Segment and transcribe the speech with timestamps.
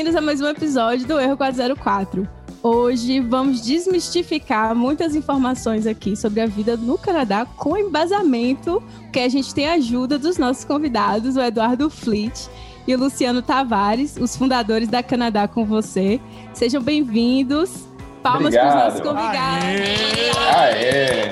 [0.00, 2.26] Bem-vindos a mais um episódio do Erro 404.
[2.62, 8.82] Hoje vamos desmistificar muitas informações aqui sobre a vida no Canadá com embasamento,
[9.12, 12.48] que a gente tem a ajuda dos nossos convidados, o Eduardo Fleet
[12.88, 16.18] e o Luciano Tavares, os fundadores da Canadá com você.
[16.54, 17.86] Sejam bem-vindos.
[18.22, 19.64] Palmas para os nossos convidados.
[19.66, 20.30] Aê!
[20.56, 21.30] Aê.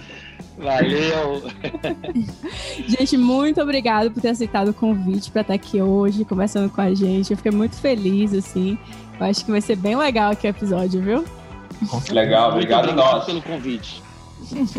[0.58, 1.42] Valeu!
[2.88, 6.94] gente, muito obrigado por ter aceitado o convite para estar aqui hoje, conversando com a
[6.94, 7.30] gente.
[7.30, 8.78] Eu fiquei muito feliz, assim.
[9.18, 11.24] Eu acho que vai ser bem legal aqui o episódio, viu?
[12.10, 13.24] Legal, obrigado, obrigado nós.
[13.24, 14.02] pelo convite.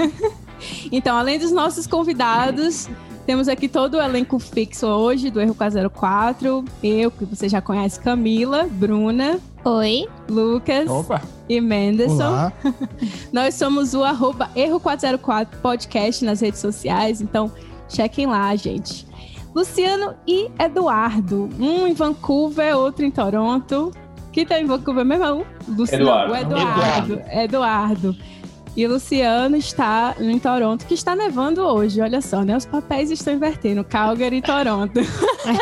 [0.92, 2.90] então, além dos nossos convidados,
[3.26, 6.66] temos aqui todo o elenco fixo hoje do Erro 404.
[6.82, 9.40] Eu, que você já conhece, Camila, Bruna.
[9.68, 10.08] Oi.
[10.30, 10.90] Lucas.
[10.90, 11.22] Opa.
[11.50, 12.24] E Menderson.
[12.24, 12.54] Olá.
[13.34, 17.52] Nós somos o arroba Erro404 Podcast nas redes sociais, então
[17.90, 19.06] chequem lá, gente.
[19.54, 21.50] Luciano e Eduardo.
[21.60, 23.92] Um em Vancouver, outro em Toronto.
[24.32, 25.46] Quem tá em Vancouver mesmo?
[25.68, 26.32] Luciano, Eduardo.
[26.32, 27.14] O Eduardo.
[27.14, 27.24] Eduardo.
[27.38, 28.16] Eduardo.
[28.78, 32.00] E o Luciano está em Toronto, que está nevando hoje.
[32.00, 32.56] Olha só, né?
[32.56, 33.84] Os papéis estão invertendo.
[33.84, 35.00] Calgary e Toronto.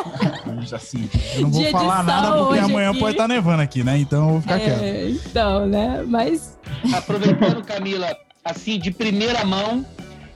[0.76, 3.00] assim, eu não vou Dia falar nada porque amanhã aqui.
[3.00, 3.98] pode estar tá nevando aqui, né?
[3.98, 5.22] Então eu vou ficar é, quieto.
[5.28, 6.04] Então, né?
[6.06, 6.60] Mas.
[6.94, 9.86] Aproveitando, Camila, assim, de primeira mão,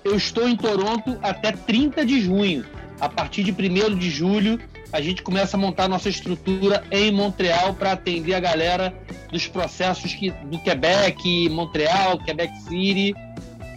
[0.06, 2.64] eu estou em Toronto até 30 de junho.
[3.02, 4.58] A partir de 1 de julho,
[4.92, 8.94] a gente começa a montar nossa estrutura em Montreal para atender a galera
[9.32, 13.16] dos processos que, do Quebec, Montreal, Quebec City.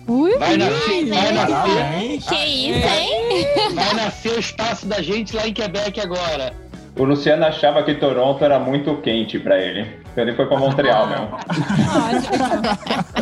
[0.08, 3.46] Ui, vai nascer, vai nascer, que isso, hein?
[3.74, 6.52] Vai nascer o espaço da gente lá em Quebec agora.
[6.96, 10.02] O Luciano achava que Toronto era muito quente para ele.
[10.12, 11.28] Então ele foi para Montreal mesmo.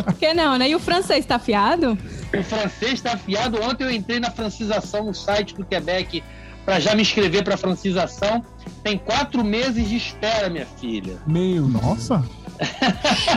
[0.03, 0.69] Por que não, né?
[0.69, 1.97] E o francês tá afiado?
[2.37, 3.61] O francês tá afiado.
[3.61, 6.21] Ontem eu entrei na francização no site do Quebec
[6.65, 8.43] para já me inscrever para francização.
[8.83, 11.17] Tem quatro meses de espera, minha filha.
[11.25, 12.23] Meu, nossa.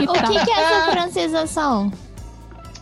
[0.07, 1.91] o que, que é essa francização?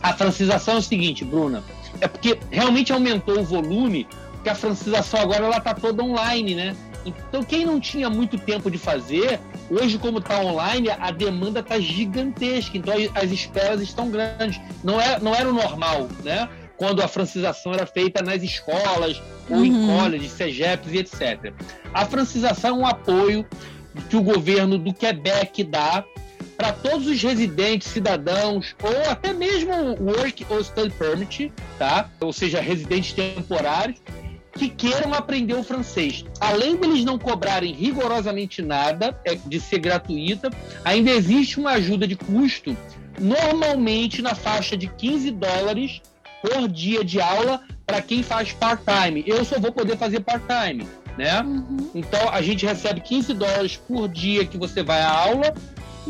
[0.02, 1.62] A francização é o seguinte, Bruna.
[2.00, 6.76] É porque realmente aumentou o volume, porque a francização agora ela tá toda online, né?
[7.06, 9.38] Então, quem não tinha muito tempo de fazer,
[9.70, 12.76] hoje, como está online, a demanda está gigantesca.
[12.78, 14.60] Então, as esperas estão grandes.
[14.82, 16.48] Não, é, não era o normal, né?
[16.76, 19.64] Quando a francização era feita nas escolas ou uhum.
[19.64, 21.52] em colleges, CEGEPs e etc.
[21.92, 23.46] A francização é um apoio
[24.08, 26.04] que o governo do Quebec dá
[26.56, 32.10] para todos os residentes, cidadãos ou até mesmo work or study permit, tá?
[32.20, 34.00] Ou seja, residentes temporários
[34.52, 36.24] que queiram aprender o francês.
[36.40, 40.50] Além deles não cobrarem rigorosamente nada, é, de ser gratuita,
[40.84, 42.76] ainda existe uma ajuda de custo,
[43.18, 46.00] normalmente na faixa de 15 dólares
[46.44, 49.24] por dia de aula para quem faz part-time.
[49.26, 51.40] Eu só vou poder fazer part-time, né?
[51.40, 51.90] Uhum.
[51.94, 55.54] Então a gente recebe 15 dólares por dia que você vai à aula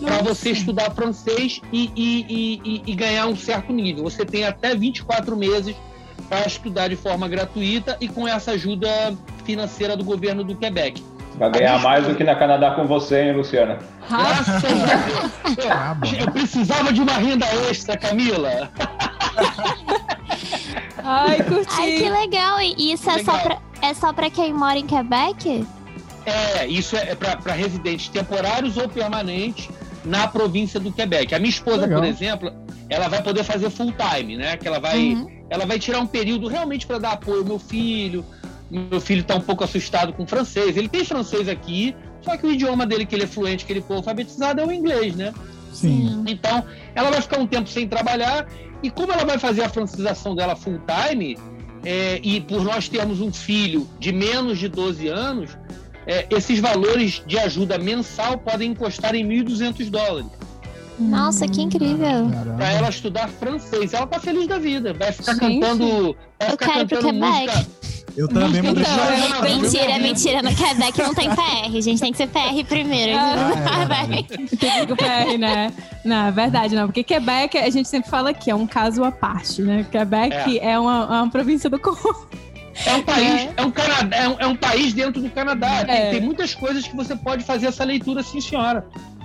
[0.02, 4.02] para você estudar francês e, e, e, e, ganhar um certo nível.
[4.02, 5.76] Você tem até 24 meses
[6.28, 8.88] para estudar de forma gratuita e com essa ajuda
[9.44, 11.00] financeira do governo do Quebec.
[11.36, 13.78] Vai ganhar mais do que na Canadá com você, hein, Luciana?
[14.08, 16.12] Graças a Deus.
[16.12, 18.70] Eu, eu precisava de uma renda extra, Camila.
[21.06, 21.74] Ai, curti.
[21.78, 22.60] Ai, que legal.
[22.60, 23.36] E isso é legal.
[23.36, 25.66] só, pra, é só pra quem mora em Quebec?
[26.24, 29.68] É, isso é para residentes temporários ou permanentes
[30.04, 31.34] na província do Quebec.
[31.34, 32.00] A minha esposa, legal.
[32.00, 32.52] por exemplo,
[32.88, 34.56] ela vai poder fazer full time, né?
[34.56, 35.44] Que ela vai, uhum.
[35.50, 38.24] ela vai tirar um período realmente para dar apoio ao meu filho.
[38.70, 40.76] Meu filho está um pouco assustado com francês.
[40.76, 43.82] Ele tem francês aqui, só que o idioma dele que ele é fluente, que ele
[43.82, 45.32] foi alfabetizado é o inglês, né?
[45.74, 46.24] Sim.
[46.26, 46.64] Então,
[46.94, 48.46] ela vai ficar um tempo sem trabalhar
[48.82, 51.38] e como ela vai fazer a francização dela full time,
[51.84, 55.56] é, e por nós termos um filho de menos de 12 anos,
[56.06, 60.30] é, esses valores de ajuda mensal podem encostar em 1.200 dólares.
[60.98, 62.30] Nossa, que incrível!
[62.56, 63.92] Para ela estudar francês.
[63.92, 64.94] Ela tá feliz da vida.
[64.94, 66.16] Vai ficar Gente, cantando.
[66.38, 67.66] Vai ficar eu quero cantando música.
[68.16, 69.42] Eu também vou deixar.
[69.42, 70.42] Mentira, mentira.
[70.42, 71.76] No Quebec não tem PR.
[71.76, 73.18] A gente tem que ser PR primeiro.
[73.18, 75.72] Ah, é, tem que ser PR, né?
[76.04, 76.86] Não, é verdade, não.
[76.86, 79.84] Porque Quebec, a gente sempre fala que é um caso à parte, né?
[79.90, 82.28] Quebec é, é uma, uma província do Congo.
[82.86, 83.54] É um país, é.
[83.56, 85.84] é um, Canadá, é um, é um, país dentro do Canadá.
[85.84, 86.10] Tem, é.
[86.10, 88.84] tem, muitas coisas que você pode fazer essa leitura, sim, senhora.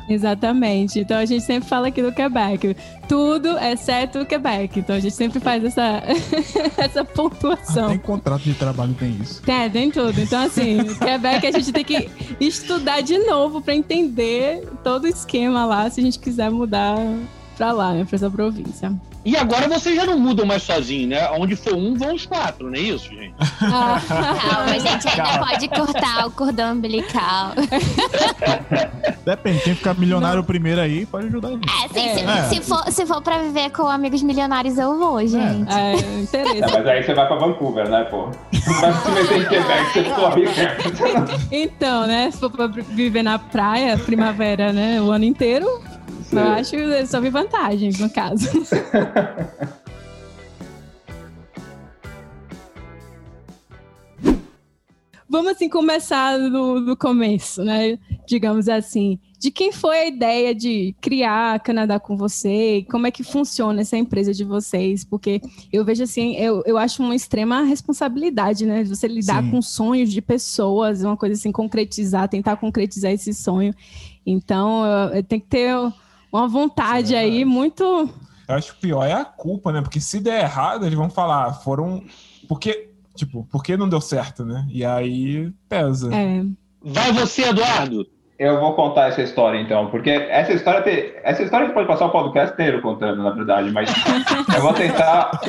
[0.10, 1.00] Exatamente.
[1.00, 2.76] Então a gente sempre fala aqui do Quebec.
[3.08, 4.80] Tudo exceto o Quebec.
[4.80, 6.04] Então a gente sempre faz essa,
[6.78, 7.86] essa pontuação.
[7.86, 9.42] Até em contrato de trabalho tem isso.
[9.48, 10.20] É, tem tudo.
[10.20, 12.10] Então, assim, Quebec a gente tem que
[12.40, 16.98] estudar de novo para entender todo o esquema lá, se a gente quiser mudar
[17.60, 18.94] para lá, né, para essa província.
[19.26, 21.30] E agora vocês já não mudam mais sozinho, né?
[21.32, 23.34] Onde for um, vão os quatro, não é isso, gente?
[23.62, 24.02] Ah.
[24.08, 27.52] Calma, a gente ainda pode cortar o cordão umbilical.
[29.26, 30.44] Depende, quem ficar milionário não.
[30.46, 31.70] primeiro aí pode ajudar a gente.
[31.70, 32.16] É, sim, é.
[32.16, 32.44] Se, é.
[32.44, 35.70] se, for, se for pra viver com amigos milionários, eu vou, gente.
[35.70, 36.64] É, é interesse.
[36.64, 38.30] É, mas aí você vai pra Vancouver, né, pô?
[38.68, 41.48] Não vai se meter em Quebec, você ficou rico.
[41.52, 45.68] Então, né, se for pra viver na praia, primavera, né, o ano inteiro.
[46.32, 48.48] Eu acho que só vi vantagens, no caso.
[55.32, 58.00] Vamos assim começar do, do começo, né?
[58.28, 59.20] Digamos assim.
[59.38, 62.84] De quem foi a ideia de criar Canadá com você?
[62.90, 65.06] Como é que funciona essa empresa de vocês?
[65.06, 65.40] Porque
[65.72, 68.84] eu vejo assim, eu, eu acho uma extrema responsabilidade, né?
[68.86, 69.52] Você lidar Sim.
[69.52, 73.74] com sonhos de pessoas, uma coisa assim, concretizar, tentar concretizar esse sonho.
[74.26, 74.82] Então,
[75.28, 75.76] tem que ter
[76.32, 77.84] uma vontade é aí muito.
[78.48, 79.82] Eu acho que o pior é a culpa, né?
[79.82, 82.04] Porque se der errado, eles vão falar, foram.
[82.48, 82.90] Porque
[83.20, 84.66] Tipo, por que não deu certo, né?
[84.70, 86.10] E aí pesa.
[86.16, 86.42] É.
[86.82, 88.08] Vai você, Eduardo!
[88.40, 91.16] Eu vou contar essa história, então, porque essa história, te...
[91.24, 93.92] essa história a gente pode passar o podcast inteiro contando, na verdade, mas
[94.56, 95.42] eu vou tentar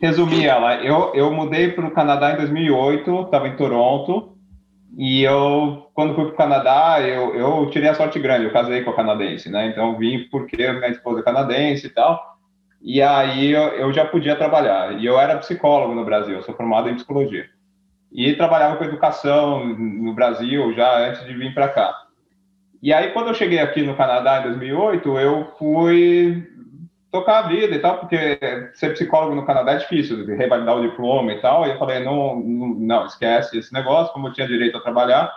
[0.00, 0.76] resumir ela.
[0.76, 4.31] Eu, eu mudei para o Canadá em 2008, estava em Toronto,
[4.96, 8.82] e eu, quando fui para o Canadá, eu, eu tirei a sorte grande, eu casei
[8.82, 9.68] com a canadense, né?
[9.68, 12.20] Então vim porque minha esposa é canadense e tal.
[12.82, 15.00] E aí eu, eu já podia trabalhar.
[15.00, 17.46] E eu era psicólogo no Brasil, eu sou formado em psicologia.
[18.12, 22.02] E trabalhava com educação no Brasil já antes de vir para cá.
[22.82, 26.51] E aí, quando eu cheguei aqui no Canadá em 2008, eu fui
[27.12, 28.38] tocar a vida e tal, porque
[28.72, 31.66] ser psicólogo no Canadá é difícil, revalidar o diploma e tal.
[31.66, 35.30] E eu falei, não, não, esquece esse negócio, como eu tinha direito a trabalhar,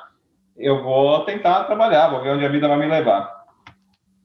[0.57, 3.29] eu vou tentar trabalhar, vou ver onde a vida vai me levar.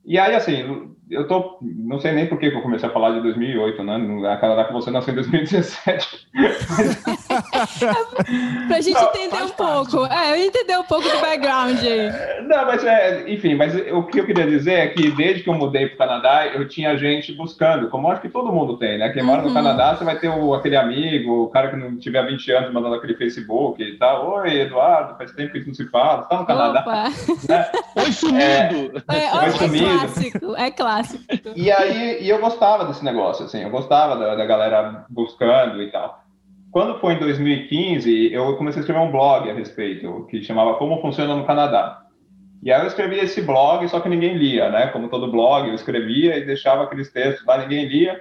[0.05, 3.21] E aí, assim, eu tô, não sei nem por que eu comecei a falar de
[3.23, 3.97] 2008, né?
[4.33, 6.29] A Canadá que você nasceu em 2017.
[8.69, 10.07] pra gente não, entender um pouco.
[10.07, 12.13] É, eu entender um pouco do background aí.
[12.47, 15.55] Não, mas é, enfim, mas o que eu queria dizer é que desde que eu
[15.55, 19.09] mudei para o Canadá, eu tinha gente buscando, como acho que todo mundo tem, né?
[19.09, 19.55] Quem mora no uhum.
[19.55, 22.95] Canadá, você vai ter o, aquele amigo, o cara que não tiver 20 anos mandando
[22.95, 24.31] aquele Facebook e tal.
[24.31, 26.85] Oi, Eduardo, faz tempo que a gente não se fala, você tá no Canadá.
[27.49, 27.67] Né?
[27.97, 29.03] Oi, sumido!
[29.09, 29.87] É, é, Oi, sumido.
[29.87, 31.25] é clássico, é clássico clássico.
[31.57, 35.91] E aí, e eu gostava desse negócio, assim, eu gostava da, da galera buscando e
[35.91, 36.23] tal.
[36.71, 41.01] Quando foi em 2015, eu comecei a escrever um blog a respeito, que chamava Como
[41.01, 42.03] Funciona no Canadá.
[42.63, 44.87] E aí eu escrevi esse blog, só que ninguém lia, né?
[44.89, 48.21] Como todo blog, eu escrevia e deixava aqueles textos lá, ninguém lia.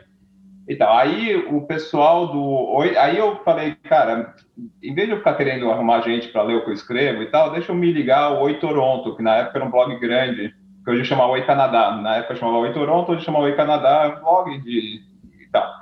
[0.67, 0.95] E tal.
[0.95, 2.79] Aí o pessoal do.
[2.97, 4.35] Aí eu falei, cara,
[4.81, 7.25] em vez de eu ficar querendo arrumar gente para ler o que eu escrevo e
[7.25, 10.53] tal, deixa eu me ligar ao Oi Toronto, que na época era um blog grande
[10.83, 11.95] que hoje chamava Oi Canadá.
[11.95, 15.01] Na época chamava Oi Toronto, hoje chamava Oi Canadá, blog de
[15.41, 15.79] e tal.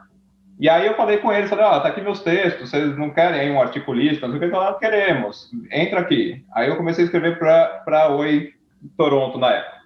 [0.59, 3.11] E aí eu falei com eles, falei, ó, oh, tá aqui meus textos, vocês não
[3.11, 6.43] querem um articulista, não sei o que, falaram, queremos, entra aqui.
[6.53, 8.53] Aí eu comecei a escrever para Oi
[8.97, 9.77] Toronto na época.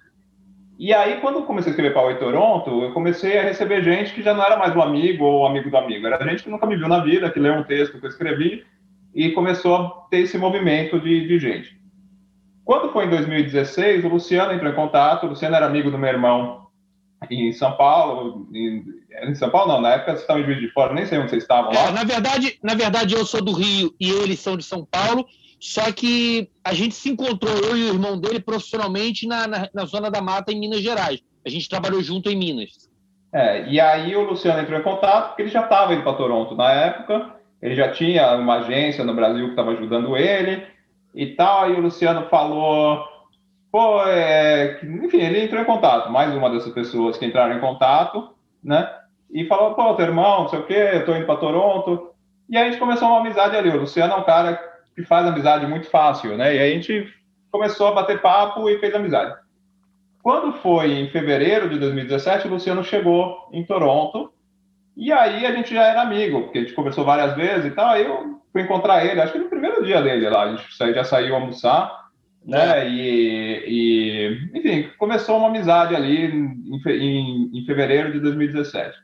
[0.78, 4.14] E aí, quando eu comecei a escrever para Oi Toronto, eu comecei a receber gente
[4.14, 6.66] que já não era mais um amigo ou amigo do amigo, era gente que nunca
[6.66, 8.64] me viu na vida, que leu um texto que eu escrevi,
[9.14, 11.78] e começou a ter esse movimento de, de gente.
[12.64, 15.24] Quando foi em 2016, o Luciano entrou em contato.
[15.24, 16.66] O Luciano era amigo do meu irmão
[17.30, 18.48] em São Paulo.
[18.54, 18.84] Em,
[19.24, 21.30] em São Paulo, não, na época vocês estavam em Juiz de Fora, nem sei onde
[21.30, 21.88] vocês estavam lá.
[21.88, 25.26] É, na, verdade, na verdade, eu sou do Rio e eles são de São Paulo.
[25.60, 29.84] Só que a gente se encontrou, eu e o irmão dele, profissionalmente na, na, na
[29.84, 31.20] Zona da Mata, em Minas Gerais.
[31.44, 32.90] A gente trabalhou junto em Minas.
[33.32, 36.54] É, e aí o Luciano entrou em contato, porque ele já estava indo para Toronto
[36.54, 37.36] na época.
[37.60, 40.66] Ele já tinha uma agência no Brasil que estava ajudando ele
[41.14, 41.70] e tal.
[41.70, 43.04] E o Luciano falou,
[43.70, 44.80] pô, é...
[44.82, 48.30] enfim, ele entrou em contato, mais uma dessas pessoas que entraram em contato,
[48.62, 48.88] né?
[49.30, 52.10] E falou, pô, teu irmão, não sei o quê, eu tô indo para Toronto.
[52.48, 53.70] E a gente começou uma amizade ali.
[53.70, 54.60] O Luciano é um cara
[54.94, 56.54] que faz amizade muito fácil, né?
[56.54, 57.06] E a gente
[57.50, 59.34] começou a bater papo e fez amizade.
[60.22, 64.32] Quando foi em fevereiro de 2017, o Luciano chegou em Toronto
[64.96, 67.88] e aí a gente já era amigo, porque a gente conversou várias vezes e tal.
[67.88, 71.02] Aí eu fui encontrar ele, acho que no primeiro dia dele lá, a gente já
[71.02, 72.02] saiu almoçar,
[72.44, 72.80] né?
[72.80, 72.88] É.
[72.88, 78.96] E, e, enfim, começou uma amizade ali em, em, em, fevereiro de 2017.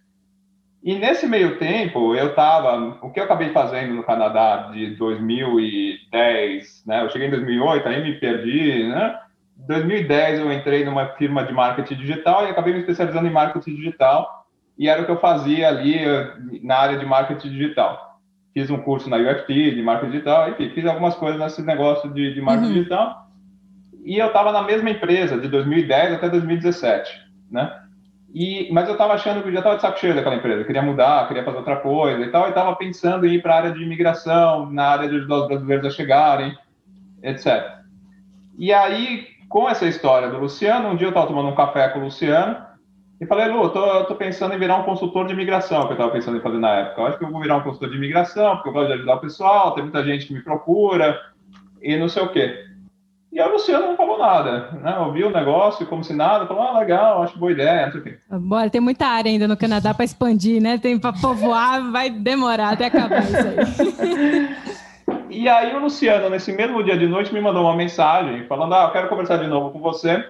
[0.82, 6.84] E nesse meio tempo, eu estava, o que eu acabei fazendo no Canadá de 2010,
[6.86, 7.02] né?
[7.02, 9.18] Eu cheguei em 2008, aí me perdi, né?
[9.58, 13.74] Em 2010 eu entrei numa firma de marketing digital e acabei me especializando em marketing
[13.74, 14.46] digital
[14.78, 18.07] e era o que eu fazia ali eh, na área de marketing digital
[18.58, 22.34] fiz um curso na UFT de marketing digital, enfim, fiz algumas coisas nesse negócio de,
[22.34, 22.74] de marketing uhum.
[22.74, 23.28] digital.
[24.04, 27.12] E eu estava na mesma empresa de 2010 até 2017,
[27.50, 27.72] né?
[28.34, 30.82] E, mas eu estava achando que eu já estava de saco cheio daquela empresa, queria
[30.82, 33.70] mudar, queria fazer outra coisa e tal, e estava pensando em ir para a área
[33.70, 36.58] de imigração, na área de ajudar os brasileiros a chegarem,
[37.22, 37.78] etc.
[38.58, 42.00] E aí, com essa história do Luciano, um dia eu estava tomando um café com
[42.00, 42.67] o Luciano
[43.20, 46.12] e falei, Lu, tô, tô pensando em virar um consultor de imigração, que eu estava
[46.12, 47.00] pensando em fazer na época.
[47.00, 49.14] Eu acho que eu vou virar um consultor de imigração, porque eu gosto de ajudar
[49.16, 51.20] o pessoal, tem muita gente que me procura
[51.82, 52.64] e não sei o quê.
[53.32, 54.98] E aí o Luciano não falou nada, né?
[54.98, 58.04] Ouviu o negócio como se nada, falou, ah, legal, acho boa ideia, não sei o
[58.04, 58.18] quê.
[58.30, 60.78] Bora, tem muita área ainda no Canadá para expandir, né?
[60.78, 64.56] Tem para povoar, vai demorar até acabar isso aí.
[65.28, 68.84] e aí o Luciano, nesse mesmo dia de noite, me mandou uma mensagem falando, ah,
[68.84, 70.25] eu quero conversar de novo com você,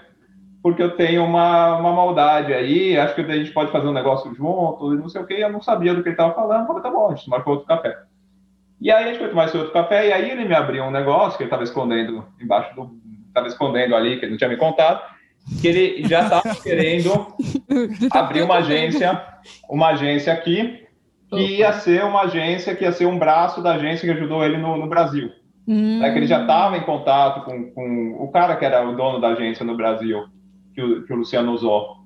[0.62, 4.34] porque eu tenho uma, uma maldade aí, acho que a gente pode fazer um negócio
[4.34, 6.82] junto, e não sei o quê, eu não sabia do que ele estava falando, falei,
[6.82, 7.96] tá bom, a gente marcou outro café.
[8.80, 10.90] E aí a gente foi tomar esse outro café, e aí ele me abriu um
[10.90, 12.90] negócio que ele estava escondendo embaixo do.
[13.28, 15.02] estava escondendo ali, que ele não tinha me contado,
[15.60, 17.34] que ele já estava querendo
[18.12, 19.20] abrir uma agência,
[19.68, 20.86] uma agência aqui,
[21.28, 24.56] que ia ser uma agência, que ia ser um braço da agência que ajudou ele
[24.56, 25.30] no, no Brasil.
[25.66, 26.00] Hum.
[26.00, 29.28] Que ele já estava em contato com, com o cara que era o dono da
[29.28, 30.24] agência no Brasil,
[30.78, 31.96] que o, que o Luciano usou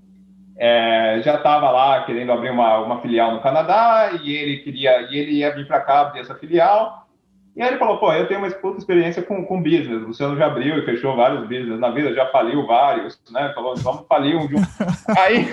[0.57, 5.19] é, já estava lá querendo abrir uma, uma filial no Canadá e ele queria e
[5.19, 7.07] ele ia vir para cá abrir essa filial.
[7.55, 10.03] E aí ele falou, pô, eu tenho uma puta experiência com, com business.
[10.03, 13.53] O Luciano já abriu e fechou vários business na vida, já faliu vários, né?
[13.55, 14.63] Falou, vamos falir um de um.
[15.19, 15.49] aí.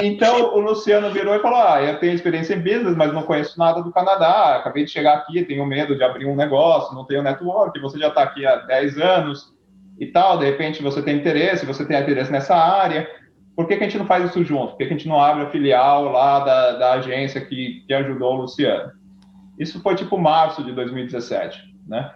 [0.02, 3.56] então o Luciano virou e falou: Ah, eu tenho experiência em business, mas não conheço
[3.56, 4.56] nada do Canadá.
[4.56, 7.78] Acabei de chegar aqui, tenho medo de abrir um negócio, não tenho network.
[7.78, 9.59] Você já está aqui há 10 anos
[10.00, 13.06] e tal, de repente você tem interesse, você tem interesse nessa área,
[13.54, 14.70] por que, que a gente não faz isso junto?
[14.70, 17.92] Por que, que a gente não abre a filial lá da, da agência que, que
[17.92, 18.92] ajudou o Luciano?
[19.58, 22.14] Isso foi tipo março de 2017, né?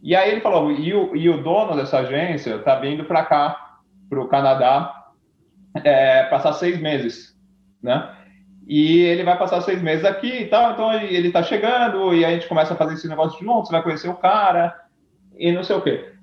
[0.00, 3.78] E aí ele falou, e o, e o dono dessa agência está vindo para cá,
[4.08, 5.06] para o Canadá,
[5.82, 7.36] é, passar seis meses,
[7.82, 8.14] né?
[8.68, 12.30] E ele vai passar seis meses aqui e tal, então ele está chegando e a
[12.30, 14.72] gente começa a fazer esse negócio junto, você vai conhecer o cara
[15.36, 16.13] e não sei o quê.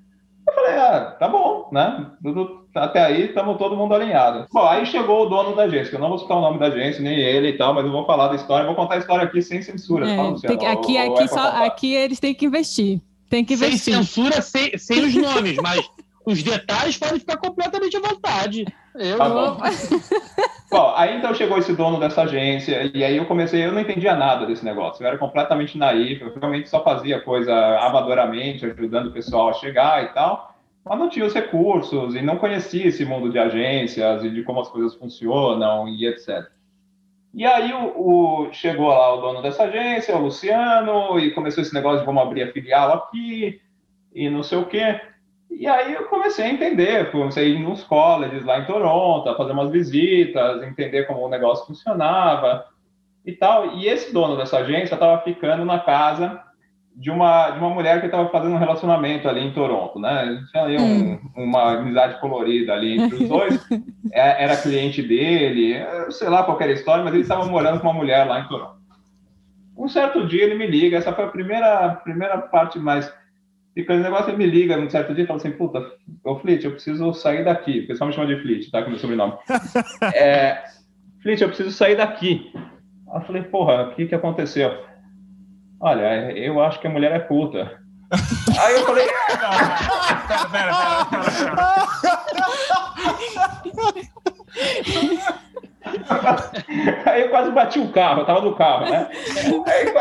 [0.46, 2.10] Eu falei, ah, tá bom, né?
[2.22, 4.46] Tudo, até aí estamos todo mundo alinhado.
[4.52, 7.02] Bom, aí chegou o dono da agência, eu não vou citar o nome da agência,
[7.02, 9.40] nem ele e tal, mas eu vou falar da história, vou contar a história aqui
[9.40, 10.10] sem censura.
[10.10, 13.00] É, fala, que, aqui, ou, aqui, ou só, aqui eles têm que investir.
[13.30, 13.78] Tem que investir.
[13.78, 15.88] Sem censura, sem, sem os nomes, mas
[16.24, 18.64] os detalhes podem ficar completamente à vontade.
[18.94, 19.58] Eu tá bom.
[20.70, 24.14] bom, aí então chegou esse dono dessa agência, e aí eu comecei, eu não entendia
[24.14, 29.12] nada desse negócio, eu era completamente naif, eu realmente só fazia coisa amadoramente, ajudando o
[29.12, 33.30] pessoal a chegar e tal, mas não tinha os recursos, e não conhecia esse mundo
[33.30, 36.48] de agências, e de como as coisas funcionam, e etc.
[37.34, 41.72] E aí o, o, chegou lá o dono dessa agência, o Luciano, e começou esse
[41.72, 43.60] negócio de vamos abrir a filial aqui,
[44.14, 45.00] e não sei o quê.
[45.58, 49.36] E aí eu comecei a entender, comecei a ir nos colleges lá em Toronto, a
[49.36, 52.64] fazer umas visitas, entender como o negócio funcionava
[53.24, 53.76] e tal.
[53.76, 56.42] E esse dono dessa agência estava ficando na casa
[56.94, 60.42] de uma, de uma mulher que estava fazendo um relacionamento ali em Toronto, né?
[60.50, 61.20] Tinha ali um, hum.
[61.36, 63.68] uma amizade colorida ali entre os dois.
[64.14, 65.74] É, era cliente dele,
[66.10, 68.46] sei lá qual era a história, mas ele estava morando com uma mulher lá em
[68.46, 68.76] Toronto.
[69.74, 73.10] Um certo dia ele me liga, essa foi a primeira, primeira parte mais
[73.74, 75.82] e quando o negócio me liga um certo dia e fala assim, puta,
[76.22, 77.80] ô Flit, eu preciso sair daqui.
[77.80, 78.82] O pessoal me chama de Flit, tá?
[78.82, 79.32] Com meu sobrenome.
[80.14, 80.62] é,
[81.22, 82.52] Flit, eu preciso sair daqui.
[82.54, 84.84] Aí eu falei, porra, o que que aconteceu?
[85.80, 87.80] Olha, eu acho que a mulher é puta.
[88.60, 89.06] Aí eu falei...
[89.06, 89.38] pera,
[90.28, 90.72] pera, pera.
[97.06, 99.08] Aí eu quase bati o carro, eu tava no carro, né?
[99.66, 99.92] Aí,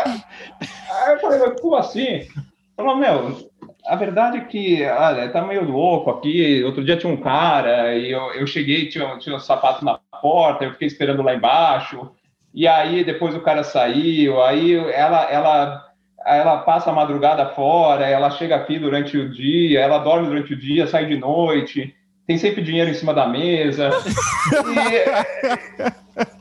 [0.89, 2.27] aí eu falei, como assim?
[2.75, 3.50] Falou, meu,
[3.85, 6.63] a verdade é que, olha, tá meio louco aqui.
[6.63, 10.63] Outro dia tinha um cara e eu, eu cheguei, tinha, tinha um sapato na porta,
[10.63, 12.11] eu fiquei esperando lá embaixo.
[12.53, 15.91] E aí depois o cara saiu, aí ela, ela,
[16.25, 20.59] ela passa a madrugada fora, ela chega aqui durante o dia, ela dorme durante o
[20.59, 21.95] dia, sai de noite,
[22.27, 23.89] tem sempre dinheiro em cima da mesa.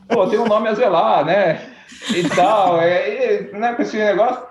[0.09, 1.61] E, pô, tem um nome a zelar, né?
[2.15, 4.50] E tal, é, e, né, com esse negócio.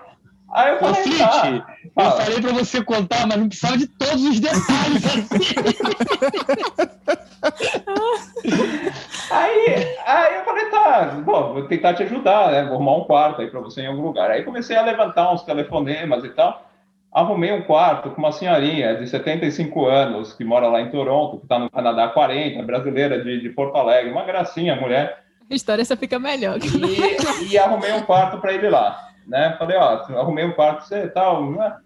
[0.52, 1.64] Aí eu falei, Ô, tá,
[1.96, 5.28] eu falei pra você contar, mas não precisava de todos os detalhes assim.
[9.30, 12.64] aí, aí eu falei, tá, bom, vou tentar te ajudar, né?
[12.64, 14.28] Vou arrumar um quarto aí pra você em algum lugar.
[14.30, 16.68] Aí comecei a levantar uns telefonemas e tal.
[17.12, 21.44] Arrumei um quarto com uma senhorinha de 75 anos, que mora lá em Toronto, que
[21.44, 25.22] está no Canadá há 40, brasileira de, de Porto Alegre, uma gracinha, mulher.
[25.48, 26.58] A história só fica melhor.
[26.58, 29.56] E, e arrumei um quarto para ele lá né?
[29.58, 31.76] Falei, ó, arrumei um quarto você tal, né?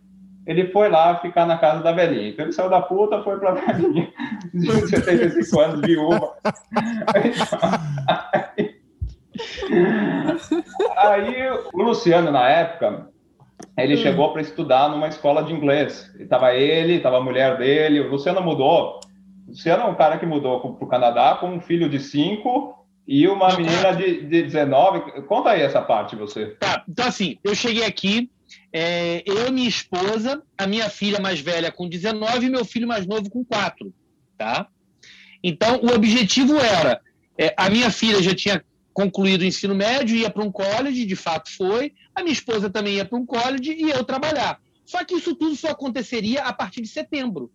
[0.46, 2.28] ele foi lá ficar na casa da velhinha.
[2.28, 4.12] Então ele saiu da puta, foi pra velhinha
[4.52, 6.34] de 75 anos, viúva.
[7.14, 7.32] Aí,
[10.96, 13.08] aí o Luciano, na época,
[13.76, 13.98] ele hum.
[13.98, 16.14] chegou para estudar numa escola de inglês.
[16.18, 18.00] Estava ele, estava a mulher dele.
[18.00, 19.00] O Luciano mudou.
[19.46, 22.83] O Luciano é um cara que mudou para o Canadá com um filho de cinco
[23.06, 25.22] e uma menina de, de 19.
[25.22, 26.46] Conta aí essa parte, você.
[26.58, 28.30] Tá, então assim, eu cheguei aqui,
[28.72, 33.06] é, eu, minha esposa, a minha filha mais velha com 19 e meu filho mais
[33.06, 33.92] novo com 4,
[34.38, 34.68] tá?
[35.42, 37.00] Então, o objetivo era,
[37.38, 41.16] é, a minha filha já tinha concluído o ensino médio, ia para um college, de
[41.16, 44.58] fato foi, a minha esposa também ia para um college e eu trabalhar.
[44.86, 47.50] Só que isso tudo só aconteceria a partir de setembro,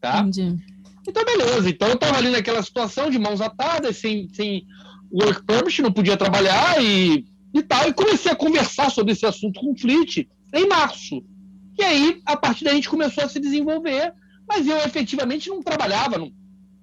[0.00, 0.20] tá?
[0.20, 0.56] Entendi.
[1.08, 1.68] Então, beleza.
[1.68, 4.64] Então, eu estava ali naquela situação de mãos atadas, sem, sem
[5.12, 7.88] work permit, não podia trabalhar e, e tal.
[7.88, 11.22] E comecei a conversar sobre esse assunto com o Fleet em março.
[11.78, 14.12] E aí, a partir daí, a gente começou a se desenvolver,
[14.48, 16.30] mas eu efetivamente não trabalhava, não,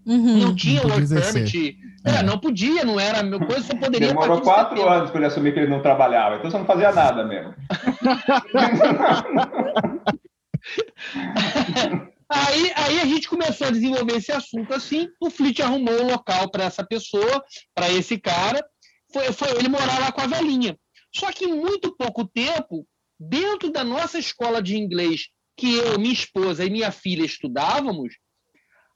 [0.05, 0.37] uhum.
[0.37, 1.77] não tinha work permit.
[2.05, 4.07] É, é, não podia, não era meu coisa, só poderia.
[4.07, 7.25] Demorou quatro anos para ele assumir que ele não trabalhava, então você não fazia nada
[7.25, 7.53] mesmo.
[12.29, 15.07] Aí, aí a gente começou a desenvolver esse assunto assim.
[15.19, 17.43] O Fleet arrumou um local para essa pessoa,
[17.73, 18.63] para esse cara.
[19.11, 20.77] Foi, foi ele morar lá com a velhinha.
[21.13, 22.85] Só que em muito pouco tempo,
[23.19, 28.13] dentro da nossa escola de inglês, que eu, minha esposa e minha filha estudávamos,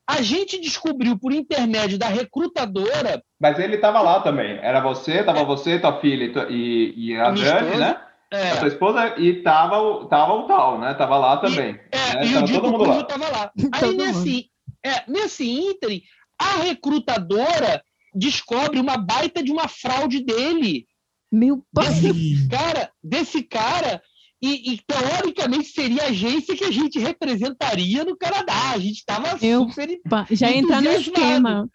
[0.08, 3.24] a gente descobriu por intermédio da recrutadora.
[3.40, 4.60] Mas ele estava lá também.
[4.62, 8.02] Era você, tava você, tua filha e, e a Dani, né?
[8.34, 8.50] É.
[8.50, 10.96] A sua esposa e tava, tava o tal, né?
[10.96, 11.76] Tava lá também.
[11.76, 12.26] E, é, né?
[12.26, 13.04] e tava o todo mundo lá.
[13.04, 13.52] Tava lá.
[13.72, 14.50] Aí nesse,
[14.84, 16.02] é, nesse ínterim,
[16.40, 20.88] a recrutadora descobre uma baita de uma fraude dele.
[21.32, 21.86] Meu pai!
[21.86, 24.02] Desse cara, desse cara
[24.46, 28.72] e, e, teoricamente seria a agência que a gente representaria no Canadá.
[28.74, 30.02] A gente estava super.
[30.32, 31.70] Já entra no esquema.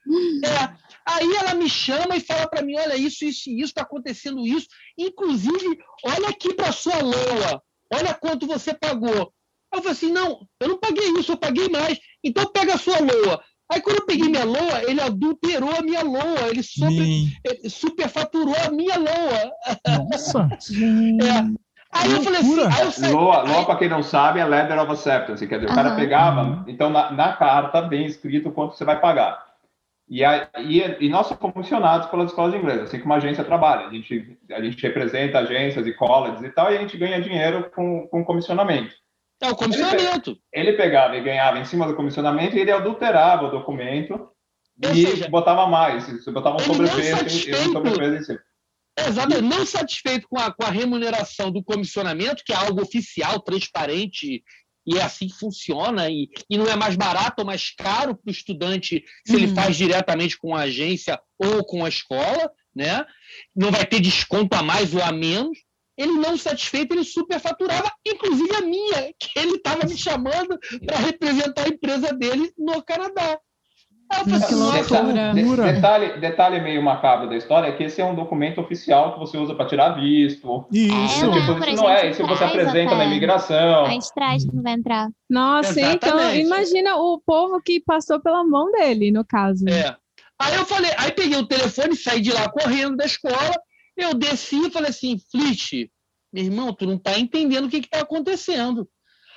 [0.44, 0.88] É.
[1.07, 4.46] Aí ela me chama e fala para mim: olha, isso, isso e isso, está acontecendo
[4.46, 4.66] isso.
[4.98, 9.33] Inclusive, olha aqui para sua loa, olha quanto você pagou.
[9.72, 11.98] Eu falei assim: não, eu não paguei isso, eu paguei mais.
[12.22, 13.42] Então pega a sua loa.
[13.72, 18.57] Aí quando eu peguei minha loa, ele adulterou a minha loa, ele, super, ele superfaturou
[18.66, 19.52] a minha loa.
[20.11, 20.48] Nossa!
[21.24, 21.67] é.
[21.92, 22.61] Aí eu falei assim.
[22.61, 25.46] Aí eu saí, Loa, Loa para quem não sabe, é letter of acceptance.
[25.46, 29.48] Quer dizer, o cara pegava, então na, na carta bem escrito quanto você vai pagar.
[30.09, 33.44] E, a, e, e, nós somos comissionados pelas escolas de inglês, assim como a agência
[33.44, 33.88] trabalha.
[33.88, 37.70] A gente, a gente representa agências e colleges e tal, e a gente ganha dinheiro
[37.74, 38.94] com, com comissionamento.
[39.40, 40.31] É o comissionamento.
[40.51, 44.31] Ele, ele, pegava e ganhava em cima do comissionamento e ele adulterava o documento
[44.83, 46.07] Ou e seja, botava mais.
[46.07, 48.40] Você botava um sobrepeso, um sobrepeso em cima.
[49.06, 54.42] Exato, não satisfeito com a, com a remuneração do comissionamento, que é algo oficial, transparente
[54.88, 58.30] e é assim que funciona, e, e não é mais barato ou mais caro para
[58.30, 59.38] o estudante se uhum.
[59.38, 63.04] ele faz diretamente com a agência ou com a escola, né?
[63.54, 65.58] não vai ter desconto a mais ou a menos.
[65.96, 71.66] Ele não satisfeito, ele superfaturava, inclusive a minha, que ele estava me chamando para representar
[71.66, 73.38] a empresa dele no Canadá.
[74.09, 79.18] Detalhe, detalhe, detalhe, meio macabro da história é que esse é um documento oficial que
[79.18, 80.66] você usa para tirar visto.
[80.73, 81.27] Isso.
[81.27, 82.97] É, tipo, isso não é, isso você apresenta até.
[82.97, 83.85] na imigração.
[83.85, 85.09] A gente traz não vai entrar.
[85.29, 86.40] Nossa, então Exatamente.
[86.40, 89.68] então imagina o povo que passou pela mão dele, no caso.
[89.68, 89.94] É.
[90.40, 93.53] Aí eu falei, aí peguei o telefone, saí de lá correndo da escola,
[93.97, 95.90] eu desci e falei assim, Flit,
[96.33, 98.88] meu irmão, tu não está entendendo o que está acontecendo.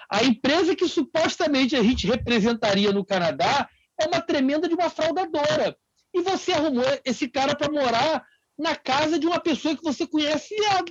[0.09, 3.67] A empresa que supostamente a gente representaria no Canadá
[4.01, 5.75] é uma tremenda de uma fraudadora.
[6.13, 8.23] E você arrumou esse cara para morar
[8.57, 10.83] na casa de uma pessoa que você conhece há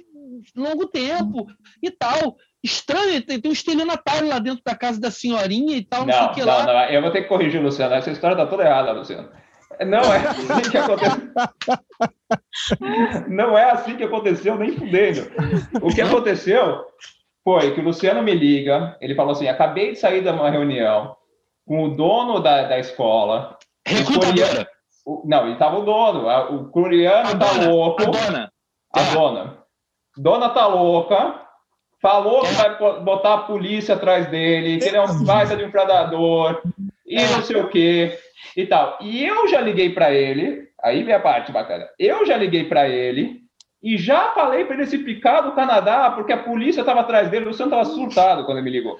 [0.56, 1.46] longo tempo
[1.82, 2.36] e tal.
[2.62, 6.14] Estranho, tem, tem um estelionatário lá dentro da casa da senhorinha e tal, não, não
[6.14, 6.66] sei o que não, lá.
[6.66, 7.94] Não, eu vou ter que corrigir, Luciano.
[7.94, 9.30] Essa história está toda errada, Luciano.
[9.86, 11.20] Não é assim que aconteceu.
[13.28, 15.30] Não é assim que aconteceu, nem fudendo.
[15.80, 16.84] O que aconteceu
[17.42, 21.16] foi que o Luciano me liga, ele falou assim: acabei de sair de uma reunião,
[21.66, 23.58] com o dono da, da escola.
[23.86, 24.68] Recrutadora.
[25.24, 26.28] Não, ele tava o dono.
[26.54, 28.02] O coreano tá dona, louco.
[28.02, 28.52] A dona.
[28.94, 29.14] A é.
[29.14, 29.58] dona.
[30.16, 31.40] Dona tá louca.
[32.00, 32.48] Falou é.
[32.48, 36.62] que vai botar a polícia atrás dele, que ele é um baita de um predador,
[37.06, 37.28] e é.
[37.28, 38.18] não sei o quê,
[38.56, 38.96] e tal.
[39.02, 41.86] E eu já liguei para ele, aí vem a parte bacana.
[41.98, 43.40] Eu já liguei para ele
[43.82, 47.46] e já falei para ele se picar do Canadá, porque a polícia estava atrás dele.
[47.46, 48.96] O Luciano estava surtado quando ele me ligou.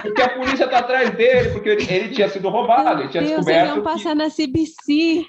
[0.00, 3.36] Porque a polícia está atrás dele, porque ele, ele, tinha sido roubado, ele tinha Deus,
[3.36, 3.66] descoberto.
[3.66, 4.14] Eles iam passar que...
[4.14, 5.26] na CBC.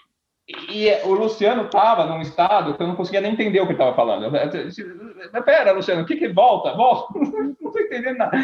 [0.48, 3.72] E, e o Luciano estava num estado que eu não conseguia nem entender o que
[3.72, 4.26] ele estava falando.
[4.26, 6.74] Eu, pera, Luciano, o que que volta?
[6.74, 7.18] Volta.
[7.18, 8.38] Não estou entendendo nada.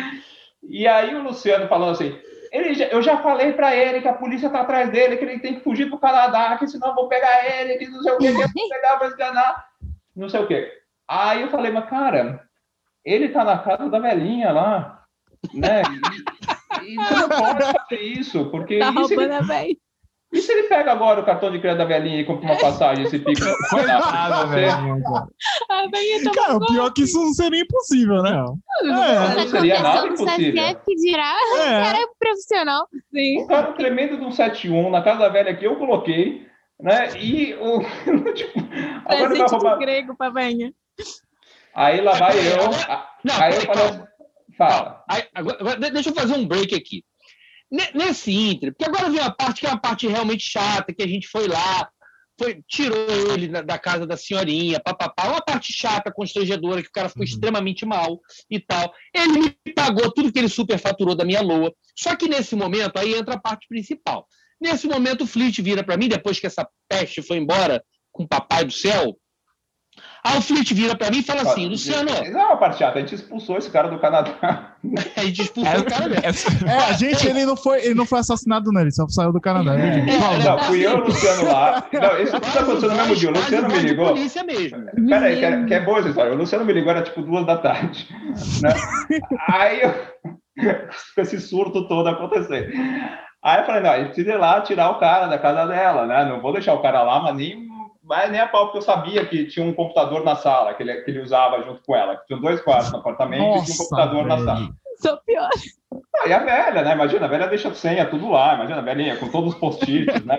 [0.64, 2.18] E aí o Luciano falando assim,
[2.52, 5.56] ele, eu já falei para ele que a polícia tá atrás dele, que ele tem
[5.56, 8.32] que fugir pro Canadá, que senão eu vou pegar ele, que não sei o que,
[8.32, 9.69] que eu vou pegar, vou enganar,
[10.20, 10.72] não sei o que.
[11.08, 12.44] Aí eu falei, mas cara,
[13.04, 15.04] ele tá na casa da velhinha lá,
[15.54, 15.82] né?
[16.84, 18.80] E, e você não pode fazer isso, porque...
[18.80, 19.76] Tá roubando a velha.
[20.32, 23.06] E se ele pega agora o cartão de crédito da velhinha e compra uma passagem
[23.06, 23.52] e se fica.
[23.70, 28.32] Coitada, velhinha tá Cara, o pior é que isso não seria impossível, né?
[28.32, 30.64] Não, não seria nada impossível.
[30.64, 31.84] CSF dirá, o É.
[31.84, 32.88] cara é profissional.
[33.12, 33.44] Sim.
[33.44, 36.48] O cara tremendo de um 71 na casa da velha que eu coloquei,
[36.80, 37.10] né?
[37.20, 37.80] E o.
[38.34, 38.60] tipo,
[39.06, 39.80] agora vai Presente roubar.
[39.80, 40.16] grego.
[41.76, 42.58] Aí lá vai eu.
[43.24, 44.08] Não, Aí eu calma.
[44.58, 45.04] Fala.
[45.10, 47.04] Aí, agora, agora, de- deixa eu fazer um break aqui.
[47.72, 51.04] Ne- Nesse inter, porque agora vem uma parte que é uma parte realmente chata, que
[51.04, 51.88] a gente foi lá,
[52.38, 52.98] foi, tirou
[53.32, 57.22] ele da, da casa da senhorinha, papapá, uma parte chata, constrangedora, que o cara ficou
[57.22, 57.28] Uhum.
[57.30, 58.92] extremamente mal e tal.
[59.14, 61.72] Ele me pagou tudo que ele superfaturou da minha loa.
[61.96, 64.26] Só que nesse momento, aí entra a parte principal.
[64.62, 68.28] Nesse momento, o Fleet vira para mim, depois que essa peste foi embora com o
[68.28, 69.16] papai do céu.
[70.24, 72.98] Aí o Fleet vira para mim e fala assim: Luciano, Não é uma parte chata,
[72.98, 74.76] a gente expulsou esse cara do Canadá.
[75.16, 76.26] a gente expulsou o cara mesmo.
[76.26, 79.32] Essa- É, a gente, ele não foi, ele não foi assassinado, não, ele só saiu
[79.32, 79.78] do Canadá.
[79.78, 80.10] gente?
[80.10, 81.88] É, Não, fui eu e o Luciano lá.
[81.92, 83.30] Não, isso tudo aconteceu no mesmo dia.
[83.30, 84.08] O Luciano me ligou.
[84.10, 84.86] polícia mesmo.
[85.08, 86.34] Pera aí, que é, que é boa essa história.
[86.34, 88.08] O Luciano me ligou, era tipo duas da tarde.
[88.62, 88.74] Né?
[89.48, 89.94] Aí eu.
[91.16, 92.68] Com esse surto todo acontecendo.
[93.42, 96.26] Aí eu falei, não, gente precisa ir lá tirar o cara da casa dela, né?
[96.26, 97.68] Não vou deixar o cara lá, mas nem,
[98.04, 101.02] mas nem a pau, porque eu sabia que tinha um computador na sala, que ele,
[101.02, 102.18] que ele usava junto com ela.
[102.28, 104.48] Tinha dois quartos no apartamento e tinha um Nossa, computador na velho.
[104.48, 104.70] sala.
[105.02, 105.50] Sou pior.
[106.24, 106.94] Aí a velha, né?
[106.94, 110.38] Imagina, a velha deixa senha tudo lá, imagina a velhinha com todos os post-its, né?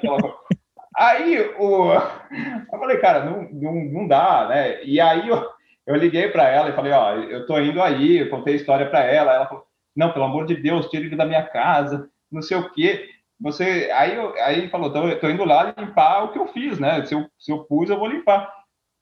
[0.96, 1.94] Aí o...
[1.94, 4.84] eu falei, cara, não, não, não dá, né?
[4.84, 5.42] E aí eu,
[5.86, 8.90] eu liguei para ela e falei, ó, eu tô indo aí, eu contei a história
[8.90, 9.32] para ela.
[9.32, 9.64] Ela falou,
[9.96, 13.08] não, pelo amor de Deus, tira ele da minha casa, não sei o quê.
[13.40, 17.04] Você, aí, eu, aí falou, tô, tô indo lá limpar o que eu fiz, né?
[17.06, 18.52] Se eu, se eu pus, eu vou limpar.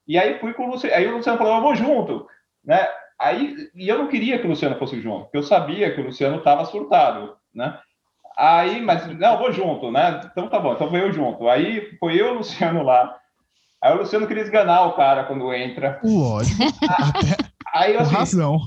[0.07, 2.27] E aí fui com o Luciano, aí o Luciano falou, eu vou junto,
[2.64, 2.88] né?
[3.19, 6.05] Aí, e eu não queria que o Luciano fosse junto, porque eu sabia que o
[6.05, 7.79] Luciano estava surtado, né?
[8.37, 10.21] Aí, mas não, eu vou junto, né?
[10.31, 11.49] Então tá bom, então vou eu junto.
[11.49, 13.19] Aí foi eu e o Luciano lá.
[13.83, 16.01] Aí o Luciano queria esganar o cara quando entra.
[16.05, 16.62] Lógico,
[17.75, 18.61] Aí eu assim, razão.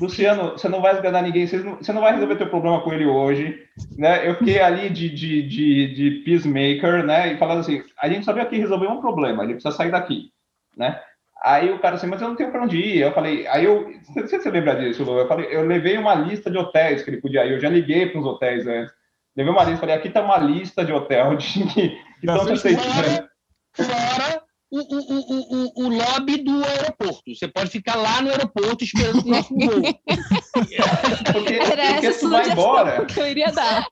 [0.00, 2.92] Luciano, você não vai esganar ninguém, você não, você não vai resolver teu problema com
[2.92, 3.66] ele hoje,
[3.96, 4.28] né?
[4.28, 7.32] Eu fiquei ali de, de, de, de peacemaker, né?
[7.32, 10.30] E falando assim, a gente sabia que resolver um problema, ele precisa sair daqui,
[10.76, 11.00] né?
[11.42, 12.98] Aí o cara assim, mas eu não tenho para onde ir.
[12.98, 15.98] Eu falei, aí eu, não sei se você lembra disso, Lu, eu falei, eu levei
[15.98, 18.92] uma lista de hotéis que ele podia ir, eu já liguei para os hotéis antes.
[19.36, 23.28] Levei uma lista, falei, aqui tá uma lista de hotel de que estão te aceitando.
[23.74, 24.41] Fora
[24.72, 27.34] o, o, o, o, o lobby do aeroporto.
[27.34, 29.82] Você pode ficar lá no aeroporto esperando o próximo voo.
[31.32, 33.06] Porque, Era porque tu vai embora.
[33.06, 33.86] que eu iria dar.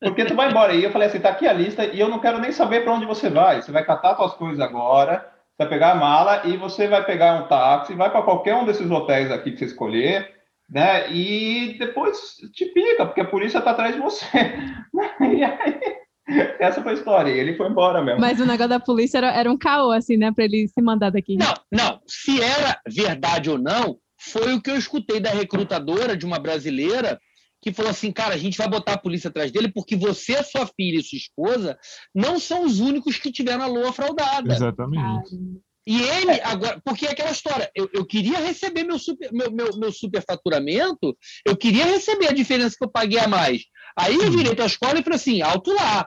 [0.00, 0.74] Porque tu vai embora.
[0.74, 2.92] E eu falei assim, tá aqui a lista e eu não quero nem saber para
[2.92, 3.62] onde você vai.
[3.62, 7.34] Você vai catar suas coisas agora, você vai pegar a mala e você vai pegar
[7.34, 10.32] um táxi, vai para qualquer um desses hotéis aqui que você escolher,
[10.68, 11.10] né?
[11.12, 14.26] E depois te pica, porque a polícia tá atrás de você.
[15.20, 15.80] E aí,
[16.60, 17.30] essa foi a história.
[17.30, 18.20] E ele foi embora mesmo.
[18.20, 20.32] Mas o negócio da polícia era, era um caô, assim, né?
[20.32, 21.36] Pra ele se mandar daqui.
[21.36, 22.00] Não, não.
[22.06, 27.18] Se era verdade ou não, foi o que eu escutei da recrutadora de uma brasileira
[27.60, 30.66] que falou assim, cara, a gente vai botar a polícia atrás dele porque você, sua
[30.66, 31.76] filha e sua esposa
[32.14, 34.54] não são os únicos que tiveram a loa fraudada.
[34.54, 35.36] Exatamente.
[35.84, 39.76] E ele agora, porque é aquela história, eu, eu queria receber meu, super, meu, meu,
[39.76, 43.62] meu superfaturamento, eu queria receber a diferença que eu paguei a mais.
[43.98, 46.06] Aí eu virei para a escola e falei assim, alto lá,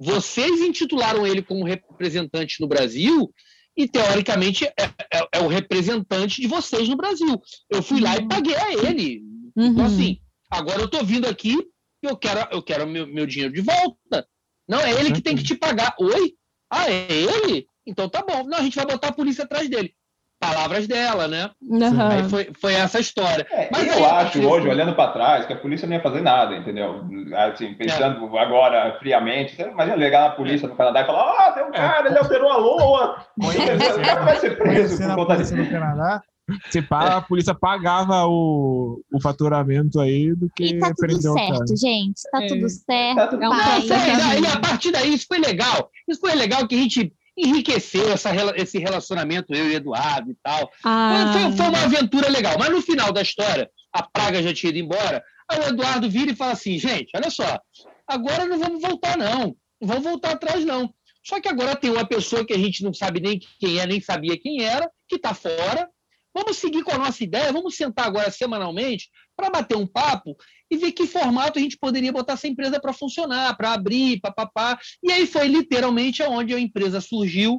[0.00, 3.30] vocês intitularam ele como representante no Brasil
[3.76, 4.72] e, teoricamente, é,
[5.12, 7.40] é- é o representante de vocês no Brasil.
[7.68, 9.22] Eu fui lá e paguei a ele.
[9.56, 9.84] Então, Uhum.
[9.84, 10.18] assim,
[10.50, 11.54] agora eu estou vindo aqui
[12.02, 14.26] e eu quero, eu quero meu, meu dinheiro de volta.
[14.66, 15.94] Não, é ele que tem que te pagar.
[16.00, 16.34] Oi?
[16.70, 17.66] Ah, é ele?
[17.86, 18.44] Então tá bom.
[18.44, 19.94] Não, a gente vai botar a polícia atrás dele.
[20.40, 21.50] Palavras dela, né?
[21.70, 22.08] Aham.
[22.08, 23.46] Aí foi, foi essa história.
[23.50, 26.02] É, Mas eu aí, acho assim, hoje, olhando para trás, que a polícia não ia
[26.02, 27.04] fazer nada, entendeu?
[27.36, 31.62] Assim, pensando agora friamente, você imagina ligar na polícia no Canadá e falar: ah, tem
[31.64, 33.16] um cara, ele alterou a lua.
[33.38, 35.54] O cara vai ser preso por conta disso.
[35.54, 36.22] do Canadá.
[36.68, 41.32] Se pá, a polícia pagava o, o faturamento aí do que E tá tudo prendeu
[41.32, 41.56] o cara.
[41.58, 42.22] certo, gente.
[42.32, 42.46] Tá É.
[42.48, 43.16] tudo certo.
[43.16, 43.52] Tá tudo É um.
[43.52, 45.90] Não, e, e a partir daí, isso foi legal.
[46.08, 47.12] Isso foi legal que a gente
[47.46, 50.70] enriqueceu essa, esse relacionamento, eu e Eduardo e tal.
[50.80, 52.56] Foi, Ah, foi- foi uma aventura legal.
[52.58, 55.22] Mas no final da história, a praga já tinha ido embora.
[55.50, 57.58] Aí o Eduardo vira e fala assim: gente, olha só,
[58.06, 59.56] agora não vamos voltar, não.
[59.80, 60.92] Não vamos voltar atrás, não.
[61.24, 64.00] Só que agora tem uma pessoa que a gente não sabe nem quem é, nem
[64.00, 65.88] sabia quem era, que está fora.
[66.32, 70.36] Vamos seguir com a nossa ideia, vamos sentar agora semanalmente para bater um papo
[70.70, 74.78] e ver que formato a gente poderia botar essa empresa para funcionar, para abrir, papapá.
[75.02, 77.58] E aí foi literalmente onde a empresa surgiu,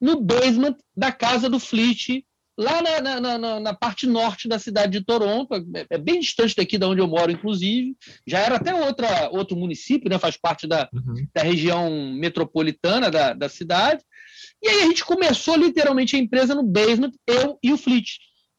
[0.00, 2.24] no basement da casa do Fleet,
[2.58, 6.56] lá na, na, na, na, parte norte da cidade de Toronto, é, é bem distante
[6.56, 7.96] daqui da onde eu moro, inclusive.
[8.26, 10.18] Já era até outra, outro município, né?
[10.18, 11.26] faz parte da, uhum.
[11.34, 14.02] da região metropolitana da, da cidade.
[14.62, 18.18] E aí a gente começou literalmente a empresa no basement, eu e o Fleet.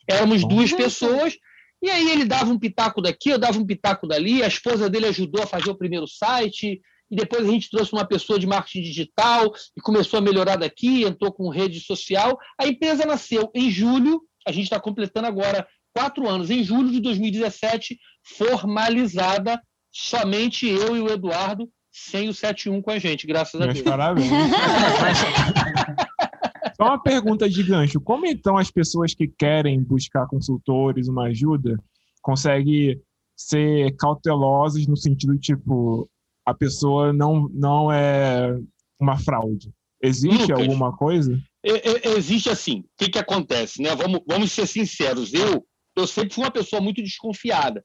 [0.10, 1.38] Éramos duas pessoas
[1.84, 5.08] e aí ele dava um pitaco daqui, eu dava um pitaco dali, a esposa dele
[5.08, 6.80] ajudou a fazer o primeiro site,
[7.12, 11.04] e depois a gente trouxe uma pessoa de marketing digital e começou a melhorar daqui,
[11.04, 12.40] entrou com rede social.
[12.58, 17.02] A empresa nasceu em julho, a gente está completando agora quatro anos, em julho de
[17.02, 23.66] 2017, formalizada, somente eu e o Eduardo, sem o 71 com a gente, graças a
[23.66, 23.82] Deus.
[23.82, 24.32] Parabéns.
[26.76, 28.02] Só uma pergunta de gancho.
[28.02, 31.78] Como então as pessoas que querem buscar consultores, uma ajuda,
[32.22, 33.00] conseguem
[33.36, 36.10] ser cautelosas no sentido, tipo,
[36.46, 38.58] a pessoa não, não é
[39.00, 39.72] uma fraude?
[40.02, 41.40] Existe Lucas, alguma coisa?
[42.18, 42.80] existe assim.
[42.80, 43.82] O que, que acontece?
[43.82, 43.96] Né?
[43.96, 45.34] Vamos, vamos ser sinceros.
[45.34, 47.84] Eu, eu sempre fui uma pessoa muito desconfiada.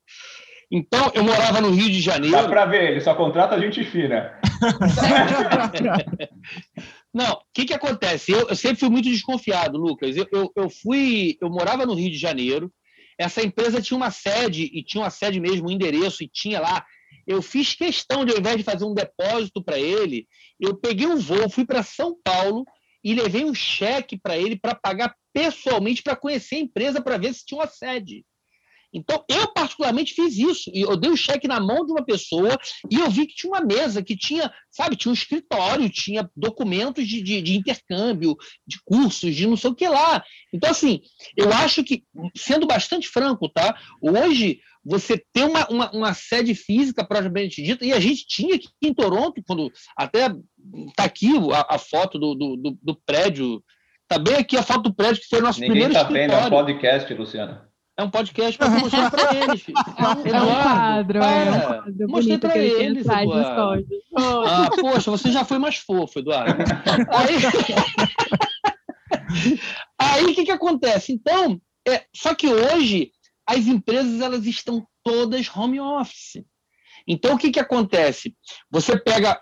[0.70, 2.36] Então, eu morava no Rio de Janeiro.
[2.36, 4.38] Dá para ver, ele só contrata gente fina.
[7.12, 8.32] Não, o que, que acontece?
[8.32, 10.16] Eu, eu, sempre fui muito desconfiado, Lucas.
[10.16, 12.72] Eu, eu, eu, fui, eu morava no Rio de Janeiro.
[13.18, 16.84] Essa empresa tinha uma sede e tinha uma sede mesmo, um endereço e tinha lá.
[17.26, 20.26] Eu fiz questão de, ao invés de fazer um depósito para ele,
[20.60, 22.64] eu peguei um voo, fui para São Paulo
[23.02, 27.34] e levei um cheque para ele para pagar pessoalmente para conhecer a empresa para ver
[27.34, 28.24] se tinha uma sede.
[28.92, 30.70] Então, eu particularmente fiz isso.
[30.72, 32.58] E eu dei o um cheque na mão de uma pessoa
[32.90, 37.06] e eu vi que tinha uma mesa, que tinha, sabe, tinha um escritório, tinha documentos
[37.06, 40.24] de, de, de intercâmbio, de cursos, de não sei o que lá.
[40.52, 41.00] Então, assim,
[41.36, 42.02] eu acho que,
[42.36, 43.78] sendo bastante franco, tá?
[44.00, 48.68] Hoje, você ter uma, uma, uma sede física, propriamente dita, e a gente tinha aqui
[48.82, 50.34] em Toronto, quando até
[50.88, 53.62] está aqui a, a foto do, do, do, prédio,
[54.02, 56.26] está bem aqui a foto do prédio que foi o nosso Ninguém primeiro tá escritório.
[56.28, 57.67] Ninguém está vendo, um podcast, Luciano.
[57.98, 59.76] É um podcast para mostrar para eles, filho.
[59.76, 62.08] É um quadro, é um quadro.
[62.08, 63.84] Mostrei para eles, Eduardo.
[64.16, 66.62] Ah, poxa, você já foi mais fofo, Eduardo.
[67.10, 67.34] Aí,
[69.98, 71.12] aí o que, que acontece?
[71.12, 73.10] Então, é, só que hoje
[73.44, 76.44] as empresas elas estão todas home office.
[77.04, 78.32] Então, o que, que acontece?
[78.70, 79.40] Você pega.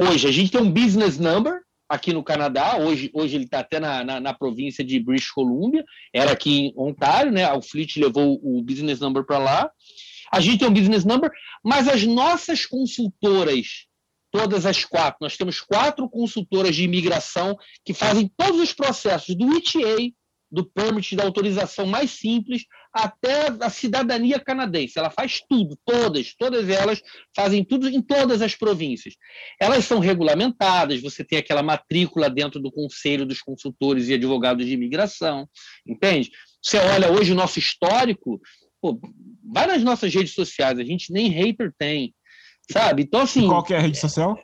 [0.00, 2.76] Hoje, a gente tem um business number, aqui no Canadá.
[2.76, 5.84] Hoje, hoje ele está até na, na, na, província de British Columbia.
[6.12, 7.50] Era aqui em Ontário, né?
[7.52, 9.70] O Fleet levou o business number para lá.
[10.30, 11.30] A gente tem um business number,
[11.64, 13.86] mas as nossas consultoras,
[14.30, 19.56] todas as quatro, nós temos quatro consultoras de imigração que fazem todos os processos do
[19.56, 20.12] ETA,
[20.50, 22.64] do permit da autorização mais simples
[22.98, 24.98] até a cidadania canadense.
[24.98, 27.00] Ela faz tudo, todas, todas elas
[27.34, 29.14] fazem tudo em todas as províncias.
[29.60, 34.72] Elas são regulamentadas, você tem aquela matrícula dentro do Conselho dos Consultores e Advogados de
[34.72, 35.48] Imigração,
[35.86, 36.30] entende?
[36.60, 38.40] Você olha hoje o nosso histórico,
[38.80, 39.00] pô,
[39.44, 42.12] vai nas nossas redes sociais, a gente nem hater tem,
[42.70, 43.02] sabe?
[43.04, 43.46] Então, assim...
[43.46, 44.36] qual que é a rede social?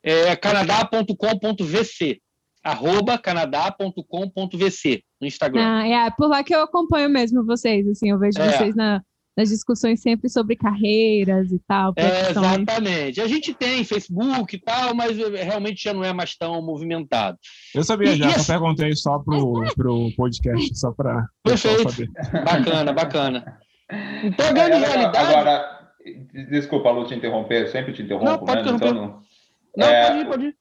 [0.00, 2.20] É canadá.com.vc
[2.62, 5.62] arroba canadá.com.vc no Instagram.
[5.62, 8.52] Ah, é por lá que eu acompanho mesmo vocês, assim, eu vejo é.
[8.52, 9.02] vocês na,
[9.38, 11.92] nas discussões sempre sobre carreiras e tal.
[11.96, 13.20] É, exatamente.
[13.20, 17.38] A gente tem Facebook e tal, mas realmente já não é mais tão movimentado.
[17.72, 18.52] Eu sabia e, já, e só assim...
[18.52, 21.88] perguntei só pro, pro podcast, só para Perfeito.
[21.88, 22.10] Saber.
[22.44, 23.58] Bacana, bacana.
[24.24, 25.16] Então a grande é, realidade...
[25.18, 25.92] Agora,
[26.50, 28.72] desculpa, Lu, te interromper, eu sempre te interrompo, não, pode né?
[28.72, 29.22] Então, não...
[29.76, 30.06] não, é...
[30.06, 30.57] pode ir, pode ir.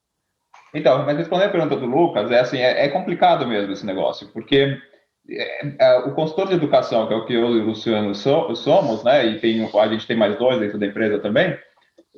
[0.73, 4.27] Então, mas respondendo a pergunta do Lucas, é assim, é, é complicado mesmo esse negócio,
[4.33, 4.77] porque
[5.29, 8.55] é, é, o consultor de educação, que é o que eu e o Luciano so,
[8.55, 11.57] somos, né, e tem, a gente tem mais dois dentro da empresa também,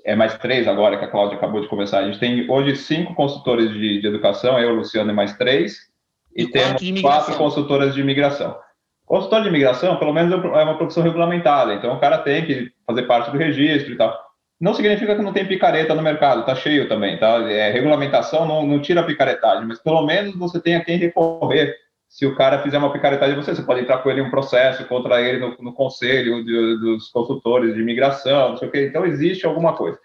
[0.05, 1.99] é mais três agora, que a Cláudia acabou de começar.
[1.99, 5.89] A gente tem hoje cinco consultores de, de educação, eu, Luciano e mais três,
[6.35, 8.57] e, e temos quatro consultoras de imigração.
[9.05, 13.03] Consultor de imigração, pelo menos, é uma profissão regulamentada, então o cara tem que fazer
[13.03, 14.28] parte do registro e tal.
[14.59, 17.49] Não significa que não tem picareta no mercado, tá cheio também, tá?
[17.49, 21.77] É, regulamentação não, não tira a picaretagem, mas pelo menos você tem a quem recorrer.
[22.09, 24.83] Se o cara fizer uma picaretagem você, você pode entrar com ele em um processo
[24.85, 28.87] contra ele no, no conselho de, dos consultores de imigração, não sei o quê.
[28.87, 29.97] Então existe alguma coisa.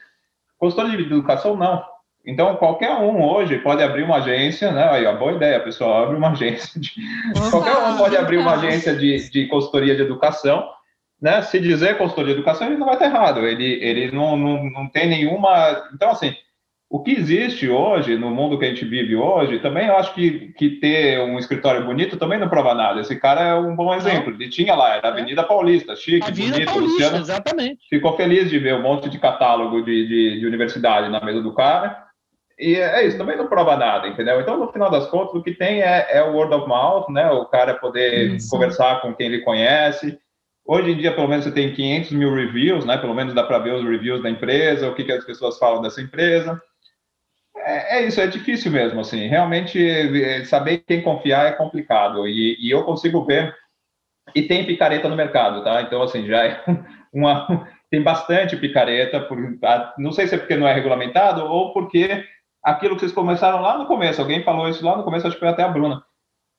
[0.57, 1.83] Consultor de educação, não.
[2.27, 4.89] Então, qualquer um hoje pode abrir uma agência, né?
[4.91, 6.81] Aí, ó, boa ideia, pessoal, abre uma agência.
[6.81, 6.91] De...
[7.51, 10.67] qualquer um pode abrir uma agência de, de consultoria de educação
[11.25, 13.47] né, se dizer consultor de educação, ele não vai estar errado.
[13.47, 15.89] Ele, ele não, não, não tem nenhuma.
[15.95, 16.37] Então, assim,
[16.95, 20.53] O que existe hoje, no mundo que a gente vive hoje, também eu acho que,
[20.53, 23.01] que ter um escritório bonito também não prova nada.
[23.01, 24.33] Esse cara é um bom exemplo.
[24.33, 26.69] Ele tinha lá, era a Avenida Paulista, chique, Avenida bonito.
[26.69, 27.81] Paulista, Luciano exatamente.
[27.91, 31.53] Ficou feliz de ver um monte de catálogo de, de, de universidade na mesa do
[31.53, 32.05] cara.
[32.57, 34.41] E é isso, também não prova nada, entendeu?
[34.41, 37.29] Então, no final das contas, o que tem é, é o word of mouth, né?
[37.33, 38.49] O cara poder isso.
[38.49, 40.17] conversar com quem ele conhece.
[40.67, 42.97] Hoje em dia, pelo menos, você tem 500 mil reviews, né?
[42.97, 45.83] Pelo menos dá para ver os reviews da empresa, o que, que as pessoas falam
[45.83, 46.61] dessa empresa
[47.65, 52.57] é, é, isso, é difícil mesmo, assim, realmente é, saber quem confiar é complicado, e,
[52.61, 53.55] e, eu consigo ver,
[54.35, 55.81] e tem picareta no mercado, tá?
[55.81, 56.63] Então, assim, já é
[57.13, 59.39] uma, tem bastante picareta, por,
[59.99, 62.25] não sei se é porque não é regulamentado, ou porque
[62.63, 65.41] aquilo que vocês começaram lá no começo, alguém falou isso lá no começo, acho que
[65.41, 66.03] foi até a Bruna,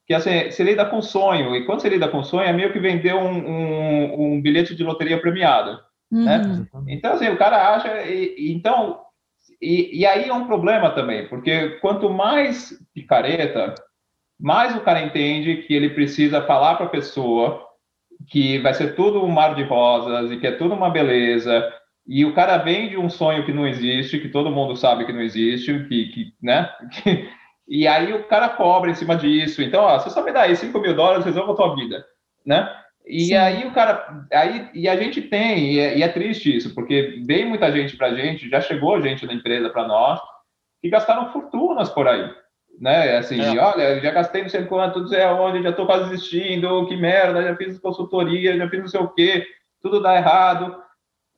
[0.06, 2.78] que assim, você lida com sonho, e quando você lida com sonho, é meio que
[2.78, 6.42] vender um, um, um bilhete de loteria premiado, né?
[6.42, 6.82] uhum.
[6.84, 6.94] né?
[6.94, 9.00] Então, assim, o cara acha, e, então,
[9.60, 13.74] e, e aí é um problema também, porque quanto mais picareta,
[14.38, 17.66] mais o cara entende que ele precisa falar para a pessoa
[18.28, 21.72] que vai ser tudo um mar de rosas e que é tudo uma beleza.
[22.06, 25.20] E o cara vende um sonho que não existe, que todo mundo sabe que não
[25.20, 26.70] existe, que, que né?
[27.68, 29.62] e aí o cara cobra em cima disso.
[29.62, 32.04] Então, ó, você só me dá aí 5 mil dólares, resolve a tua vida,
[32.44, 32.72] né?
[33.06, 33.36] E Sim.
[33.36, 37.22] aí o cara, aí e a gente tem e é, e é, triste isso, porque
[37.24, 40.20] vem muita gente para a gente, já chegou gente da empresa para nós
[40.82, 42.28] que gastaram fortunas por aí,
[42.80, 43.18] né?
[43.18, 43.60] Assim, é.
[43.60, 47.42] olha, já gastei não sei quanto, não sei aonde, já estou quase desistindo, que merda,
[47.42, 49.46] já fiz consultoria, já fiz não sei o quê,
[49.80, 50.76] tudo dá errado.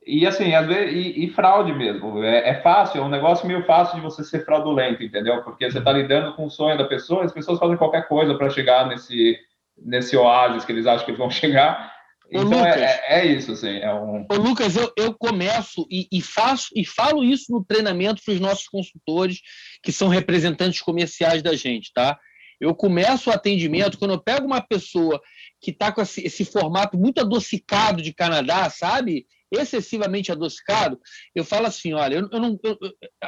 [0.09, 2.25] E assim, às vezes, e, e fraude mesmo.
[2.25, 5.43] É, é, fácil, é um negócio meio fácil de você ser fraudulento, entendeu?
[5.43, 8.49] Porque você está lidando com o sonho da pessoa, as pessoas fazem qualquer coisa para
[8.49, 9.39] chegar nesse
[9.81, 11.93] nesse oásis que eles acham que eles vão chegar.
[12.25, 13.79] Ô, então é, Lucas, é, é, isso, assim.
[13.79, 14.27] É um...
[14.31, 18.41] Ô, Lucas, eu, eu começo e, e, faço e falo isso no treinamento para os
[18.41, 19.41] nossos consultores
[19.83, 22.19] que são representantes comerciais da gente, tá?
[22.59, 25.21] Eu começo o atendimento quando eu pego uma pessoa
[25.61, 29.27] que está com esse, esse, formato muito adocicado de Canadá, sabe?
[29.51, 30.99] Excessivamente adocicado,
[31.35, 32.59] eu falo assim: olha, eu, eu não.
[32.63, 32.79] Eu,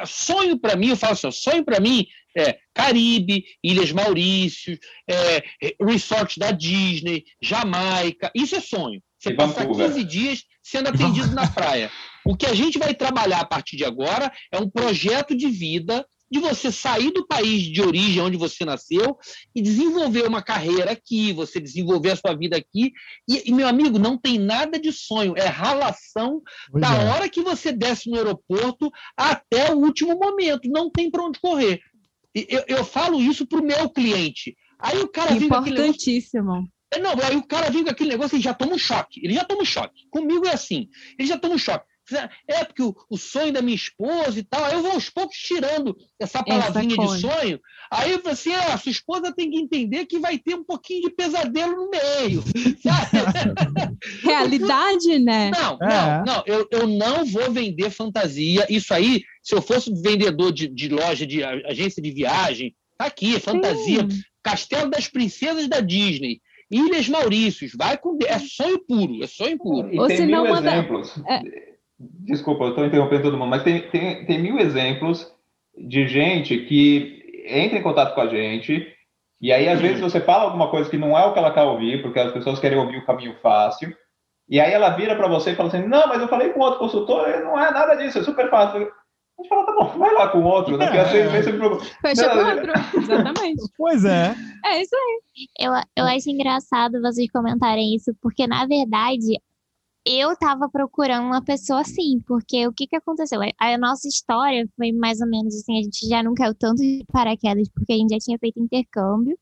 [0.05, 2.05] sonho para mim, eu falo assim: sonho para mim
[2.37, 4.77] é, Caribe, Ilhas Maurícios,
[5.09, 5.43] é,
[5.79, 8.31] resort da Disney, Jamaica.
[8.35, 9.01] Isso é sonho.
[9.19, 11.91] Você passa 15 dias sendo atendido na praia.
[12.25, 16.05] O que a gente vai trabalhar a partir de agora é um projeto de vida
[16.31, 19.17] de você sair do país de origem onde você nasceu
[19.53, 22.93] e desenvolver uma carreira aqui, você desenvolver a sua vida aqui.
[23.29, 26.41] E, e meu amigo, não tem nada de sonho, é ralação
[26.71, 27.09] pois da é.
[27.09, 30.69] hora que você desce no aeroporto até o último momento.
[30.69, 31.81] Não tem para onde correr.
[32.33, 34.55] Eu, eu falo isso para o meu cliente.
[34.79, 36.43] Aí o cara Importantíssimo.
[36.43, 36.71] Negócio...
[36.93, 39.21] É, não, aí o cara vem com aquele negócio e já toma um choque.
[39.23, 40.07] Ele já toma um choque.
[40.09, 40.89] Comigo é assim.
[41.17, 41.85] Ele já toma um choque.
[42.47, 44.63] É porque o, o, sonho da minha esposa e tal.
[44.63, 47.59] Aí eu vou aos poucos tirando essa palavrinha essa de sonho.
[47.91, 51.03] Aí eu falo assim: ah, sua esposa tem que entender que vai ter um pouquinho
[51.03, 52.43] de pesadelo no meio.
[54.23, 55.51] Realidade, né?
[55.51, 56.23] Não, é.
[56.23, 56.43] não, não.
[56.45, 58.65] Eu, eu não vou vender fantasia.
[58.69, 63.39] Isso aí, se eu fosse vendedor de, de loja, de agência de viagem, tá aqui,
[63.39, 64.07] fantasia.
[64.09, 64.21] Sim.
[64.43, 66.41] Castelo das Princesas da Disney.
[66.71, 68.17] Ilhas Maurícios, vai com.
[68.25, 69.93] É sonho puro, é sonho puro.
[69.93, 70.71] E Ou tem mil manda...
[70.71, 71.13] exemplos.
[71.27, 71.70] É
[72.25, 75.31] Desculpa, eu estou interrompendo todo mundo, mas tem, tem, tem mil exemplos
[75.77, 78.87] de gente que entra em contato com a gente
[79.41, 81.63] e aí, às vezes, você fala alguma coisa que não é o que ela quer
[81.63, 83.91] ouvir, porque as pessoas querem ouvir o caminho fácil,
[84.47, 86.79] e aí ela vira para você e fala assim: Não, mas eu falei com outro
[86.79, 88.81] consultor, não é nada disso, é super fácil.
[88.81, 92.29] A gente fala: Tá bom, vai lá com outro, daqui a seis meses você Fecha
[92.29, 93.63] com outro, exatamente.
[93.75, 94.35] Pois é.
[94.63, 95.47] É isso aí.
[95.59, 99.41] Eu, eu acho engraçado vocês comentarem isso, porque, na verdade,
[100.05, 103.39] eu tava procurando uma pessoa assim, porque o que que aconteceu?
[103.59, 107.03] A nossa história foi mais ou menos assim, a gente já não caiu tanto de
[107.11, 109.37] paraquedas, porque a gente já tinha feito intercâmbio,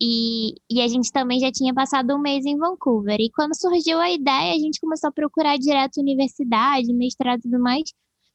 [0.00, 3.16] e, e a gente também já tinha passado um mês em Vancouver.
[3.18, 7.58] E quando surgiu a ideia, a gente começou a procurar direto universidade, mestrado e tudo
[7.58, 7.84] mais.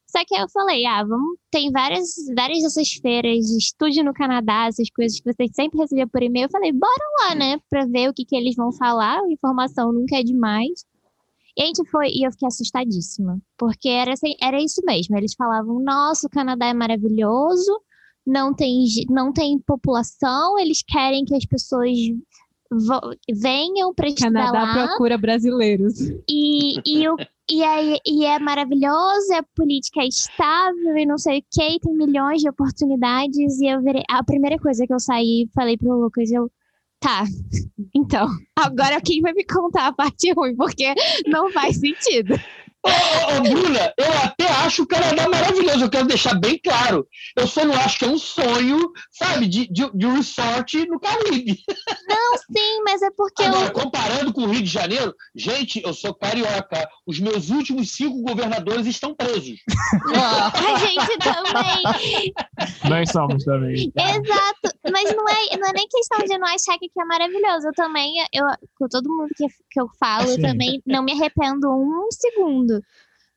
[0.08, 4.12] Só que aí eu falei, ah, vamos, tem várias, várias dessas feiras de estúdio no
[4.12, 6.46] Canadá, essas coisas que vocês sempre recebiam por e-mail.
[6.46, 10.16] Eu falei, bora lá, né, pra ver o que, que eles vão falar, informação nunca
[10.16, 10.84] é demais.
[11.56, 15.16] E a gente foi, e eu fiquei assustadíssima, porque era, assim, era isso mesmo.
[15.16, 17.80] Eles falavam: nossa, o Canadá é maravilhoso,
[18.26, 21.90] não tem, não tem população, eles querem que as pessoas
[23.30, 24.86] venham para estudar Canadá lá.
[24.86, 26.00] procura brasileiros.
[26.30, 27.16] E, e, o,
[27.50, 31.94] e, é, e é maravilhoso, a política é estável e não sei o que, tem
[31.94, 33.60] milhões de oportunidades.
[33.60, 36.50] E eu virei, a primeira coisa que eu saí, falei pro Lucas, eu
[37.02, 37.24] Tá,
[37.92, 40.94] então, agora quem vai me contar a parte ruim, porque
[41.26, 42.38] não faz sentido.
[42.84, 47.06] Ô, ô, ô, Bruna, eu até acho o Canadá maravilhoso, eu quero deixar bem claro.
[47.36, 50.98] Eu só não acho que é um sonho, sabe, de, de, de um resort no
[50.98, 51.58] Caribe.
[52.08, 53.44] Não, sim, mas é porque.
[53.44, 53.72] Agora, eu...
[53.72, 56.88] comparando com o Rio de Janeiro, gente, eu sou carioca.
[57.06, 59.58] Os meus últimos cinco governadores estão presos.
[60.14, 62.32] a gente também.
[62.88, 63.92] Nós somos também.
[63.96, 67.68] Exato, mas não é, não é nem questão de não achar que é maravilhoso.
[67.68, 68.44] Eu também, eu,
[68.78, 72.71] com todo mundo que, que eu falo, eu também não me arrependo um segundo.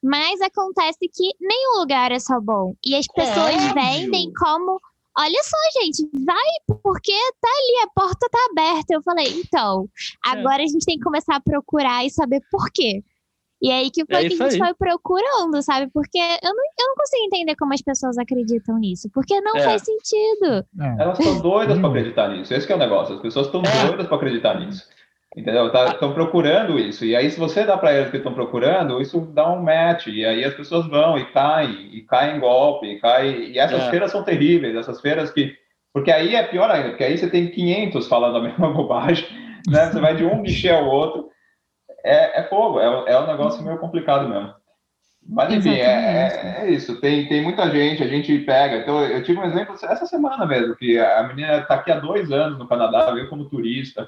[0.03, 2.75] Mas acontece que nenhum lugar é só bom.
[2.85, 3.73] E as pessoas Óbvio.
[3.73, 4.79] vendem como.
[5.17, 8.93] Olha só, gente, vai porque tá ali, a porta tá aberta.
[8.93, 9.87] Eu falei, então,
[10.25, 13.01] agora a gente tem que começar a procurar e saber por quê.
[13.61, 14.57] E aí que foi É que a gente aí.
[14.59, 15.89] foi procurando, sabe?
[15.91, 19.09] Porque eu não, eu não consigo entender como as pessoas acreditam nisso.
[19.13, 19.63] Porque não É.
[19.63, 20.65] faz sentido.
[20.79, 20.95] É.
[21.01, 22.53] Elas estão doidas para acreditar nisso.
[22.53, 23.15] Esse que é o negócio.
[23.15, 23.87] As pessoas estão É.
[23.87, 24.85] doidas para acreditar nisso.
[25.35, 25.67] Entendeu?
[25.67, 27.03] Estão procurando isso.
[27.03, 30.07] E aí, se você dá para eles que estão procurando, isso dá um match.
[30.07, 33.51] E aí as pessoas vão e caem, e caem em golpe, e caem.
[33.51, 33.89] E essas É.
[33.89, 35.53] feiras são terríveis, essas feiras que.
[35.93, 39.27] Porque aí é pior ainda, porque aí você tem 500 falando a mesma bobagem,
[39.67, 39.87] né?
[39.87, 41.29] Você vai de um guichê ao outro.
[42.05, 44.53] É, é fogo, é, é um negócio meio complicado mesmo.
[45.27, 47.01] Mas enfim, é, é, é isso.
[47.01, 48.77] Tem, tem muita gente, a gente pega.
[48.77, 52.31] Então, eu tive um exemplo essa semana mesmo, que a menina está aqui há dois
[52.31, 54.07] anos no Canadá, veio como turista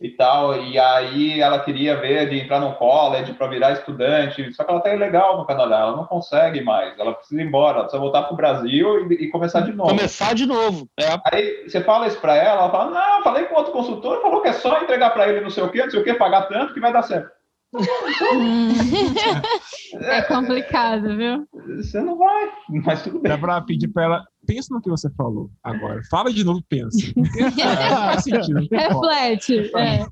[0.00, 4.62] e tal, e aí ela queria ver de entrar no college para virar estudante, só
[4.62, 7.82] que ela está ilegal no Canadá, ela não consegue mais, ela precisa ir embora, ela
[7.84, 9.90] precisa voltar para o Brasil e, e começar de novo.
[9.90, 10.88] Começar de novo.
[10.96, 11.18] É.
[11.32, 14.48] Aí você fala isso para ela, ela fala, não, falei com outro consultor, falou que
[14.48, 16.74] é só entregar para ele não sei o quê, não sei o quê, pagar tanto
[16.74, 17.37] que vai dar certo.
[19.94, 21.46] É complicado, viu?
[21.76, 22.50] Você não vai,
[22.84, 23.30] mas tudo bem.
[23.30, 26.00] Dá pra pedir pra ela, pensa no que você falou agora.
[26.10, 26.98] Fala de novo, pensa.
[27.38, 28.66] É, faz sentido.
[28.70, 29.70] Reflete.
[29.76, 30.06] É.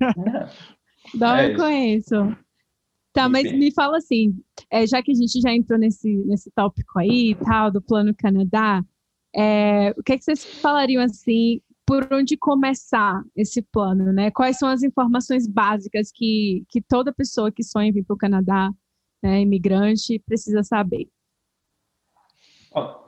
[1.14, 2.36] Dá É é com isso.
[3.12, 4.38] Tá, mas me fala assim,
[4.70, 8.14] é, já que a gente já entrou nesse, nesse tópico aí e tal, do Plano
[8.14, 8.84] Canadá,
[9.34, 14.30] é, o que, é que vocês falariam assim, por onde começar esse plano, né?
[14.30, 18.18] Quais são as informações básicas que, que toda pessoa que sonha em vir para o
[18.18, 18.70] Canadá,
[19.22, 21.06] né, imigrante, precisa saber?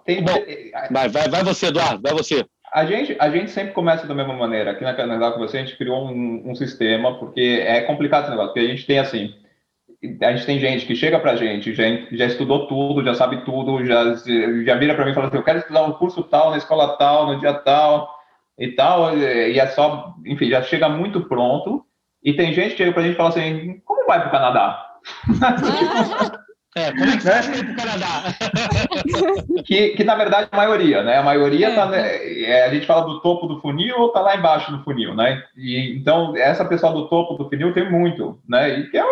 [0.05, 0.33] Tem- Bom.
[0.33, 2.47] tem- Vai, vai, vai você, Eduardo, vai você.
[2.73, 4.71] A gente, a gente sempre começa da mesma maneira.
[4.71, 8.31] Aqui na Canadá com você, a gente criou um, um sistema, porque é complicado esse
[8.31, 9.35] negócio, porque a gente tem assim,
[10.23, 13.85] a gente tem gente que chega pra gente, já, já estudou tudo, já sabe tudo,
[13.85, 14.15] já,
[14.65, 16.97] já vira pra mim e fala assim, eu quero estudar um curso tal, na escola
[16.97, 18.18] tal, no dia tal,
[18.59, 21.85] e tal, e é só, enfim, já chega muito pronto,
[22.23, 24.85] e tem gente que chega pra gente e fala assim, como vai pro Canadá?
[26.77, 28.23] É, como é que você vai pro Canadá?
[29.65, 31.17] que, que na verdade é a maioria, né?
[31.17, 31.75] A maioria É.
[31.75, 34.85] tá, né, é, a gente fala do topo do funil ou tá lá embaixo do
[34.85, 35.43] funil, né?
[35.57, 38.79] E, então, essa pessoa do topo do funil tem muito, né?
[38.79, 39.03] E que é,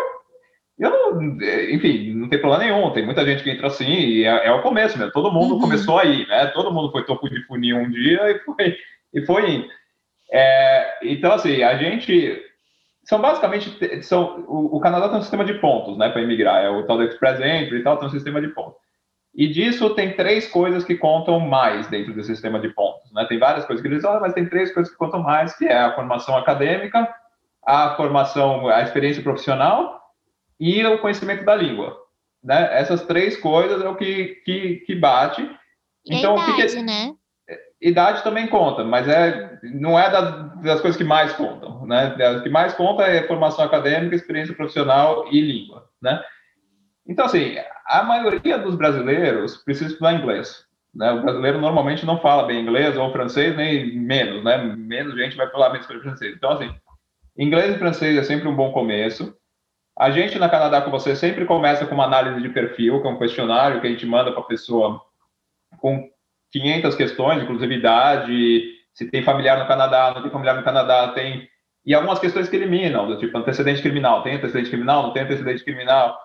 [0.78, 2.90] eu não, é, enfim, não tem problema nenhum.
[2.92, 5.12] Tem muita gente que entra assim e é, é o começo mesmo.
[5.12, 5.60] Todo mundo Uhum.
[5.60, 6.46] começou aí, né?
[6.48, 8.76] Todo mundo foi topo de funil um dia e foi,
[9.12, 9.68] e foi indo.
[10.30, 12.42] É, então, assim, a gente
[13.04, 16.64] são basicamente são o, o Canadá tem um sistema de pontos, né, para imigrar.
[16.64, 18.80] É o tal do Express Entry e tal, tem um sistema de pontos.
[19.34, 23.26] E disso tem três coisas que contam mais dentro do sistema de pontos, né?
[23.26, 25.78] Tem várias coisas que eles falam, mas tem três coisas que contam mais, que é
[25.78, 27.06] a formação acadêmica,
[27.64, 30.00] a formação, a experiência profissional
[30.58, 31.94] e o conhecimento da língua,
[32.42, 32.70] né?
[32.72, 35.48] Essas três coisas é o que que, que bate.
[36.08, 37.12] Então, o que que é- idade, né?
[37.80, 42.16] Idade também conta, mas é, não é das, das coisas que mais contam, né?
[42.20, 46.22] As que mais conta é formação acadêmica, experiência profissional e língua, né?
[47.06, 51.12] Então, assim, a maioria dos brasileiros precisa estudar inglês, né?
[51.12, 54.58] O brasileiro normalmente não fala bem inglês ou francês, nem menos, né?
[54.58, 56.34] Menos gente vai falar bem francês.
[56.34, 56.74] Então, assim,
[57.38, 59.36] inglês e francês é sempre um bom começo.
[59.98, 63.10] A gente na Canadá com você sempre começa com uma análise de perfil, que é
[63.10, 65.00] um questionário que a gente manda para a pessoa
[65.78, 66.10] com
[66.60, 71.48] 500 questões, inclusive idade, se tem familiar no Canadá, não tem familiar no Canadá, tem
[71.84, 75.62] e algumas questões que eliminam, do tipo antecedente criminal, tem antecedente criminal, não tem antecedente
[75.62, 76.18] criminal,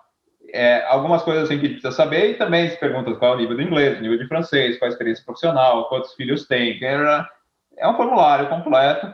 [0.51, 3.55] é, algumas coisas assim que precisa saber e também se pergunta qual é o nível
[3.55, 6.79] do inglês, nível de francês, qual a experiência profissional, quantos filhos tem,
[7.77, 9.13] é um formulário completo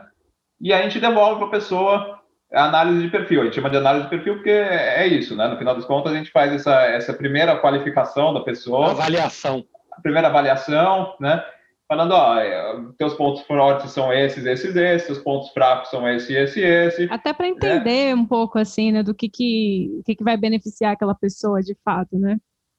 [0.60, 2.18] e a gente devolve para a pessoa
[2.52, 3.42] a análise de perfil.
[3.42, 5.48] A gente chama de análise de perfil porque é isso, né?
[5.48, 9.66] No final das contas, a gente faz essa, essa primeira qualificação da pessoa, Avaliação.
[9.98, 11.44] A primeira avaliação, né?
[11.88, 16.34] Falando, ó, é, teus pontos fortes são esses, esses, esses, teus pontos fracos são esse,
[16.34, 17.08] esse, esse.
[17.10, 21.14] Até para entender um pouco assim, né, do que que, que que vai beneficiar aquela
[21.14, 22.36] pessoa de fato, né?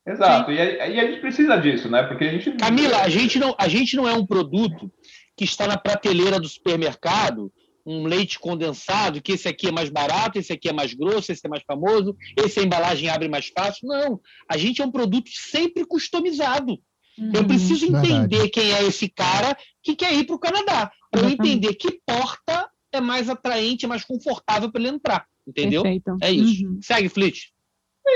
[0.08, 0.52] Exato.
[0.52, 2.04] E a, e a gente precisa disso, né?
[2.04, 2.52] Porque a gente.
[2.52, 4.92] Camila, a gente, não, a gente não é um produto
[5.36, 7.52] que está na prateleira do supermercado,
[7.86, 11.42] um leite condensado, que esse aqui é mais barato, esse aqui é mais grosso, esse
[11.46, 13.88] é mais famoso, esse a embalagem abre mais fácil.
[13.88, 16.80] Não, a gente é um produto sempre customizado.
[17.20, 18.50] Uhum, eu preciso entender verdade.
[18.50, 22.70] quem é esse cara que quer ir para o Canadá, para eu entender que porta
[22.92, 25.26] é mais atraente, mais confortável para ele entrar.
[25.48, 25.84] Entendeu?
[25.84, 26.18] Perfeito.
[26.22, 26.66] É isso.
[26.66, 26.80] Uhum.
[26.82, 27.52] Segue, Flit.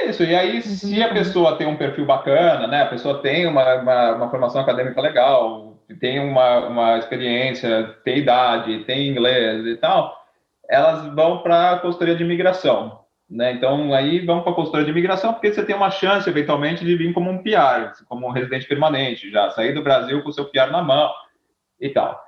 [0.05, 2.81] Isso, e aí se a pessoa tem um perfil bacana, né?
[2.81, 8.83] A pessoa tem uma, uma, uma formação acadêmica legal, tem uma, uma experiência, tem idade,
[8.85, 10.17] tem inglês e tal,
[10.67, 13.02] elas vão para a consultoria de imigração.
[13.33, 13.53] Né?
[13.53, 16.95] Então, aí vão para a consultoria de imigração porque você tem uma chance, eventualmente, de
[16.95, 20.45] vir como um PR, como um residente permanente, já sair do Brasil com o seu
[20.45, 21.11] PR na mão
[21.81, 22.21] e tal.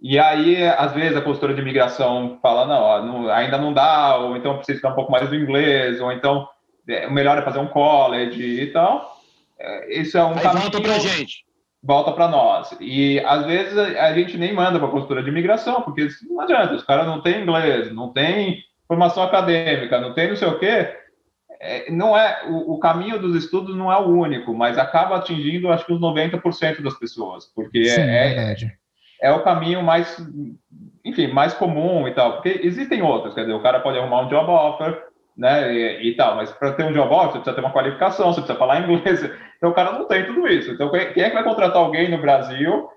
[0.00, 4.16] E aí, às vezes, a consultora de imigração fala, não, ó, não, ainda não dá,
[4.16, 6.48] ou então precisa estudar um pouco mais do inglês, ou então
[6.88, 9.16] é, o melhor é fazer um college e tal.
[9.58, 10.62] É, isso é um aí caminho...
[10.62, 11.44] volta para gente
[11.82, 12.76] volta para nós.
[12.80, 16.74] E às vezes a gente nem manda para a consultora de imigração, porque não adianta,
[16.74, 20.96] os caras não têm inglês, não têm formação acadêmica, não tem não sei o quê.
[21.60, 25.70] É, não é o, o, caminho dos estudos não é o único, mas acaba atingindo
[25.70, 28.56] acho que os 90% das pessoas, porque Sim, é, é,
[29.22, 30.16] é, o caminho mais,
[31.04, 32.32] enfim, mais comum e tal.
[32.32, 35.04] Porque existem outros, quer dizer, o cara pode arrumar um job offer,
[35.36, 38.32] né, e, e tal, mas para ter um job offer você precisa ter uma qualificação,
[38.32, 39.22] você precisa falar inglês,
[39.56, 40.72] então o cara não tem tudo isso.
[40.72, 42.88] Então quem é que vai contratar alguém no Brasil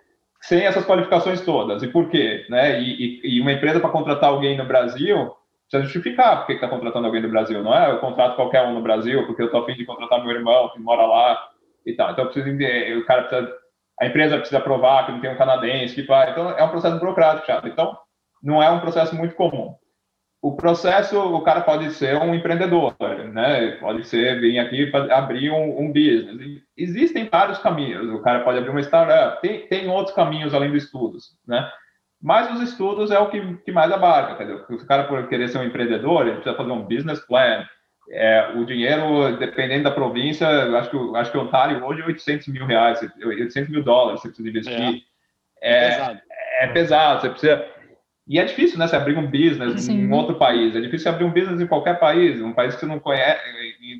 [0.41, 1.83] sem essas qualificações todas?
[1.83, 2.47] E por quê?
[2.49, 2.81] Né?
[2.81, 5.31] E, e, e uma empresa para contratar alguém no Brasil
[5.69, 7.91] precisa justificar por que está contratando alguém do Brasil, não é?
[7.91, 10.79] Eu contrato qualquer um no Brasil porque eu estou afim de contratar meu irmão que
[10.79, 11.49] mora lá
[11.85, 12.11] e tal.
[12.11, 13.53] Então entender, o cara precisa,
[13.99, 16.31] a empresa precisa provar que não tem um canadense que vai.
[16.31, 17.67] Então é um processo burocrático, chato.
[17.67, 17.97] Então
[18.41, 19.75] não é um processo muito comum
[20.45, 22.95] o processo, o cara pode ser um empreendedor,
[23.33, 23.71] né?
[23.79, 26.61] Pode ser vir aqui abrir um, um, business.
[26.77, 28.13] Existem vários caminhos.
[28.13, 29.41] O cara pode abrir uma startup.
[29.41, 31.67] Tem, tem outros caminhos além dos estudos, né?
[32.25, 34.35] Mas os estudos é o que, que mais abarca.
[34.35, 37.19] Quer dizer, se o cara por querer ser um empreendedor, ele precisa fazer um business
[37.19, 37.63] plan.
[38.09, 40.47] É, o dinheiro, dependendo da província,
[40.79, 44.49] acho que, acho que Ontário hoje é 800 mil reais, 800 mil dólares você precisa
[44.49, 45.03] investir.
[45.61, 46.21] É, é, é pesado.
[46.61, 47.21] É pesado.
[47.21, 47.65] Você precisa
[48.27, 50.01] e é difícil, né, você abrir um business Sim.
[50.01, 50.75] em outro país.
[50.75, 53.39] É difícil abrir um business em qualquer país, um país que você não conhece,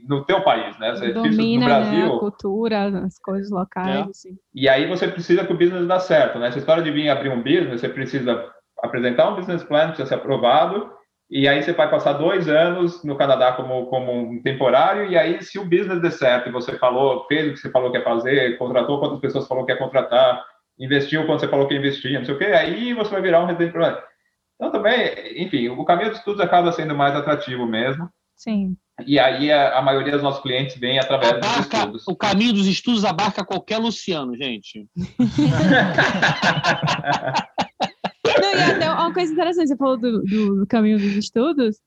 [0.08, 0.96] no teu país, né?
[0.96, 2.08] Você é Domina, difícil no Brasil.
[2.08, 3.96] Né, a cultura, as coisas locais.
[3.96, 4.10] É.
[4.10, 4.38] Assim.
[4.54, 6.48] E aí você precisa que o business dê certo, né?
[6.48, 8.50] Essa história de vir abrir um business, você precisa
[8.82, 10.90] apresentar um business plan, precisa ser aprovado,
[11.30, 15.42] e aí você vai passar dois anos no Canadá como, como um temporário, e aí
[15.44, 18.04] se o business der certo, e você falou, fez o que você falou que ia
[18.04, 20.44] fazer, contratou quantas pessoas falou que ia contratar,
[20.80, 23.42] investiu quando você falou que ia investir, não sei o quê, aí você vai virar
[23.42, 24.02] um residente permanente.
[24.56, 28.10] Então, também, enfim, o caminho dos estudos acaba sendo mais atrativo mesmo.
[28.36, 28.76] Sim.
[29.06, 32.08] E aí a, a maioria dos nossos clientes vem através abarca, dos estudos.
[32.08, 34.88] O caminho dos estudos abarca qualquer Luciano, gente.
[38.42, 41.78] Não, e até uma coisa interessante, você falou do, do, do caminho dos estudos.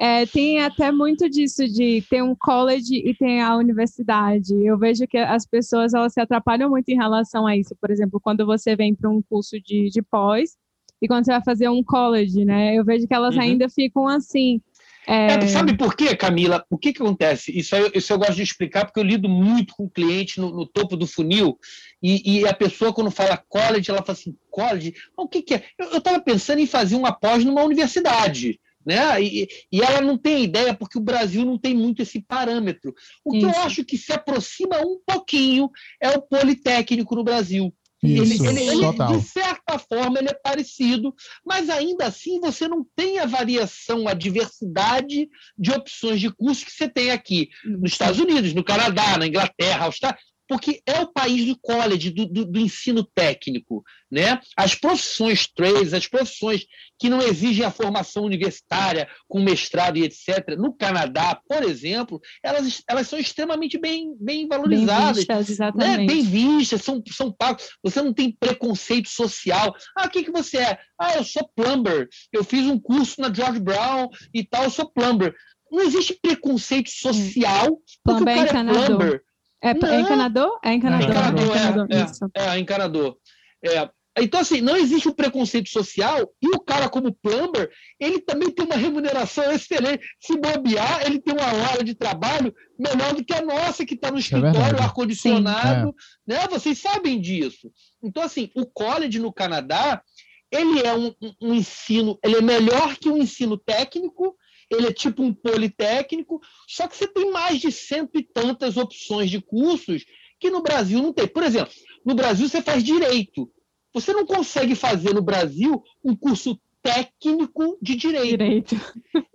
[0.00, 4.54] É, tem até muito disso de ter um college e tem a universidade.
[4.64, 7.74] Eu vejo que as pessoas elas se atrapalham muito em relação a isso.
[7.80, 10.56] Por exemplo, quando você vem para um curso de, de pós,
[11.00, 12.74] e quando você vai fazer um college, né?
[12.74, 13.42] Eu vejo que elas uhum.
[13.42, 14.60] ainda ficam assim.
[15.06, 15.34] É...
[15.34, 16.64] É, sabe por quê, Camila?
[16.68, 17.56] O que, que acontece?
[17.56, 20.66] Isso, aí, isso eu gosto de explicar porque eu lido muito com cliente no, no
[20.66, 21.58] topo do funil
[22.02, 24.92] e, e, a pessoa, quando fala college, ela fala assim: college?
[25.16, 25.64] O que, que é?
[25.78, 28.60] Eu estava pensando em fazer uma pós numa universidade.
[28.84, 29.22] Né?
[29.22, 32.94] E, e, ela não tem ideia porque o Brasil não tem muito esse parâmetro.
[33.24, 33.46] O que Isso.
[33.46, 35.70] eu acho que se aproxima um pouquinho
[36.00, 37.74] é o Politécnico no Brasil.
[38.02, 41.12] Isso, ele, ele, ele, de certa forma, ele é parecido,
[41.44, 45.28] mas ainda assim você não tem a variação, a diversidade
[45.58, 49.86] de opções de curso que você tem aqui nos Estados Unidos, no Canadá, na Inglaterra,
[49.86, 50.18] Austrália
[50.48, 53.84] porque é o país do college, do, do, do, ensino técnico.
[54.10, 54.40] Né?
[54.56, 56.64] As profissões trades, as profissões
[56.98, 62.82] que não exigem a formação universitária, com mestrado e etc., no Canadá, por exemplo, elas,
[62.88, 65.26] elas são extremamente bem, bem valorizadas.
[65.26, 65.98] Bem vistas, exatamente.
[65.98, 66.06] Né?
[66.06, 67.68] Bem vistas, são, são pagos.
[67.82, 69.74] Você não tem preconceito social.
[69.96, 70.78] Ah, o que, que você é?
[70.98, 72.08] Ah, eu sou plumber.
[72.32, 75.34] Eu fiz um curso na George Brown e tal, eu sou plumber.
[75.70, 79.22] Não existe preconceito social porque plumber o cara é plumber.
[79.62, 80.58] É, é encanador?
[80.64, 81.10] É encanador.
[81.10, 83.16] encanador, é, encanador é, é, encanador.
[83.64, 83.90] É,
[84.20, 88.64] então, assim, não existe um preconceito social e o cara, como plumber, ele também tem
[88.64, 90.04] uma remuneração excelente.
[90.20, 94.10] Se bobear, ele tem uma hora de trabalho melhor do que a nossa, que está
[94.10, 95.94] no é escritório, é ar-condicionado.
[96.26, 96.46] Né?
[96.48, 97.70] Vocês sabem disso.
[98.02, 100.02] Então, assim, o college no Canadá,
[100.50, 104.36] ele é um, um ensino, ele é melhor que um ensino técnico,
[104.70, 109.30] ele é tipo um politécnico, só que você tem mais de cento e tantas opções
[109.30, 110.04] de cursos
[110.38, 111.26] que no Brasil não tem.
[111.26, 111.72] Por exemplo,
[112.04, 113.50] no Brasil você faz direito.
[113.94, 118.28] Você não consegue fazer no Brasil um curso técnico de direito.
[118.28, 118.76] direito.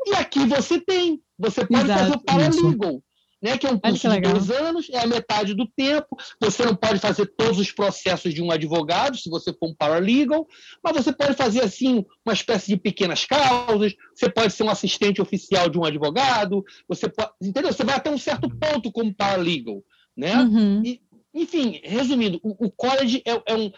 [0.05, 1.21] E aqui você tem.
[1.37, 3.03] Você pode Exato, fazer o paralegal.
[3.43, 6.15] Né, que é um curso de dois anos, é a metade do tempo.
[6.39, 10.47] Você não pode fazer todos os processos de um advogado, se você for um paralegal,
[10.81, 13.93] mas você pode fazer assim uma espécie de pequenas causas.
[14.15, 16.63] Você pode ser um assistente oficial de um advogado.
[16.87, 17.73] Você pode, entendeu?
[17.73, 19.83] Você vai até um certo ponto como paralegal,
[20.15, 20.37] né?
[20.37, 20.81] Uhum.
[20.85, 21.01] E,
[21.33, 23.71] enfim, resumindo, o, o college é, é, um,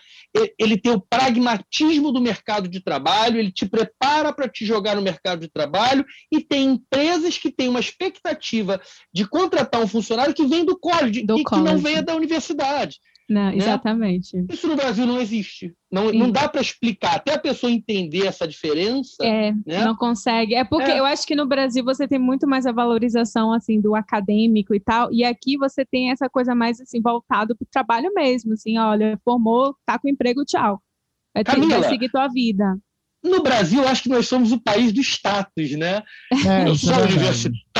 [0.60, 5.01] ele tem o pragmatismo do mercado de trabalho, ele te prepara para te jogar no
[5.01, 8.82] mercado de trabalho e tem empresas que têm uma expectativa
[9.14, 11.66] de contratar um funcionário que vem do college do e college.
[11.66, 12.99] que não venha da universidade.
[13.28, 13.58] Não, né?
[13.58, 14.46] exatamente.
[14.52, 15.74] Isso no Brasil não existe.
[15.92, 17.16] Não, não dá para explicar.
[17.16, 19.26] Até a pessoa entender essa diferença.
[19.26, 19.84] É, né?
[19.84, 20.54] não consegue.
[20.54, 21.00] É porque é.
[21.00, 24.80] eu acho que no Brasil você tem muito mais a valorização assim do acadêmico e
[24.80, 25.12] tal.
[25.12, 28.54] E aqui você tem essa coisa mais assim voltado para o trabalho mesmo.
[28.54, 30.80] Assim, olha, formou, tá com emprego, tchau.
[31.34, 32.78] Vai, ter, vai seguir tua vida.
[33.24, 36.04] No Brasil, eu acho que nós somos o país do status, né?
[36.32, 37.08] É, eu sou é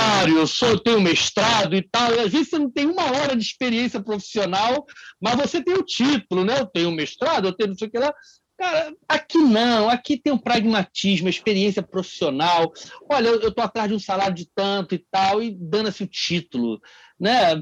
[0.06, 2.14] universitário, eu sou, eu tenho mestrado e tal.
[2.14, 4.86] E às vezes você não tem uma hora de experiência profissional,
[5.22, 6.60] mas você tem o título, né?
[6.60, 8.14] Eu tenho mestrado, eu tenho não sei o que lá.
[8.58, 12.72] Cara, aqui não, aqui tem um pragmatismo, experiência profissional.
[13.12, 16.80] Olha, eu estou atrás de um salário de tanto e tal, e dando-se o título.
[17.20, 17.62] Né?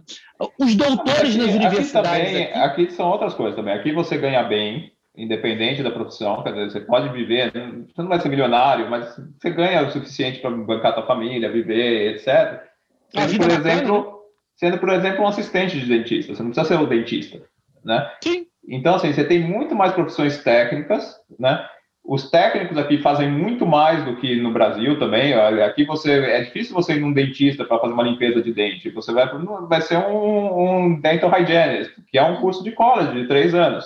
[0.59, 2.11] Os doutores aqui, nas universidades.
[2.11, 2.83] Aqui, também, aqui...
[2.83, 3.73] aqui são outras coisas também.
[3.73, 8.19] Aqui você ganha bem, independente da profissão, quer dizer, você pode viver, você não vai
[8.19, 12.63] ser milionário, mas você ganha o suficiente para bancar a tua família, viver, etc.
[13.09, 14.19] Sendo, por exemplo,
[14.55, 17.41] sendo, por exemplo, um assistente de dentista, você não precisa ser um dentista,
[17.85, 18.09] né?
[18.23, 18.47] Sim.
[18.67, 21.63] Então, assim, você tem muito mais profissões técnicas, né?
[22.03, 25.33] Os técnicos aqui fazem muito mais do que no Brasil também.
[25.33, 28.89] Aqui você é difícil você ir num dentista para fazer uma limpeza de dente.
[28.89, 29.25] Você vai,
[29.69, 33.85] vai ser um, um dental hygienist, que é um curso de college de três anos.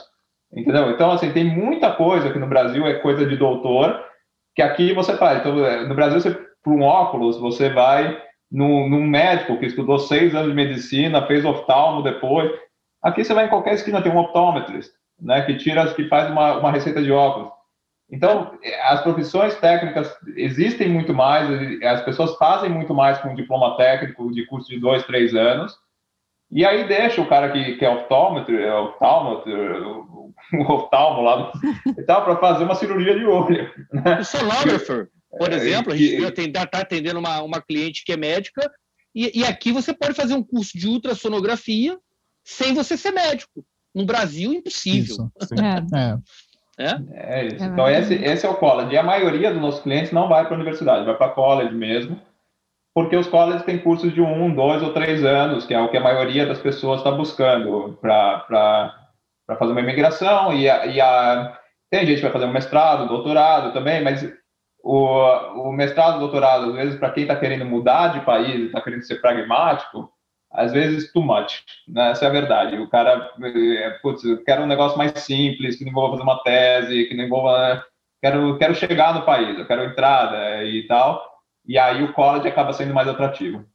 [0.53, 0.91] Entendeu?
[0.91, 4.03] Então, assim, tem muita coisa que no Brasil é coisa de doutor,
[4.55, 5.39] que aqui você faz.
[5.39, 6.31] Então, é, no Brasil, você,
[6.63, 8.21] por um óculos, você vai
[8.51, 12.51] num, num médico que estudou seis anos de medicina, fez oftalmo depois.
[13.03, 14.91] Aqui você vai em qualquer esquina, tem um optometrist,
[15.21, 17.51] né, que tira, que faz uma, uma receita de óculos.
[18.09, 21.49] Então, as profissões técnicas existem muito mais,
[21.83, 25.77] as pessoas fazem muito mais com diploma técnico de curso de dois, três anos,
[26.49, 29.45] e aí deixa o cara que, que é é oftalmetro,
[30.53, 31.51] o oftalmo lá
[31.97, 33.69] e tal, para fazer uma cirurgia de olho.
[33.91, 34.19] Né?
[34.19, 38.71] O sonographer, por é, exemplo, a gente está atendendo uma, uma cliente que é médica,
[39.13, 41.97] e, e aqui você pode fazer um curso de ultrassonografia
[42.43, 43.65] sem você ser médico.
[43.93, 45.29] No Brasil, impossível.
[45.41, 45.53] Isso,
[45.95, 46.17] é.
[46.79, 46.95] É?
[47.13, 47.63] é isso.
[47.63, 48.93] Então, esse, esse é o college.
[48.93, 52.21] E a maioria dos nossos clientes não vai para a universidade, vai para college mesmo,
[52.93, 55.97] porque os colleges têm cursos de um, dois ou três anos, que é o que
[55.97, 58.96] a maioria das pessoas está buscando para
[59.47, 61.57] para fazer uma imigração e, a, e a,
[61.89, 64.29] tem gente que vai fazer um mestrado, doutorado também, mas
[64.83, 69.03] o, o mestrado, doutorado, às vezes, para quem está querendo mudar de país, está querendo
[69.03, 70.11] ser pragmático,
[70.51, 72.11] às vezes too much, né?
[72.11, 72.77] Essa é a verdade.
[72.77, 76.43] O cara, é, putz, eu quero um negócio mais simples, que não envolva fazer uma
[76.43, 77.83] tese, que não envolva,
[78.21, 81.21] quero, quero chegar no país, eu quero entrada e tal,
[81.65, 83.65] e aí o college acaba sendo mais atrativo.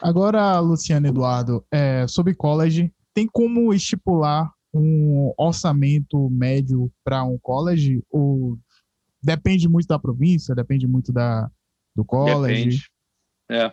[0.00, 8.02] Agora, Luciano Eduardo, é, sobre college, tem como estipular um orçamento médio para um college?
[8.10, 8.58] Ou
[9.22, 11.50] depende muito da província, depende muito da,
[11.94, 12.64] do college?
[12.64, 12.90] Depende.
[13.50, 13.72] É.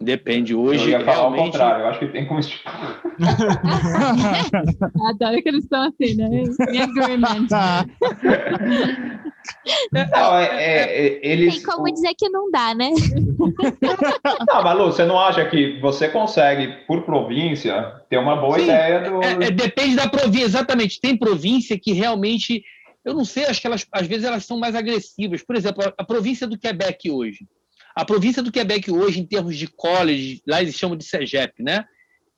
[0.00, 0.54] Depende.
[0.54, 1.40] Hoje, eu ia falar realmente...
[1.40, 3.00] ao contrário, eu acho que tem como estipular.
[5.08, 6.42] Adoro que eles estão assim, né?
[6.70, 7.46] Em agreement.
[9.92, 11.54] Não, é, é, é, eles...
[11.54, 12.90] Tem como dizer que não dá, né?
[14.48, 19.00] Não, Malu, você não acha que você consegue, por província, ter uma boa Sim, ideia
[19.00, 19.22] do.
[19.22, 21.00] É, é, depende da província, exatamente.
[21.00, 22.64] Tem província que realmente.
[23.04, 25.42] Eu não sei, acho que elas, às vezes elas são mais agressivas.
[25.42, 27.46] Por exemplo, a, a província do Quebec hoje.
[27.94, 31.84] A província do Quebec hoje, em termos de college, lá eles chamam de CEGEP, né?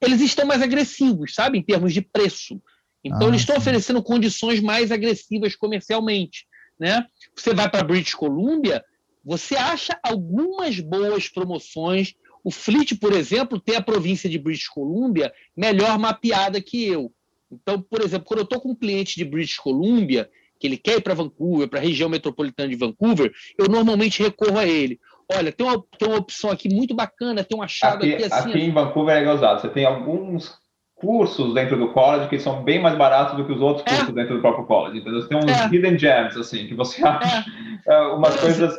[0.01, 1.59] Eles estão mais agressivos, sabe?
[1.59, 2.61] Em termos de preço.
[3.03, 6.47] Então, ah, eles estão oferecendo condições mais agressivas comercialmente.
[6.79, 7.07] Né?
[7.35, 8.85] Você vai para British Columbia,
[9.25, 12.15] você acha algumas boas promoções.
[12.45, 17.13] O Fleet, por exemplo, tem a província de British Columbia melhor mapeada que eu.
[17.51, 20.29] Então, por exemplo, quando eu estou com um cliente de British Columbia,
[20.59, 24.59] que ele quer ir para Vancouver, para a região metropolitana de Vancouver, eu normalmente recorro
[24.59, 25.01] a ele.
[25.33, 28.51] Olha, tem uma, tem uma opção aqui muito bacana, tem um achado aqui, aqui assim.
[28.51, 29.61] Aqui em Vancouver é gozado.
[29.61, 30.55] Você tem alguns
[30.95, 33.97] cursos dentro do college que são bem mais baratos do que os outros é.
[33.97, 34.99] cursos dentro do próprio college.
[34.99, 35.67] Então, você tem uns é.
[35.67, 37.45] hidden gems, assim, que você acha
[37.87, 37.99] é.
[38.09, 38.75] umas coisas...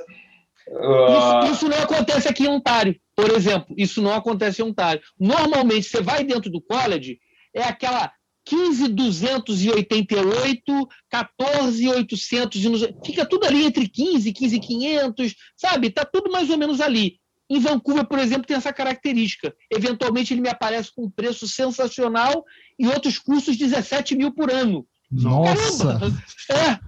[0.70, 1.46] Uh...
[1.46, 3.74] Isso, isso, não acontece aqui em Ontário, por exemplo.
[3.78, 5.02] Isso não acontece em Ontário.
[5.20, 7.20] Normalmente, você vai dentro do college,
[7.54, 8.12] é aquela
[8.48, 15.90] 15,288, 14,800, e nos- fica tudo ali entre 15 e 15,500, sabe?
[15.90, 17.20] Tá tudo mais ou menos ali.
[17.50, 19.54] Em Vancouver, por exemplo, tem essa característica.
[19.72, 22.44] Eventualmente ele me aparece com um preço sensacional
[22.78, 24.86] e outros custos 17 mil por ano.
[25.10, 25.98] Nossa!
[25.98, 26.22] Caramba!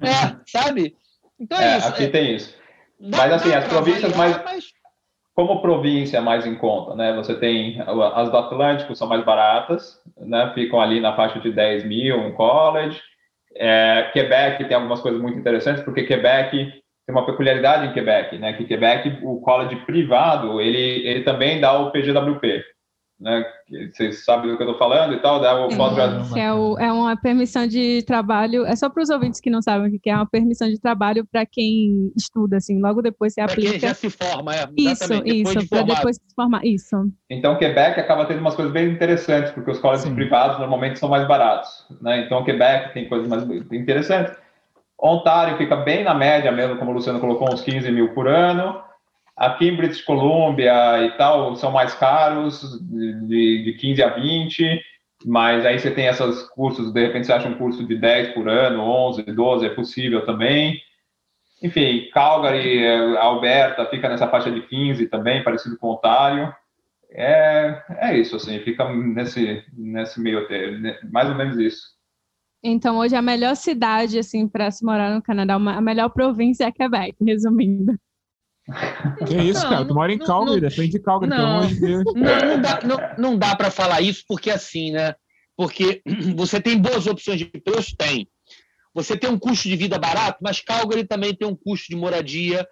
[0.01, 0.95] É, é, sabe?
[1.39, 1.87] Então é, É, isso.
[1.87, 2.53] aqui é, tem isso.
[2.99, 4.65] dá- mas, assim, as províncias mais- mas-
[5.39, 7.15] Como província é mais em conta, né?
[7.15, 7.79] Você tem
[8.13, 10.51] as do Atlântico são mais baratas, né?
[10.53, 13.01] Ficam ali na faixa de 10 mil um college.
[13.55, 18.51] É, Quebec tem algumas coisas muito interessantes, porque Quebec tem uma peculiaridade em Quebec, né?
[18.51, 22.61] Que Quebec, o college privado, ele, ele também dá o PGWP,
[23.19, 23.43] né?
[23.91, 25.77] Vocês sabem do que eu estou falando e tal, dá o Sim.
[25.77, 26.33] pós-graduação.
[26.33, 29.61] Que é, o- é uma permissão de trabalho, é só para os ouvintes que não
[29.61, 33.41] sabem o que é uma permissão de trabalho para quem estuda, assim, logo depois você
[33.45, 33.87] Pra quem aplica.
[33.87, 34.67] já se forma, é.
[34.77, 36.65] Isso, isso, de para depois se formar.
[36.65, 36.95] Isso.
[37.29, 40.15] Então, Quebec acaba tendo umas coisas bem interessantes, porque os colleges Sim.
[40.15, 41.69] privados normalmente são mais baratos,
[42.01, 42.21] né?
[42.25, 44.33] Então, Quebec tem coisas mais interessantes.
[45.01, 48.81] Ontário fica bem na média mesmo, como o Luciano colocou, uns 15 mil por ano.
[49.39, 54.81] Aqui em British Columbia e tal, são mais caros, de, de 15 a 20,
[55.25, 58.49] mas aí você tem esses cursos, de repente você acha um curso de 10 por
[58.49, 60.77] ano, 11, 12, é possível também.
[61.63, 66.53] Enfim, Calgary, eh, Alberta fica nessa faixa de 15 também, parecido com Ontário.
[67.11, 70.99] É, é isso, assim, fica nesse, nesse meio termo, né?
[71.11, 71.81] mais ou menos isso.
[72.61, 76.65] Então, hoje a melhor cidade, assim, para se morar no Canadá, uma- a melhor província
[76.65, 77.97] é Quebec, resumindo.
[79.27, 79.85] Que isso, Não, cara?
[79.85, 81.57] Tu mora em Calgary, não- defende Calgary, pelo não.
[81.57, 82.03] amor de Deus.
[82.15, 85.15] Não, não dá, não, não dá para falar isso porque assim, né?
[85.57, 86.01] Porque
[86.35, 87.95] você tem boas opções de preço?
[87.97, 88.27] Tem.
[88.93, 92.67] Você tem um custo de vida barato, mas Calgary também tem um custo de moradia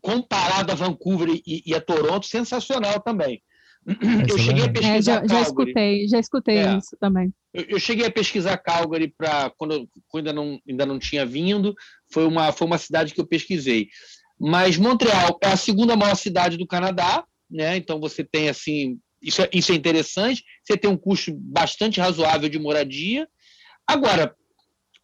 [0.00, 3.42] comparado a Vancouver e, e a Toronto sensacional também.
[3.86, 4.78] Eu é cheguei a verdade.
[4.78, 5.42] É, pesquisar já, já Calgary.
[5.42, 6.76] escutei, já escutei É.
[6.78, 7.34] isso também.
[7.52, 11.26] Eu, eu cheguei a pesquisar Calgary para quando, eu- quando ainda, não, ainda não tinha
[11.26, 11.74] vindo.
[12.12, 13.88] Foi uma, foi uma cidade que eu pesquisei.
[14.38, 17.76] Mas Montreal é a segunda maior cidade do Canadá, né?
[17.76, 20.44] Então você tem assim, isso é, isso é interessante.
[20.64, 23.28] Você tem um custo bastante razoável de moradia.
[23.86, 24.34] Agora,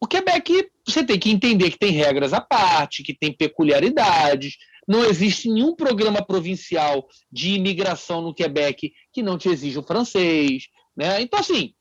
[0.01, 4.55] o Quebec você tem que entender que tem regras à parte, que tem peculiaridades.
[4.87, 10.63] Não existe nenhum programa provincial de imigração no Quebec que não te exija o francês,
[10.97, 11.21] né?
[11.21, 11.73] Então assim,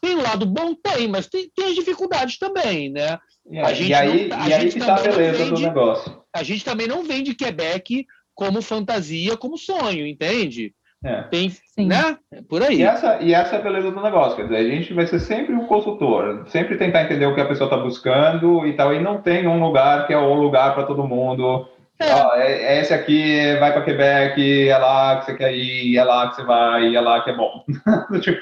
[0.00, 0.74] tem um lado bom?
[0.74, 3.18] Tem, mas tem, tem as dificuldades também, né?
[3.50, 5.46] E A aí, gente e aí, não tá- a e aí que tá a beleza
[5.46, 6.23] do negócio.
[6.34, 10.74] A gente também não vende Quebec como fantasia, como sonho, entende?
[11.04, 11.22] É.
[11.24, 11.86] Tem, Sim.
[11.86, 12.16] né?
[12.48, 12.78] Por aí.
[12.78, 15.20] E essa, e essa é a beleza do negócio, quer dizer, a gente vai ser
[15.20, 19.00] sempre um consultor, sempre tentar entender o que a pessoa está buscando e tal, e
[19.00, 21.68] não tem um lugar que é o lugar para todo mundo.
[22.00, 22.12] É.
[22.12, 26.02] Ó, é, é esse aqui, vai para Quebec, é lá que você quer ir, é
[26.04, 27.64] lá que você vai, é lá que é bom.
[28.20, 28.40] tipo,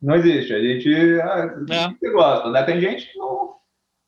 [0.00, 1.86] não existe, a gente ah, É.
[1.86, 2.62] o que você gosta, né?
[2.62, 3.56] Tem gente que não.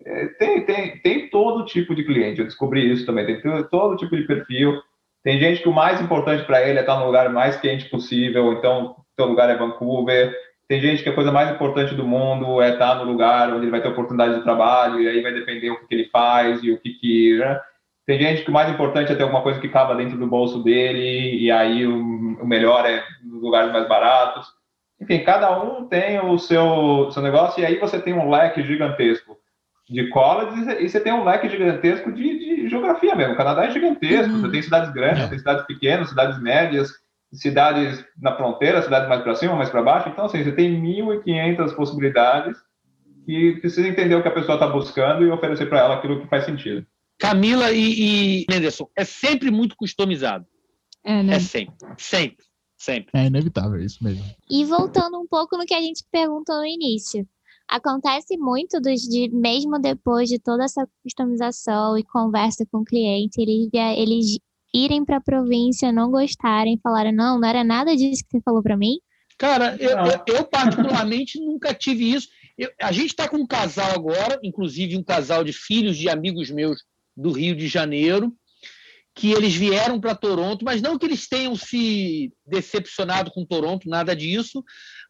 [0.05, 3.97] É, Tem, tem, tem todo tipo de cliente, eu descobri isso também, tem to- todo
[3.97, 4.81] tipo de perfil.
[5.25, 8.53] Tem gente que o mais importante para ele é estar no lugar mais quente possível,
[8.53, 10.35] então seu lugar é Vancouver.
[10.69, 13.71] Tem gente que a coisa mais importante do mundo é estar no lugar onde ele
[13.71, 16.71] vai ter oportunidade de trabalho, e aí vai depender o que, que ele faz e
[16.71, 17.39] o que que.
[17.39, 17.61] né?
[18.07, 20.63] Tem gente que o mais importante é ter alguma coisa que cava dentro do bolso
[20.63, 21.97] dele, e aí o,
[22.41, 24.47] o melhor é nos lugares mais baratos.
[25.01, 29.28] Enfim, cada um tem o seu, seu negócio, e aí você tem um leque gigantesco
[29.89, 33.35] de colleges e você tem um leque gigantesco de, de geografia mesmo.
[33.35, 34.41] O Canadá é gigantesco, Uhum.
[34.43, 35.29] você tem cidades grandes, É.
[35.29, 36.91] tem cidades pequenas, cidades médias,
[37.33, 40.09] cidades na fronteira, cidades mais para cima, mais para baixo.
[40.09, 42.57] Então, assim, você tem 1.500 possibilidades
[43.27, 46.29] e precisa entender o que a pessoa está buscando e oferecer para ela aquilo que
[46.29, 46.87] faz sentido.
[47.19, 50.47] Camila e, e Anderson, é sempre muito customizado.
[51.05, 51.37] É, né?
[51.37, 51.75] É sempre.
[51.97, 52.45] Sempre.
[52.77, 53.11] Sempre.
[53.13, 54.25] É inevitável, é isso mesmo.
[54.49, 57.27] E voltando um pouco no que a gente perguntou no início.
[57.69, 63.41] Acontece muito dos de, mesmo depois de toda essa customização e conversa com o cliente,
[63.41, 64.39] eles, eles
[64.75, 68.63] irem para a província, não gostarem, falarem, não, não era nada disso que você falou
[68.63, 68.99] para mim.
[69.37, 72.29] Cara, eu, eu- eu particularmente nunca tive isso.
[72.57, 76.51] Eu- a gente está com um casal agora, inclusive um casal de filhos de amigos
[76.51, 76.83] meus
[77.17, 78.33] do Rio de Janeiro,
[79.15, 84.15] que eles vieram para Toronto, mas não que eles tenham se decepcionado com Toronto, nada
[84.15, 84.63] disso,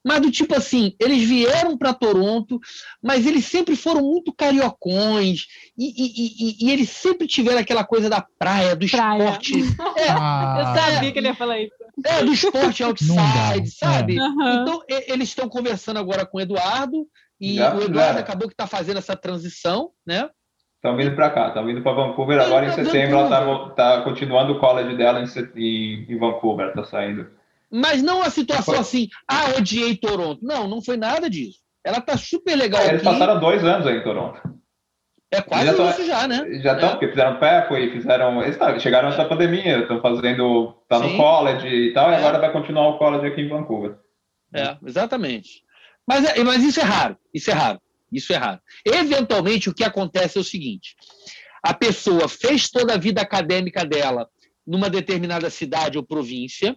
[0.05, 2.59] mas do tipo assim, eles vieram para Toronto,
[3.03, 5.47] mas eles sempre foram muito cariocões
[5.77, 9.19] e, e- e- e eles sempre tiveram aquela coisa da praia, do Praia.
[9.23, 9.53] esporte,
[10.09, 11.75] Ah, Eu sabia que ele ia falar isso.
[12.05, 14.19] é, do esporte outside, sabe?
[14.19, 14.63] Aham.
[14.63, 17.07] Então, e- eles estão conversando agora com o Eduardo,
[17.41, 18.19] e Já o Eduardo fizeram.
[18.21, 20.29] acabou que está fazendo essa transição, né?
[20.77, 22.41] Estão vindo para cá, estão vindo para Vancouver.
[22.41, 23.71] Agora em pra setembro ela Vancouver.
[23.71, 25.27] está tá continuando o college dela em,
[25.57, 27.29] em, em Vancouver, está saindo.
[27.71, 28.79] Mas não a situação Foi.
[28.79, 30.41] assim, ah, odiei Toronto.
[30.43, 31.59] Não, não foi nada disso.
[31.85, 33.05] Ela tá super legal Eles aqui.
[33.05, 34.41] passaram dois anos aí em Toronto.
[35.31, 36.61] É quase Já isso já, né?
[36.63, 36.93] Já estão, É.
[36.93, 38.43] porque fizeram PEP, fizeram.
[38.43, 40.75] Eles tá, chegaram antes da pandemia, estão fazendo.
[40.89, 41.17] tá no Sim.
[41.19, 42.17] college e tal, e É.
[42.17, 43.99] agora vai continuar o college aqui em Vancouver.
[44.55, 45.63] É, exatamente.
[46.07, 47.19] Mas, é- mas isso é raro.
[47.35, 47.79] Isso é raro.
[48.11, 48.59] Isso é raro.
[48.87, 50.97] Eventualmente, o que acontece é o seguinte:
[51.63, 54.27] a pessoa fez toda a vida acadêmica dela
[54.67, 56.75] numa determinada cidade ou província,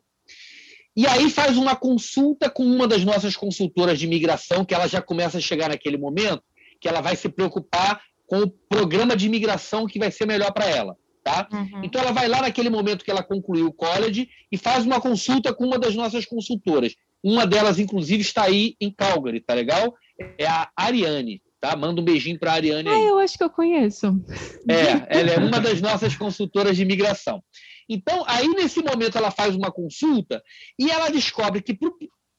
[0.95, 5.01] e aí faz uma consulta com uma das nossas consultoras de imigração, que ela já
[5.01, 6.43] começa a chegar naquele momento,
[6.79, 10.65] que ela vai se preocupar com o programa de imigração que vai ser melhor para
[10.65, 10.95] ela.
[11.23, 11.47] Tá?
[11.53, 11.83] Uhum.
[11.83, 15.53] Então ela vai lá naquele momento que ela concluiu o college e faz uma consulta
[15.53, 16.95] com uma das nossas consultoras.
[17.23, 19.93] Uma delas, inclusive, está aí em Calgary, tá legal?
[20.37, 21.75] É a Ariane, tá?
[21.75, 23.05] Manda um beijinho para a Ariane Ah, aí.
[23.05, 24.19] eu acho que eu conheço.
[24.67, 27.43] É, ela é uma das nossas consultoras de imigração.
[27.89, 30.41] Então, aí nesse momento ela faz uma consulta
[30.79, 31.93] e ela descobre que para o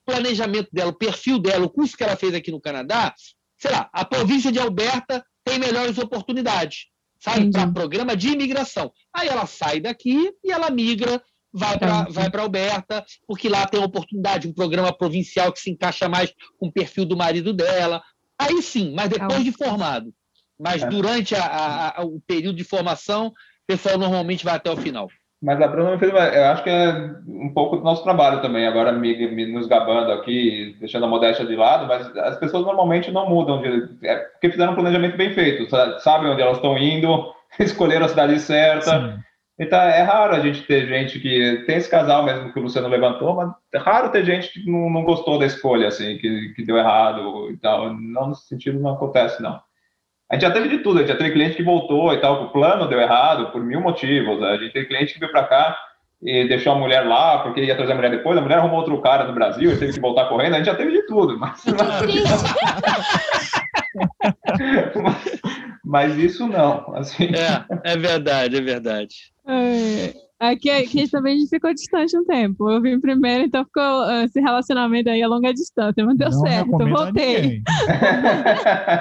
[0.05, 3.13] planejamento dela, o perfil dela, o curso que ela fez aqui no Canadá,
[3.57, 6.87] sei lá, a província de Alberta tem melhores oportunidades,
[7.19, 7.51] sabe?
[7.51, 8.91] Para programa de imigração.
[9.13, 11.21] Aí ela sai daqui e ela migra,
[11.53, 12.13] vai para Entendi.
[12.13, 16.33] vai para Alberta, porque lá tem uma oportunidade, um programa provincial que se encaixa mais
[16.57, 18.01] com o perfil do marido dela.
[18.39, 19.43] Aí sim, mas depois Legal.
[19.43, 20.13] de formado.
[20.59, 20.87] Mas É.
[20.87, 23.33] durante a- a- a- o período de formação, o
[23.67, 25.09] pessoal normalmente vai até o final.
[25.43, 28.65] Mas a Bruna fez, uma- eu acho que é um pouco do nosso trabalho também,
[28.65, 33.11] agora me, me- nos gabando aqui, deixando a modéstia de lado, mas as pessoas normalmente
[33.11, 36.77] não mudam, de, é, porque fizeram um planejamento bem feito, sa- sabem onde elas estão
[36.77, 38.89] indo, escolheram a cidade certa.
[39.01, 39.19] Sim.
[39.59, 42.87] Então é raro a gente ter gente que tem esse casal mesmo que o Luciano
[42.87, 46.65] levantou, mas é raro ter gente que não, não gostou da escolha, assim, que, que
[46.65, 47.93] deu errado e tal.
[47.93, 49.59] Não nesse sentido não acontece, não.
[50.33, 52.45] A gente já teve de tudo, a gente já teve cliente que voltou e tal,
[52.45, 54.41] o plano deu errado por mil motivos.
[54.41, 55.77] A gente teve cliente que veio para cá
[56.23, 58.99] e deixou a mulher lá porque ia trazer a mulher depois, a mulher arrumou outro
[58.99, 61.37] cara no Brasil e teve que voltar correndo, a gente já teve de tudo.
[61.37, 61.63] Mas,
[64.95, 65.41] mas,
[65.85, 67.25] mas isso não, assim.
[67.25, 69.15] É, é verdade, é verdade.
[69.47, 70.15] É,
[70.51, 72.69] Aqui, aqui também a gente ficou distante um tempo.
[72.69, 76.39] Eu vim primeiro, então ficou ah, esse relacionamento aí a longa distância, mas deu não
[76.41, 76.75] certo.
[76.75, 77.41] a Voltei.
[77.41, 77.63] ninguém.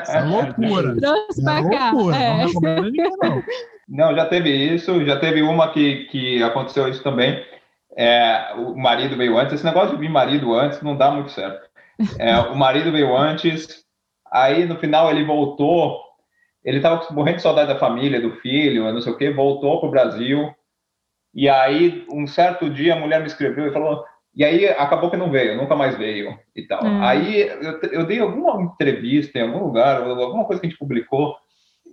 [0.03, 0.97] Isso é loucura.
[0.97, 1.91] Trouxe Isso pra é cá.
[1.91, 2.17] loucura.
[2.17, 2.29] É.
[2.29, 3.43] Não recomendo ninguém, não.
[3.89, 7.45] Não, já teve isso, já teve uma que, que aconteceu isso também.
[7.97, 9.55] É, o marido veio antes.
[9.55, 11.69] Esse negócio de vir marido antes não dá muito certo.
[12.19, 13.85] É, o marido veio antes,
[14.31, 16.01] aí no final ele voltou.
[16.65, 19.89] Ele estava morrendo de saudade da família, do filho, não sei o quê, voltou para
[19.89, 20.55] o Brasil.
[21.35, 24.05] E aí, um certo dia, a mulher me escreveu e falou.
[24.35, 26.85] E aí acabou que não veio, nunca mais veio e tal.
[26.85, 27.03] Hum.
[27.03, 31.37] Aí eu, eu dei alguma entrevista em algum lugar, alguma coisa que a gente publicou,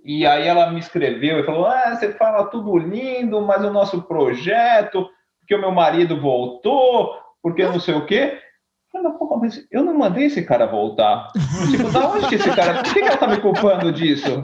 [0.04, 4.02] e aí ela me escreveu e falou: Ah, você fala tudo lindo, mas o nosso
[4.02, 5.06] projeto,
[5.40, 8.38] porque o meu marido voltou, porque não sei o quê.
[8.92, 11.28] Eu "Mas, porra, mas eu não mandei esse cara voltar.
[11.70, 12.82] tipo, da onde que esse cara.
[12.82, 14.42] Por que, que ela tá me culpando disso?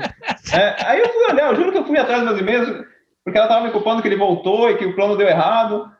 [0.55, 2.86] É, aí eu fui olhar, eu juro que eu fui atrás meus e-mails,
[3.27, 5.91] porque ela tava me culpando que ele voltou e que o plano deu errado.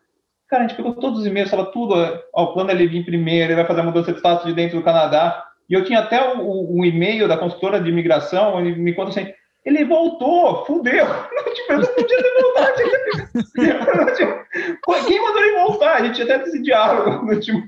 [0.49, 1.93] Cara, a gente pegou todos os e-mails, tava tudo.
[2.33, 4.53] Ó, o plano é ele vir primeiro, ele vai fazer a mudança de status de
[4.53, 5.45] dentro do Canadá.
[5.69, 9.27] E eu tinha até o e-mail da consultora de imigração, ele me conta assim,
[9.65, 11.05] ele voltou, fudeu.
[11.53, 12.75] tipo, eu não podia ter voltado.
[12.77, 14.47] que- tipo,
[15.09, 15.97] Quem mandou ele voltar?
[15.97, 17.35] A gente tinha até esse diálogo.
[17.41, 17.61] tipo...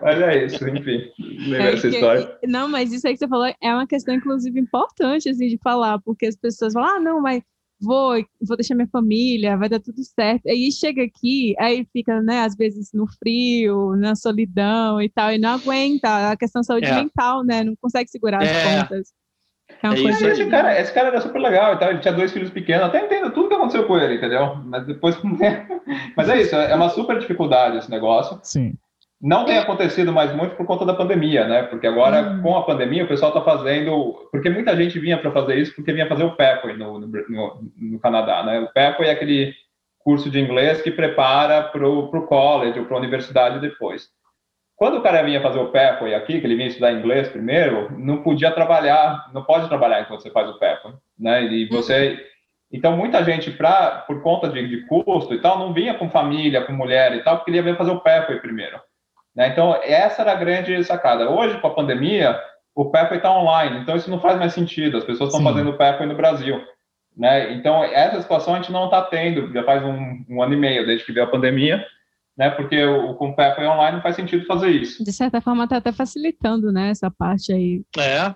[0.00, 1.10] Mas é isso, enfim.
[1.48, 2.38] Lembra É essa que- história?
[2.46, 5.98] Não, mas isso aí que você falou é uma questão, inclusive, importante, assim, de falar,
[5.98, 7.42] porque as pessoas falam, ah, não, mas
[7.82, 10.46] vou, vou deixar minha família, vai dar tudo certo.
[10.48, 15.38] Aí chega aqui, aí fica, né, às vezes no frio, na solidão e tal, e
[15.38, 16.94] não aguenta a questão de saúde É.
[17.02, 18.62] mental, né, não consegue segurar as É.
[18.78, 19.12] contas.
[19.82, 22.14] É uma É coisa esse cara, esse cara era super legal e tal, ele tinha
[22.14, 24.54] dois filhos pequenos, até entendo tudo que aconteceu com ele, entendeu?
[24.64, 25.16] Mas depois.
[26.16, 28.38] Mas é isso, é uma super dificuldade esse negócio.
[28.42, 28.74] Sim.
[29.22, 31.62] Não tem acontecido mais muito por conta da pandemia, né?
[31.62, 32.42] Porque agora, Hum.
[32.42, 34.28] com a pandemia, o pessoal está fazendo.
[34.32, 38.00] Porque muita gente vinha para fazer isso porque vinha fazer o PEPOI no, no, no,
[38.00, 38.58] Canadá, né?
[38.58, 39.54] O PEPOI é aquele
[40.00, 44.08] curso de inglês que prepara para o college ou para a universidade depois.
[44.74, 48.24] Quando o cara vinha fazer o PEPOI aqui, que ele vinha estudar inglês primeiro, não
[48.24, 51.44] podia trabalhar, não pode trabalhar enquanto você faz o PEPOI, né?
[51.44, 52.18] E você.
[52.72, 56.64] Então, muita gente, pra, por conta de, de custo e tal, não vinha com família,
[56.64, 58.80] com mulher e tal, porque ele ia vir fazer o PEPOI primeiro.
[59.34, 59.48] Né?
[59.48, 61.30] Então, essa era a grande sacada.
[61.30, 62.38] Hoje, com a pandemia,
[62.74, 64.96] o PEPOI está online, então isso não faz mais sentido.
[64.98, 66.60] As pessoas estão fazendo o PEPOI no Brasil.
[67.16, 67.52] Né?
[67.54, 70.86] Então, essa situação a gente não está tendo, já faz um, um ano e meio
[70.86, 71.84] desde que veio a pandemia,
[72.36, 72.50] né?
[72.50, 75.04] porque o, com o PEPOI online não faz sentido fazer isso.
[75.04, 77.82] De certa forma, tá até facilitando, né, essa parte aí.
[77.98, 78.34] É.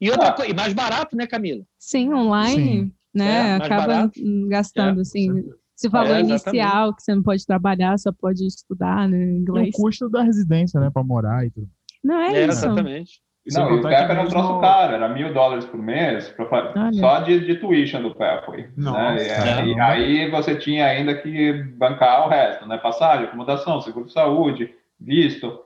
[0.00, 0.32] E outra Ah.
[0.32, 1.62] coisa, e mais barato, né, Camila?
[1.76, 2.92] Sim, online, Sim.
[3.12, 4.12] né, É, acaba barato.
[4.48, 5.44] gastando, É, assim.
[5.78, 9.36] Se falou É, inicial, que você não pode trabalhar, só pode estudar, né, E o
[9.36, 9.70] inglês.
[9.76, 11.68] custo da residência, né, pra morar e tudo.
[12.02, 12.64] Não é, É, isso.
[12.66, 13.20] exatamente.
[13.46, 16.92] Sem Não, e o PEP era um troço caro, era mil dólares por mês, pra
[16.94, 18.70] só de, de tuition do PEP.
[18.76, 19.66] Nossa, né?
[19.68, 22.76] E, aí você tinha ainda que bancar o resto, né?
[22.76, 25.60] Passagem, acomodação, seguro de saúde, visto.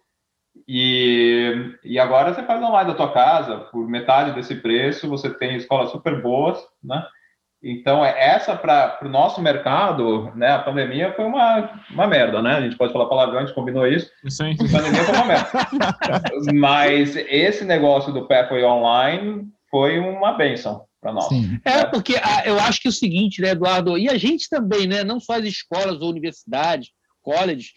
[0.69, 5.57] E, e agora você faz online da tua casa, por metade desse preço, você tem
[5.57, 7.03] escolas super boas, né?
[7.63, 10.51] Então, é essa para o nosso mercado, né?
[10.51, 12.55] A pandemia foi uma, uma merda, né?
[12.55, 14.11] A gente pode falar palavrão, a gente combinou isso.
[14.25, 14.55] Isso aí.
[14.55, 15.49] A pandemia foi uma merda.
[16.55, 21.29] Mas esse negócio do Pathway Online foi uma benção para nós.
[21.29, 21.61] Sim.
[21.65, 24.89] É, porque ah, eu acho que é o seguinte, né, Eduardo, e a gente também,
[24.89, 26.91] né, não só as escolas ou universidades,
[27.23, 27.73] colleges,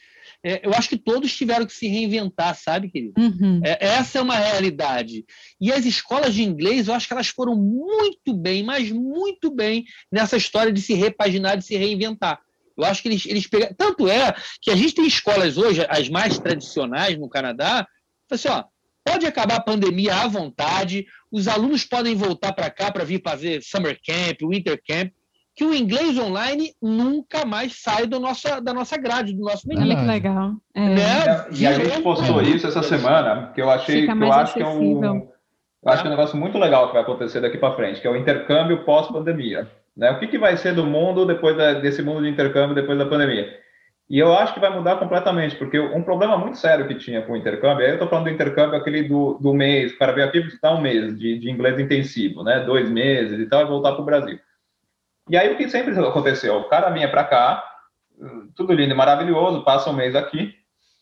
[0.63, 3.19] eu acho que todos tiveram que se reinventar, sabe, querido?
[3.19, 3.61] Uhum.
[3.63, 5.25] É, essa é uma realidade.
[5.59, 9.85] E as escolas de inglês, eu acho que elas foram muito bem, mas muito bem
[10.11, 12.39] nessa história de se repaginar, de se reinventar.
[12.77, 13.73] Eu acho que eles, eles pegaram.
[13.75, 17.87] Tanto é que a gente tem escolas hoje, as mais tradicionais no Canadá,
[18.29, 18.65] assim, ó,
[19.03, 23.63] pode acabar a pandemia à vontade, os alunos podem voltar para cá para vir fazer
[23.63, 25.11] summer camp, winter camp,
[25.55, 29.81] que o inglês online nunca mais sai do nossa, da nossa grade, do nosso menu.
[29.81, 30.51] Olha que legal.
[30.73, 30.89] É.
[30.89, 31.47] Né?
[31.51, 34.61] E a gente postou isso essa semana, que eu achei Fica que eu acho que
[34.61, 37.75] é um, eu acho que é um negócio muito legal que vai acontecer daqui para
[37.75, 39.69] frente, que é o intercâmbio pós-pandemia.
[39.95, 40.11] Né?
[40.11, 43.05] O que, que vai ser do mundo depois da- desse mundo de intercâmbio depois da
[43.05, 43.47] pandemia?
[44.09, 47.33] E eu acho que vai mudar completamente, porque um problema muito sério que tinha com
[47.33, 50.27] o intercâmbio, aí eu estou falando do intercâmbio aquele do, do mês, o cara veio
[50.27, 52.59] aqui visitar um mês de, de inglês intensivo, né?
[52.59, 54.37] Dois meses e tal, e voltar para o Brasil.
[55.29, 56.57] E aí o que sempre aconteceu?
[56.57, 57.63] O cara vinha para cá,
[58.55, 60.53] tudo lindo e maravilhoso, passa um mês aqui,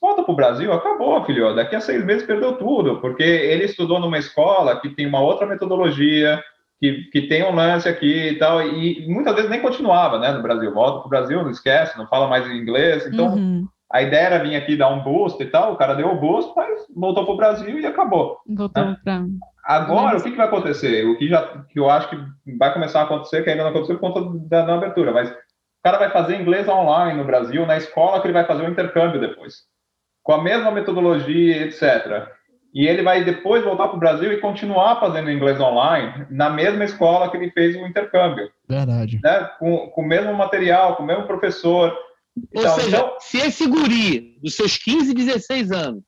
[0.01, 1.55] volta para o Brasil, acabou, filho.
[1.55, 5.45] Daqui a seis meses perdeu tudo, porque ele estudou numa escola que tem uma outra
[5.45, 6.41] metodologia,
[6.79, 10.41] que, que tem um lance aqui e tal, e muitas vezes nem continuava, né, no
[10.41, 10.73] Brasil.
[10.73, 13.05] Volta para o Brasil, não esquece, não fala mais inglês.
[13.07, 13.67] Então, Uhum.
[13.91, 16.51] a ideia era vir aqui dar um boost e tal, o cara deu o boost,
[16.55, 18.39] mas voltou para o Brasil e acabou.
[18.47, 18.69] Voltou
[19.05, 19.25] para.
[19.63, 21.05] Agora, o que, que vai acontecer?
[21.07, 22.17] O que, já, que eu acho que
[22.57, 25.35] vai começar a acontecer, que ainda não aconteceu por conta da, da abertura, mas o
[25.83, 29.21] cara vai fazer inglês online no Brasil, na escola que ele vai fazer o intercâmbio
[29.21, 29.59] depois,
[30.21, 32.27] com a mesma metodologia, etc.
[32.73, 36.83] E ele vai depois voltar para o Brasil e continuar fazendo inglês online na mesma
[36.83, 39.19] escola que ele fez o intercâmbio, Verdade.
[39.23, 39.49] né?
[39.59, 41.89] com, com o mesmo material, com o mesmo professor.
[42.55, 46.03] Ou Então, seja, então- se esse guri, dos seus 15, 16 anos,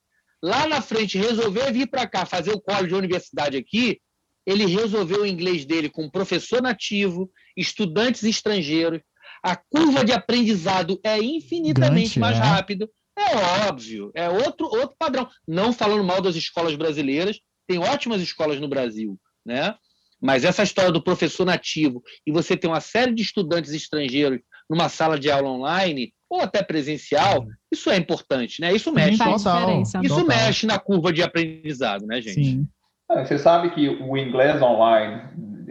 [0.45, 3.99] lá na frente resolver vir para cá fazer o college de universidade aqui,
[4.45, 9.01] ele resolveu o inglês dele com professor nativo, estudantes estrangeiros,
[9.43, 12.41] a curva de aprendizado é infinitamente mais é.
[12.41, 12.87] rápido.
[13.17, 15.27] É óbvio, é outro, outro padrão.
[15.47, 19.75] Não falando mal das escolas brasileiras, tem ótimas escolas no Brasil, né?
[20.21, 24.89] Mas essa história do professor nativo e você ter uma série de estudantes estrangeiros numa
[24.89, 28.73] sala de aula online ou até presencial, isso é importante, né?
[28.73, 29.17] Isso mexe.
[29.17, 29.37] Total.
[29.59, 29.99] diferença.
[30.03, 30.27] Isso Total.
[30.37, 32.43] mexe na curva de aprendizado, né, gente?
[32.43, 32.67] Sim.
[33.09, 35.21] Ah, Você sabe que o inglês online,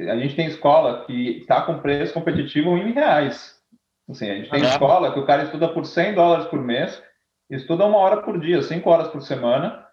[0.08, 3.54] a gente tem escola que está com preço competitivo em reais.
[4.08, 4.68] Assim, a gente tem Ah.
[4.68, 7.02] escola que o cara estuda por 100 dólares por mês,
[7.50, 9.83] estuda uma hora por dia, 5 horas por semana,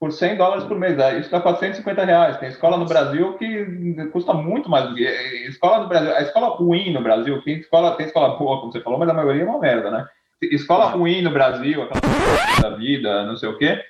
[0.00, 0.96] por 100 dólares por mês.
[1.20, 2.36] Isso dá 450 reais.
[2.38, 5.02] Tem escola no Brasil que custa muito mais do que.
[5.48, 8.80] Escola no Brasil, a escola ruim no Brasil, tem escola, tem escola boa, como você
[8.80, 10.06] falou, mas a maioria é uma merda, né?
[10.40, 13.80] Escola ruim no Brasil, aquela da vida, não sei o quê,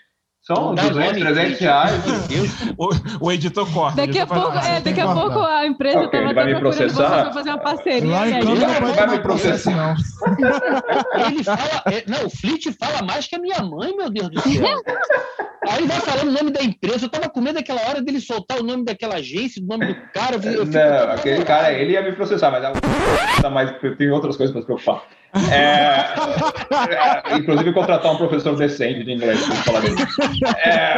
[0.40, 1.60] são Não dá 200, nome, 300 gente.
[1.60, 1.92] reais.
[2.78, 4.00] O, o editor corta.
[4.02, 4.70] o Daqui a pouco, assim.
[4.70, 7.08] é, daqui a pouco a empresa Ok, estava ele vai me processar?
[7.24, 8.10] para fazer uma parceria.
[8.10, 9.70] Lá em aí- Câmara Vai não me processar.
[9.76, 9.94] não.
[11.26, 11.82] Ele fala.
[11.92, 14.80] é, não, o Flit fala mais que a minha mãe, meu Deus do céu.
[15.66, 17.06] Aí vai falando o nome da empresa.
[17.06, 19.94] Eu tava com medo daquela hora dele soltar o nome daquela agência, o nome do
[20.12, 20.36] cara.
[20.36, 22.62] Eu, eu fico- Não, aquele cara, ele ia me processar, mas
[23.42, 25.02] tá mais, eu tenho outras coisas para se preocupar.
[25.52, 29.82] É, é, inclusive, contratar um professor decente de inglês, pra falar.
[30.64, 30.96] É,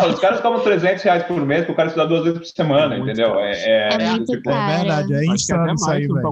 [0.00, 2.46] não, os caras cobram 300 reais por mês para o cara estudar duas vezes por
[2.46, 3.28] semana, É entendeu?
[3.28, 3.40] caro.
[3.40, 4.72] É, é, É muito tipo, caro.
[4.72, 6.22] É verdade, é até insano isso mais, aí, velho.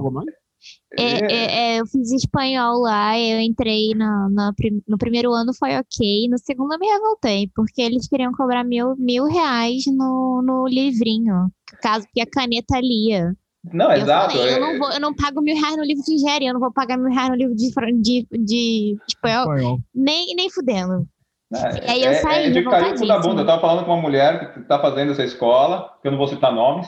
[0.97, 1.21] Mais?
[1.21, 5.75] É, é, é, eu fiz espanhol lá, eu entrei na prim- no primeiro ano foi
[5.77, 10.67] ok, no segundo eu me revoltei, porque eles queriam cobrar mil, mil reais no, no
[10.67, 11.49] livrinho,
[11.81, 13.33] caso que a caneta lia.
[13.73, 14.35] Não, eu exato.
[14.37, 16.53] falei, eu é- não, vou, eu não pago mil reais no livro de engenharia, eu
[16.53, 17.67] não vou pagar mil reais no livro de,
[18.01, 19.79] de, de espanhol, Espanhol.
[19.93, 21.07] nem, nem fudendo.
[21.53, 23.41] É, aí eu é- saí é de cair da bunda.
[23.41, 26.27] Eu tava falando com uma mulher que tá fazendo essa escola, que eu não vou
[26.27, 26.87] citar nomes.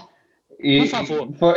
[0.59, 1.27] E Por favor.
[1.39, 1.53] foi-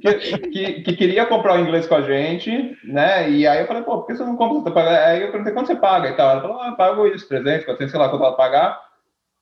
[0.00, 0.14] que,
[0.50, 3.30] que- que queria comprar o inglês com a gente, né?
[3.30, 4.60] E aí eu falei, pô, por que você não compra?
[4.60, 5.06] Você paga?
[5.06, 6.30] Aí eu perguntei, quanto você paga e tal?
[6.30, 8.80] Ela falou, ah, eu pago isso, 300, 400, sei lá quanto ela pagar.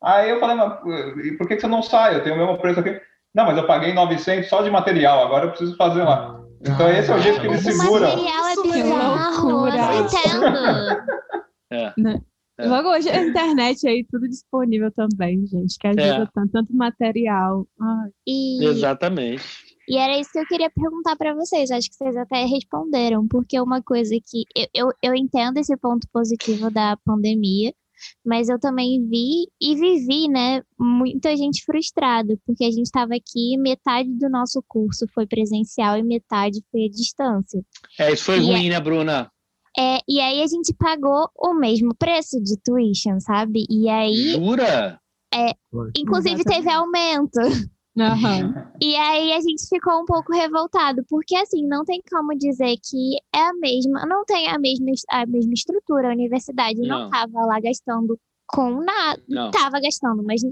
[0.02, 2.14] Aí eu falei, mas por que você não sai?
[2.16, 3.00] Eu tenho o mesmo preço aqui.
[3.34, 6.38] Não, mas eu paguei 900 só de material, agora eu preciso fazer lá.
[6.60, 8.08] Então esse é o jeito que eles O seguram.
[8.08, 9.76] material é bizarro, eu loucura.
[9.76, 11.06] não entendo.
[11.68, 11.92] É.
[12.58, 12.66] É.
[12.66, 16.28] Logo hoje a internet aí, tudo disponível também, gente, que ajuda É.
[16.34, 17.66] tanto, tanto material.
[17.80, 19.42] Ai, E, Exatamente.
[19.88, 21.70] e era isso que eu queria perguntar para vocês.
[21.70, 26.08] Acho que vocês até responderam, porque uma coisa que eu, eu, eu entendo esse ponto
[26.12, 27.74] positivo da pandemia,
[28.24, 33.56] mas eu também vi e vivi, né, muita gente frustrada, porque a gente estava aqui,
[33.58, 37.62] metade do nosso curso foi presencial e metade foi à distância.
[37.98, 39.30] É, isso foi E ruim, né, Bruna?
[39.78, 43.64] É, e aí a gente pagou o mesmo preço de tuition, sabe?
[43.68, 44.98] E aí, Jura?
[45.96, 47.40] inclusive, teve aumento.
[47.98, 48.54] Aham.
[48.78, 53.16] E aí a gente ficou um pouco revoltado, porque assim, não tem como dizer que
[53.34, 57.04] é a mesma, não tem a mesma, es- a mesma estrutura, a universidade não Não.
[57.06, 59.46] estava lá gastando com nada, Não.
[59.48, 60.42] estava gastando, mas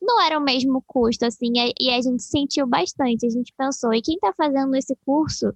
[0.00, 3.92] não era o mesmo custo, assim, e e a gente sentiu bastante, a gente pensou,
[3.92, 5.52] e quem está fazendo esse curso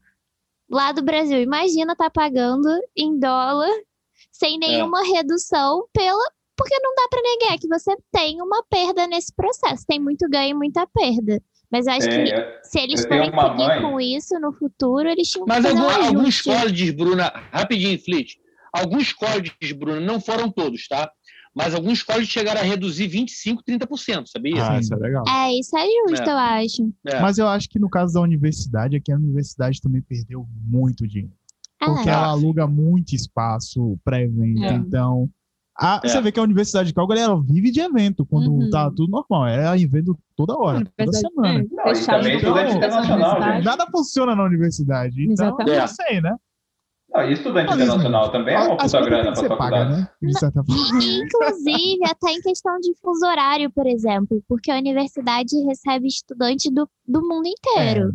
[0.70, 3.70] lá do Brasil, imagina tá pagando em dólar,
[4.32, 6.22] sem nenhuma redução, pela,
[6.56, 10.50] porque não dá para negar que você tem uma perda nesse processo, tem muito ganho
[10.50, 11.42] e muita perda.
[11.70, 15.28] Mas eu acho Tem, que eu- se eles forem seguir com isso no futuro, eles
[15.28, 18.38] tinham que Mas fazer algum, um alguns códigos, Bruna, rapidinho, Flit.
[18.72, 21.10] Alguns códigos, Bruna, não foram todos, tá?
[21.58, 24.64] Mas alguns códigos chegaram a reduzir 25%, 30%, sabia?
[24.64, 25.24] Ah, isso é legal.
[25.28, 26.32] É, isso é justo, É.
[26.32, 26.92] eu acho.
[27.06, 27.20] É.
[27.20, 31.32] Mas eu acho que no caso da universidade, aqui a universidade também perdeu muito dinheiro.
[31.80, 32.12] Porque É.
[32.12, 34.62] ela aluga muito espaço para evento.
[34.64, 34.74] É.
[34.74, 35.28] Então,
[35.76, 36.08] a- É.
[36.08, 38.70] você vê que a Universidade de Calgary ela vive de evento, quando Uhum.
[38.70, 39.46] tá tudo normal.
[39.48, 41.60] É evento toda hora, toda semana.
[41.60, 43.64] é, Não, e também campus, internacional, universidade.
[43.64, 45.22] Nada funciona na universidade.
[45.22, 45.70] Então, Exatamente.
[45.74, 46.36] eu não sei, né?
[47.10, 49.90] Não, e estudante Mas, internacional também é uma puta grana para ser paga, faculdade.
[50.00, 50.10] né?
[50.22, 51.02] De certa forma.
[51.02, 56.70] E, inclusive, até em questão de fuso horário, por exemplo, porque a universidade recebe estudantes
[56.70, 58.12] do, do mundo inteiro.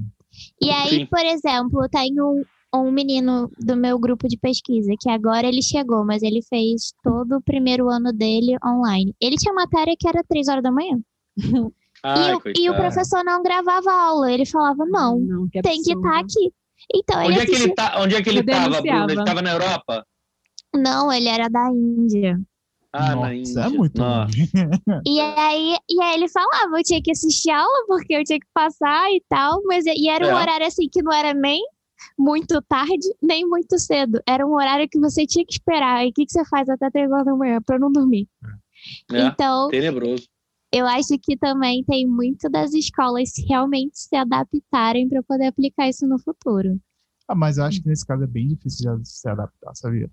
[0.62, 1.06] E aí, Sim.
[1.08, 6.06] por exemplo, tem um, um menino do meu grupo de pesquisa, que agora ele chegou,
[6.06, 9.16] mas ele fez todo o primeiro ano dele online.
[9.20, 11.00] Ele tinha matéria que era três horas da manhã.
[12.06, 14.32] Ai, e, o, e o professor não gravava aula.
[14.32, 16.52] Ele falava, não, Não, que tem que estar aqui.
[16.94, 18.82] Então, ele Onde é que ele, tá, onde é que ele Eu tava, Bruna?
[18.82, 19.12] denunciava.
[19.12, 20.06] Ele tava na Europa?
[20.76, 22.40] Não, ele era da Índia.
[22.92, 23.60] Ah, na Nossa, Índia.
[23.62, 24.32] é muito Nossa.
[25.06, 28.48] E aí, e aí ele falava, eu tinha que assistir aula porque eu tinha que
[28.54, 30.34] passar e tal, mas e era um É.
[30.36, 31.62] horário assim que não era nem
[32.18, 34.22] muito tarde, nem muito cedo.
[34.28, 36.06] Era um horário que você tinha que esperar.
[36.06, 38.28] E o que, que você faz até três horas da manhã pra não dormir?
[39.12, 40.28] É, Então, tenebroso.
[40.74, 46.08] Eu acho que também tem muito das escolas realmente se adaptarem para poder aplicar isso
[46.08, 46.80] no futuro.
[47.28, 50.10] Ah, mas eu acho que nesse caso é bem difícil de se adaptar, sabia?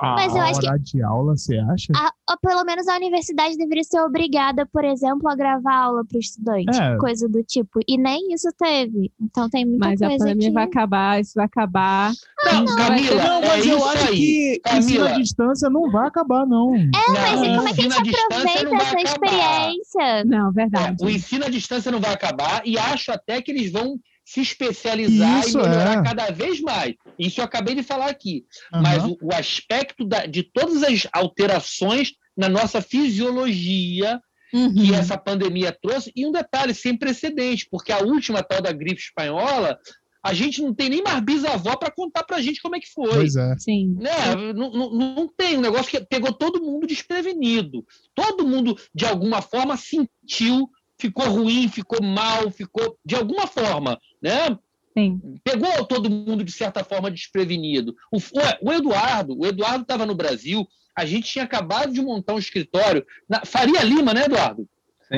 [0.00, 1.92] Ah, Mas eu a acho que- de aula, você acha?
[1.94, 6.16] A- ou pelo menos a universidade deveria ser obrigada, por exemplo, a gravar aula para
[6.16, 6.96] o estudante, É.
[6.98, 7.80] coisa do tipo.
[7.86, 9.12] E nem isso teve.
[9.20, 10.54] Então tem muita Mas a coisa pandemia que...
[10.54, 12.12] vai acabar, isso vai acabar.
[12.44, 14.16] Não, não, Camila, Não, é mas eu isso acho aí.
[14.18, 15.22] que ensino à Camila.
[15.22, 16.74] distância não vai acabar, não.
[16.76, 19.02] É, mas Não, como é que a ensino gente aproveita não essa acabar.
[19.04, 20.24] experiência?
[20.24, 21.04] Não, É, verdade.
[21.04, 25.40] o ensino à distância não vai acabar e acho até que eles vão se especializar
[25.40, 26.02] Isso, e melhorar é.
[26.02, 26.94] cada vez mais.
[27.18, 28.44] Isso eu acabei de falar aqui.
[28.72, 28.82] Aham.
[28.82, 34.20] Mas o, o aspecto da- de todas as alterações na nossa fisiologia
[34.54, 34.74] Uhum.
[34.74, 39.00] que essa pandemia trouxe, e um detalhe sem precedente, porque a última tal da gripe
[39.00, 39.78] espanhola,
[40.22, 42.92] a gente não tem nem mais bisavó para contar para a gente como é que
[42.92, 43.08] foi.
[43.14, 43.56] Pois é.
[43.58, 43.96] Sim.
[43.98, 44.10] Né?
[44.54, 47.82] Não, não, não tem um negócio que pegou todo mundo desprevenido.
[48.14, 50.68] Todo mundo, de alguma forma, sentiu,
[51.02, 54.56] ficou ruim, ficou mal, ficou de alguma forma, né?
[54.96, 55.20] Sim.
[55.42, 57.96] Pegou todo mundo, de certa forma, desprevenido.
[58.12, 58.18] O,
[58.62, 63.04] o Eduardo, o Eduardo estava no Brasil, a gente tinha acabado de montar um escritório
[63.28, 64.68] na Faria Lima, né, Eduardo?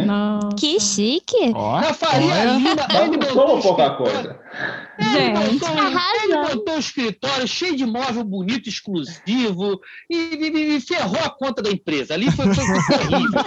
[0.02, 0.48] Nossa.
[0.58, 1.52] Que chique!
[1.54, 2.44] Ó, Na Faria.
[2.44, 3.96] Lima, ele um pouca escritório.
[3.96, 4.40] coisa.
[4.96, 5.52] Ele Gente.
[5.52, 11.18] montou, um- ele montou um escritório cheio de móvel bonito, exclusivo, e, e- e ferrou
[11.24, 12.14] a conta da empresa.
[12.14, 13.40] Ali foi, foi, foi terrível.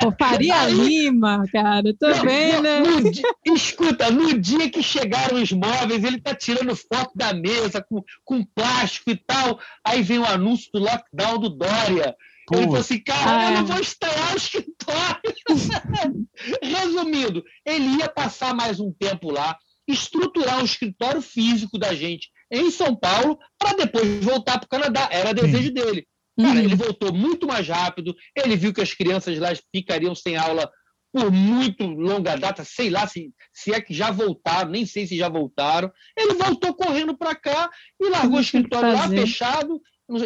[0.00, 2.80] Pô, Faria Lima, cara, também, No- né?
[2.80, 7.82] no di- escuta, no dia que chegaram os móveis, ele tá tirando foto da mesa
[7.82, 9.58] com, com plástico e tal.
[9.84, 12.14] Aí vem o anúncio do lockdown do Dória.
[12.52, 13.50] Ele falou assim, cara, eu Ah.
[13.60, 15.22] não vou estrear o escritório.
[16.62, 19.56] Resumindo, ele ia passar mais um tempo lá,
[19.86, 25.08] estruturar um escritório físico da gente em São Paulo, para depois voltar para o Canadá.
[25.10, 26.06] Era desejo dele.
[26.38, 26.64] Cara, Uhum.
[26.64, 30.70] ele voltou muito mais rápido, ele viu que as crianças lá ficariam sem aula
[31.14, 35.14] por muito longa data, sei lá se, se é que já voltaram, nem sei se
[35.14, 35.92] já voltaram.
[36.16, 37.70] Ele voltou correndo para cá
[38.00, 39.78] e largou o Não escritório lá fechado.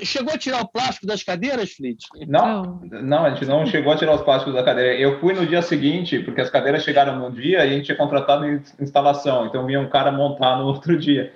[0.02, 2.04] Chegou a tirar o plástico das cadeiras, Flit?
[2.26, 4.94] Não, não, a gente não chegou a tirar os plásticos da cadeira.
[4.94, 7.96] Eu fui no dia seguinte, porque as cadeiras chegaram no dia e a gente tinha
[7.96, 11.32] contratado em instalação, então vinha um cara montar no outro dia.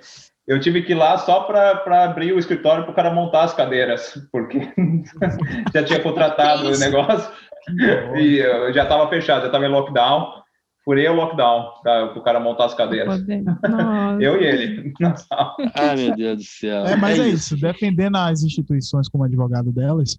[0.47, 3.53] eu tive que ir lá só para abrir o escritório para o cara montar as
[3.53, 4.59] cadeiras, porque
[5.73, 7.31] já tinha contratado o negócio
[8.15, 10.40] e eu já estava fechado, já estava em lockdown.
[10.83, 13.23] Furei o lockdown para o cara montar as cadeiras.
[14.19, 14.93] eu e ele.
[15.75, 16.85] Ai, meu Deus do céu.
[16.85, 17.55] É, mas é, é isso.
[17.55, 17.61] isso.
[17.61, 20.17] Defendendo as instituições como advogado delas,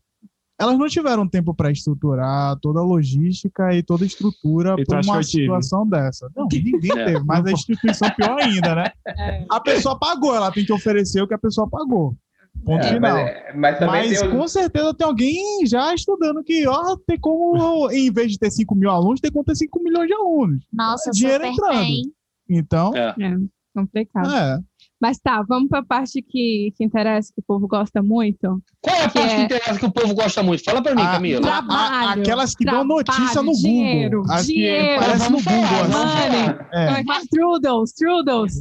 [0.61, 5.23] elas não tiveram tempo para estruturar toda a logística e toda a estrutura para uma
[5.23, 6.31] situação dessa.
[6.37, 7.05] Não, ninguém é.
[7.07, 8.85] teve, mas a instituição pior ainda, né?
[9.07, 9.45] É.
[9.51, 12.17] A pessoa pagou, ela tem que oferecer o que a pessoa pagou.
[12.65, 13.17] Ponto é, final.
[13.55, 18.33] Mas, mas, mas com certeza tem alguém já estudando que, ó, tem como, em vez
[18.33, 20.65] de ter 5 mil alunos, tem como ter 5 milhões de alunos.
[20.73, 21.79] Nossa, dinheiro entrando.
[21.79, 22.03] Bem.
[22.49, 22.95] Então.
[22.97, 23.15] É.
[23.19, 23.37] é
[23.75, 24.33] complicado.
[24.33, 24.61] É.
[25.03, 28.63] Mas tá, vamos para a parte que, que interessa, que o povo gosta muito.
[28.81, 29.37] Qual é a parte é...
[29.37, 30.63] que interessa que o povo gosta muito?
[30.63, 31.43] Fala para mim, Camila.
[31.43, 34.33] Trabalho, a, aquelas que trabalho, dão notícia no dinheiro, Google.
[34.33, 34.85] As dinheiro.
[34.85, 35.89] que aparecem no Google.
[35.91, 36.57] Money.
[36.73, 37.01] É.
[37.01, 37.19] É.
[37.25, 38.61] Strudels, strudels.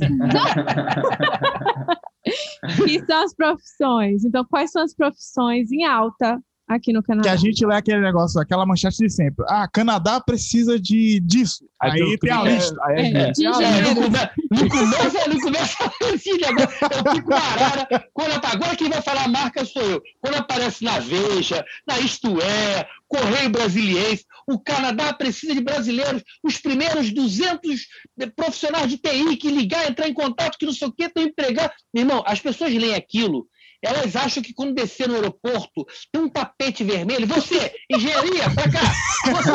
[2.85, 4.25] que são as profissões.
[4.25, 6.41] Então, quais são as profissões em alta
[6.75, 7.29] aqui no Canadá.
[7.29, 9.45] Que a gente lê aquele negócio, aquela manchete de sempre.
[9.47, 11.65] Ah, Canadá precisa de disso.
[11.81, 12.75] Aí, aí tem a lista.
[12.83, 15.77] Aí, é, é, é, no, começo, no começo
[16.13, 18.09] assim, agora, eu fico parada.
[18.13, 20.01] Quando, agora quem vai falar a marca sou eu.
[20.19, 26.57] Quando aparece na Veja, na Isto É, Correio Brasiliense, o Canadá precisa de brasileiros, os
[26.57, 27.87] primeiros 200
[28.35, 31.75] profissionais de TI que ligar, entrar em contato, que não sei o que, estão empregados.
[31.93, 33.47] Meu irmão, as pessoas leem aquilo
[33.81, 37.27] elas acham que quando descer no aeroporto tem um tapete vermelho.
[37.27, 38.81] Você, engenharia, pra cá.
[39.25, 39.51] Você...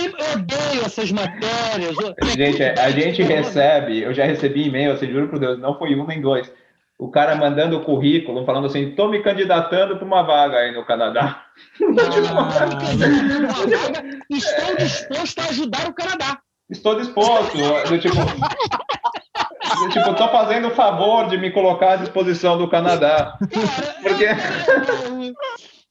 [0.00, 1.96] Eu odeio essas matérias.
[2.36, 6.06] Gente, a gente recebe, eu já recebi e-mail, você juro por Deus, não foi um
[6.06, 6.50] nem dois.
[6.98, 10.84] O cara mandando o currículo, falando assim: estou me candidatando para uma vaga aí no
[10.84, 11.46] Canadá.
[14.30, 16.38] Estou disposto a ajudar o Canadá.
[16.68, 17.56] Estou disposto.
[17.88, 18.16] Do tipo,
[19.92, 23.36] tipo, tô fazendo o favor de me colocar à disposição do Canadá.
[24.02, 24.26] Porque...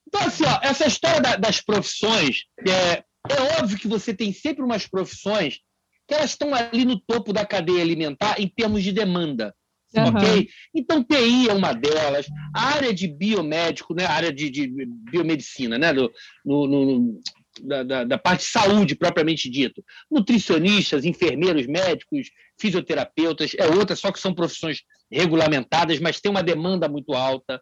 [0.08, 4.64] Então, assim, ó, essa história da, das profissões, é, é óbvio que você tem sempre
[4.64, 5.60] umas profissões
[6.08, 9.54] que elas estão ali no topo da cadeia alimentar em termos de demanda.
[9.96, 10.08] Uhum.
[10.08, 10.50] Ok?
[10.74, 14.68] Então, TI é uma delas, a área de biomédico, né, a área de, de
[15.12, 16.12] biomedicina, né, no,
[16.46, 17.22] no, no,
[17.64, 19.84] da, da, da, parte de saúde propriamente dito.
[20.10, 22.30] Nutricionistas, enfermeiros, médicos,
[22.60, 27.60] fisioterapeutas, é outra, só que são profissões regulamentadas, mas tem uma demanda muito alta.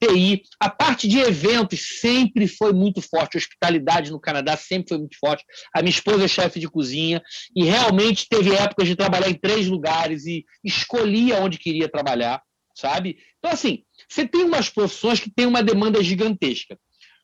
[0.00, 5.18] TI, a parte de eventos sempre foi muito forte, hospitalidade no Canadá sempre foi muito
[5.18, 5.44] forte.
[5.74, 7.22] A minha esposa é chefe de cozinha
[7.54, 12.42] e realmente teve épocas de trabalhar em três lugares e escolhia onde queria trabalhar,
[12.74, 13.18] sabe?
[13.38, 16.78] Então, assim, você tem umas profissões que têm uma demanda gigantesca.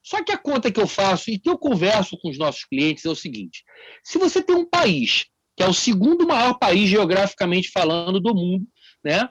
[0.05, 3.03] Só que a conta que eu faço e que eu converso com os nossos clientes
[3.05, 3.63] é o seguinte:
[4.03, 5.25] se você tem um país
[5.57, 8.67] que é o segundo maior país geograficamente falando do mundo,
[9.03, 9.27] né?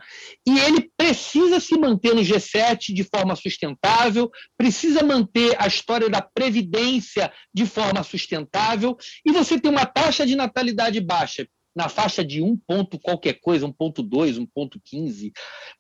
[0.46, 6.22] E ele precisa se manter no G7 de forma sustentável, precisa manter a história da
[6.22, 11.46] previdência de forma sustentável, e você tem uma taxa de natalidade baixa,
[11.76, 15.32] na faixa de 1 ponto qualquer coisa, 1.2, 1.15,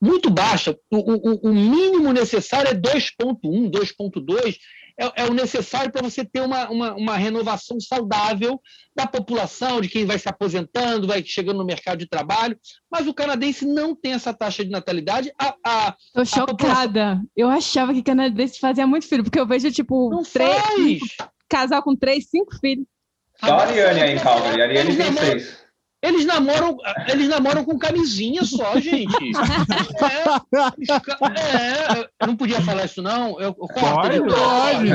[0.02, 0.76] muito baixa.
[0.90, 4.56] O, o, o mínimo necessário é 2.1, 2.2,
[4.98, 8.60] é, é o necessário para você ter uma, uma, uma, renovação saudável
[8.94, 12.58] da população, de quem vai se aposentando, vai chegando no mercado de trabalho.
[12.90, 15.32] Mas o canadense não tem essa taxa de natalidade.
[15.38, 16.46] A, a, Tô chocada.
[16.52, 17.30] População...
[17.36, 21.28] Eu achava que canadense fazia muito filho, porque eu vejo, tipo, não três, faz.
[21.48, 22.86] casal com três, cinco filhos.
[23.40, 24.60] Só a Ariane aí em Calgary.
[24.60, 25.63] A Ariane tem seis.
[26.04, 26.76] Eles namoram,
[27.08, 29.32] eles namoram com camisinha só, gente.
[31.34, 33.40] É, é, não podia falar isso, não.
[33.40, 34.90] Eu, eu pode, pode.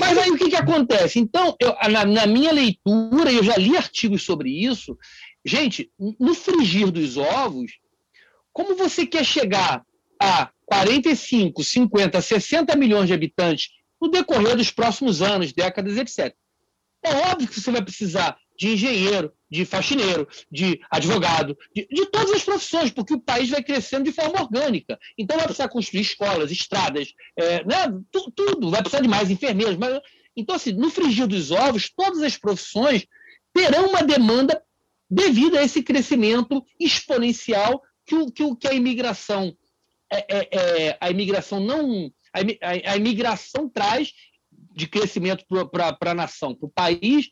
[0.00, 1.18] Mas aí o que, que acontece?
[1.18, 4.98] Então, eu, na, na minha leitura, eu já li artigos sobre isso.
[5.42, 7.72] Gente, no frigir dos ovos,
[8.52, 9.82] como você quer chegar
[10.20, 16.34] a 45, 50, 60 milhões de habitantes no decorrer dos próximos anos, décadas, etc.
[17.02, 22.32] É óbvio que você vai precisar de engenheiro, de faxineiro, de advogado, de, de, todas
[22.32, 24.98] as profissões, porque o país vai crescendo de forma orgânica.
[25.16, 29.76] Então vai precisar construir escolas, estradas, é, né, tu, tudo, vai precisar de mais enfermeiros.
[29.76, 30.00] Mas...
[30.36, 33.06] Então, assim, no frigir dos ovos, todas as profissões
[33.54, 34.60] terão uma demanda
[35.08, 39.56] devido a esse crescimento exponencial que, o, que, o, que a imigração
[40.10, 44.12] é, é, é a imigração não a, imigração traz
[44.74, 47.30] de crescimento para a nação, para o país,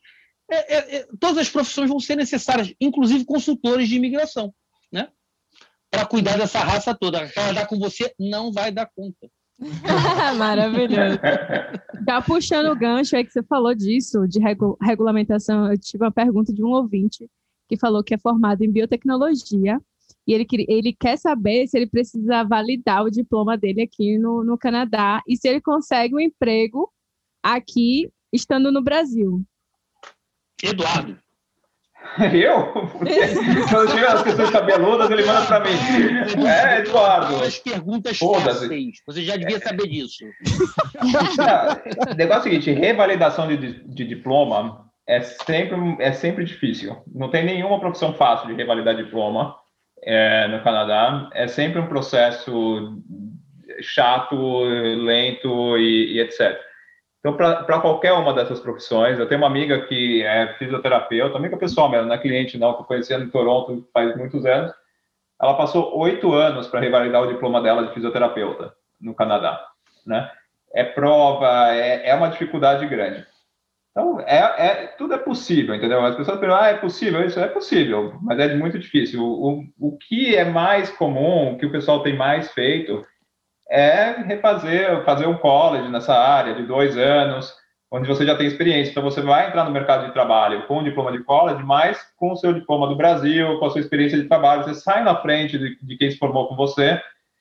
[0.51, 4.55] é, é, é, todas as profissões vão ser necessárias, inclusive consultores de imigração,
[4.93, 5.09] né?
[5.91, 7.29] Para cuidar dessa raça toda.
[7.29, 9.29] Canadá com você não vai dar conta.
[10.37, 11.19] Maravilhoso.
[12.07, 16.13] Já puxando o gancho aí que você falou disso, de regu regulamentação, eu tive uma
[16.13, 17.29] pergunta de um ouvinte
[17.69, 19.81] que falou que é formado em biotecnologia
[20.27, 24.59] e ele, ele quer saber se ele precisa validar o diploma dele aqui no, no
[24.59, 26.93] Canadá e se ele consegue um emprego
[27.43, 29.43] aqui estando no Brasil.
[30.63, 31.19] Eduardo.
[32.33, 32.73] Eu?
[33.71, 35.77] Quando chega as questões cabeludas, ele manda para mim.
[36.47, 37.43] É, Eduardo.
[37.43, 38.99] As perguntas fáceis.
[39.07, 40.25] Você já devia saber disso.
[41.03, 46.97] Não, o negócio é o seguinte: revalidação de, de diploma é sempre, é sempre difícil.
[47.13, 49.57] Não tem nenhuma profissão fácil de revalidar diploma
[50.03, 51.31] é, no Canadá.
[51.33, 53.03] É sempre um processo
[53.81, 56.59] chato, lento e, e etc.
[57.27, 61.91] Então, para qualquer uma dessas profissões, eu tenho uma amiga que é fisioterapeuta, amiga pessoal
[61.91, 64.73] mesmo, não é cliente não, que eu conheci em Toronto faz muitos anos.
[65.43, 69.61] Ela passou oito anos para revalidar o diploma dela de fisioterapeuta no Canadá,
[70.07, 70.31] né?
[70.73, 73.27] É prova, é, é uma dificuldade grande.
[73.91, 76.07] Então, é, é, tudo é possível, entendeu?
[76.07, 77.27] As pessoas perguntam, ah, é possível?
[77.27, 79.21] Isso é possível, mas é muito difícil.
[79.21, 83.05] O, o, o que é mais comum, o que o pessoal tem mais feito,
[83.71, 87.53] é refazer, fazer um college nessa área de dois anos,
[87.91, 88.91] onde você já tem experiência.
[88.91, 92.33] Então, você vai entrar no mercado de trabalho com o diploma de college, mas com
[92.33, 95.59] o seu diploma do Brasil, com a sua experiência de trabalho, você sai na frente
[95.59, 97.01] de, de quem se formou com você.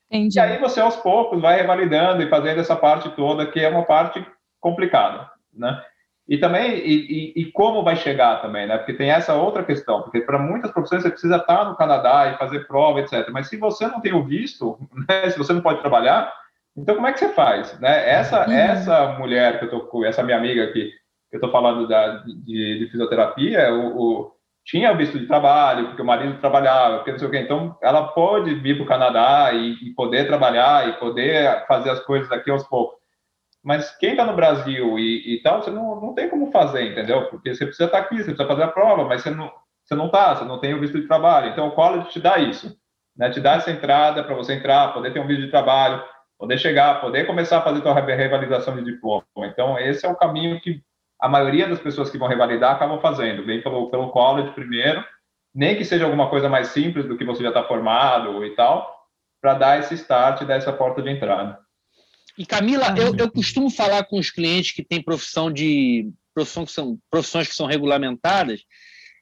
[0.09, 0.37] Entendi.
[0.37, 3.83] E aí você, aos poucos, vai revalidando e fazendo essa parte toda, que é uma
[3.83, 4.25] parte
[4.59, 5.81] complicada, né?
[6.27, 8.77] E também, e, e, e, como vai chegar também, né?
[8.77, 12.37] Porque tem essa outra questão, porque para muitas profissões você precisa estar no Canadá e
[12.37, 13.29] fazer prova, etc.
[13.31, 15.29] Mas se você não tem o visto, né?
[15.29, 16.33] se você não pode trabalhar,
[16.75, 18.09] então como é que você faz, né?
[18.09, 18.53] Essa, uhum.
[18.53, 20.91] essa mulher que eu tô com, essa minha amiga aqui,
[21.29, 24.31] que eu tô falando da, de, de fisioterapia, o, o,
[24.65, 27.37] tinha o visto de trabalho, porque o marido trabalhava, porque não sei o quê.
[27.37, 31.99] Então, ela pode vir para o Canadá e, e poder trabalhar e poder fazer as
[31.99, 33.04] coisas aqui aos poucos
[33.65, 37.25] mas quem está no Brasil e, e, tal, você não, não tem como fazer, entendeu?
[37.29, 39.51] Porque você precisa estar tá aqui, você precisa fazer a prova, mas você não
[39.83, 41.49] você não está, você não tem o visto de trabalho.
[41.49, 42.75] Então, o college te dá isso,
[43.15, 43.29] né?
[43.29, 46.03] Te dá essa entrada para você entrar, poder ter um visto de trabalho,
[46.39, 49.25] poder chegar, poder começar a fazer sua revalidação de diploma.
[49.37, 50.81] Então, esse é o caminho que
[51.19, 53.45] a maioria das pessoas que vão revalidar acabam fazendo.
[53.45, 55.03] Vem pelo, pelo college primeiro,
[55.53, 58.91] nem que seja alguma coisa mais simples do que você já está formado e tal,
[59.41, 61.64] para dar esse start, dar essa porta de entrada.
[62.37, 66.71] E Camila, eu, eu costumo falar com os clientes que têm profissão de profissão que
[66.71, 68.61] são profissões que são regulamentadas,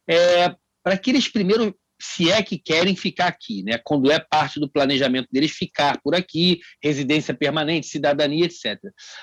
[0.09, 3.79] é, para que eles primeiro, se é que querem ficar aqui, né?
[3.83, 8.79] Quando é parte do planejamento deles ficar por aqui, residência permanente, cidadania, etc.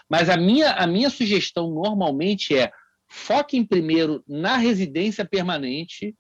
[0.09, 2.71] Mas a minha a minha sugestão normalmente é
[3.11, 6.15] foquem primeiro na residência permanente,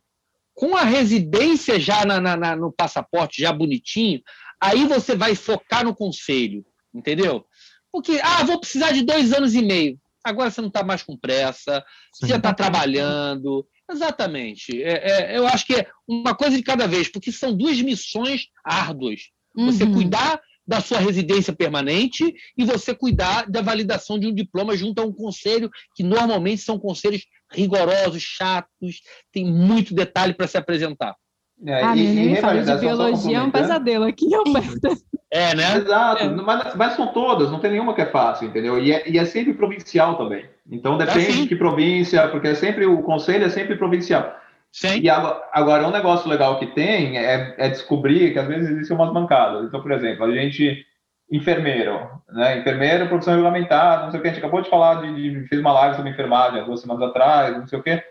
[0.52, 4.20] com a residência já na, na, no passaporte já bonitinho,
[4.60, 7.46] aí você vai focar no conselho, entendeu?
[7.92, 9.98] Porque, ah, vou precisar de dois anos e meio.
[10.22, 13.66] Agora você não está mais com pressa, você já está trabalhando.
[13.90, 14.82] Exatamente.
[14.82, 18.46] É, é, eu acho que é uma coisa de cada vez, porque são duas missões
[18.64, 19.30] árduas.
[19.54, 19.94] Você uhum.
[19.94, 25.04] cuidar da sua residência permanente e você cuidar da validação de um diploma junto a
[25.04, 29.00] um conselho, que normalmente são conselhos rigorosos, chatos,
[29.32, 31.16] tem muito detalhe para se apresentar.
[31.66, 34.96] É, ah, e, nem e fala de biologia é um pesadelo aqui, Alberto.
[35.30, 35.76] É, né?
[35.76, 36.28] Exato, é.
[36.28, 38.78] Mas, mas, são todas, não tem nenhuma que é fácil, entendeu?
[38.78, 40.44] E é, e é sempre provincial também.
[40.70, 44.34] Então depende de que província, porque é sempre o conselho é sempre provincial.
[44.72, 45.00] Sim.
[45.00, 48.96] E agora, agora, um negócio legal que tem é, é, descobrir que às vezes existem
[48.96, 49.66] umas bancadas.
[49.66, 50.84] Então, por exemplo, a gente,
[51.30, 52.58] enfermeiro, né?
[52.58, 55.60] Enfermeiro, profissão regulamentada, não sei o que, a gente acabou de falar de, de fez
[55.60, 58.02] uma live sobre enfermagem há duas semanas atrás, não sei o que.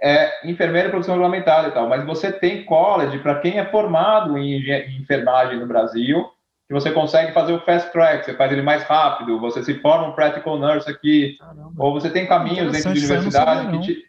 [0.00, 1.88] É enfermeiro, profissão regulamentada e tal.
[1.88, 6.30] Mas você tem college para quem é formado em, em enfermagem no Brasil
[6.66, 10.08] que você consegue fazer o fast track, você faz ele mais rápido, você se forma
[10.08, 11.70] um practical nurse aqui, Caramba.
[11.78, 14.04] ou você tem caminhos dentro de universidade que te,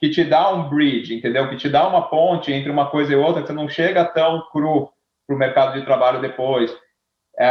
[0.00, 1.48] que te dá um bridge, entendeu?
[1.50, 4.42] Que te dá uma ponte entre uma coisa e outra, que você não chega tão
[4.50, 4.88] cru
[5.26, 6.74] para o mercado de trabalho depois.
[7.38, 7.46] É,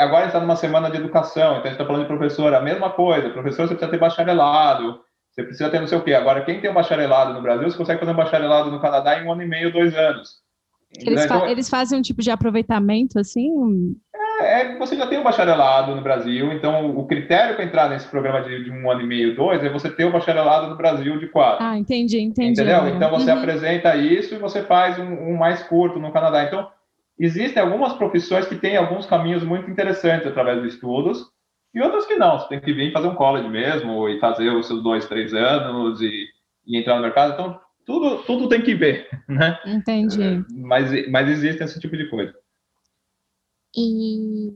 [0.00, 2.90] agora está numa semana de educação, então a gente está falando de professor, a mesma
[2.90, 5.00] coisa, professor você precisa ter bacharelado,
[5.34, 6.14] você precisa ter não sei o quê.
[6.14, 9.26] Agora, quem tem um bacharelado no Brasil, você consegue fazer um bacharelado no Canadá em
[9.26, 10.44] um ano e meio, dois anos.
[10.96, 11.28] Eles, né?
[11.28, 13.50] fa então, eles fazem um tipo de aproveitamento, assim?
[14.40, 18.06] É, é, você já tem um bacharelado no Brasil, então o critério para entrar nesse
[18.06, 20.76] programa de, de, um ano e meio, dois, é você ter o um bacharelado no
[20.76, 21.64] Brasil de quatro.
[21.64, 22.60] Ah, entendi, entendi.
[22.60, 22.88] Entendeu?
[22.88, 23.38] Então você uhum.
[23.38, 26.44] apresenta isso e você faz um, um, mais curto no Canadá.
[26.44, 26.68] Então,
[27.18, 31.24] existem algumas profissões que têm alguns caminhos muito interessantes através dos estudos,
[31.74, 32.38] e outras que não.
[32.38, 36.00] Você tem que vir fazer um college mesmo, e fazer os seus dois, três anos,
[36.00, 36.28] e,
[36.66, 37.32] e entrar no mercado.
[37.32, 39.58] Então, tudo, tudo tem que ver, né?
[39.66, 40.22] Entendi.
[40.22, 42.32] É, mas, mas existe esse tipo de coisa.
[43.76, 44.52] E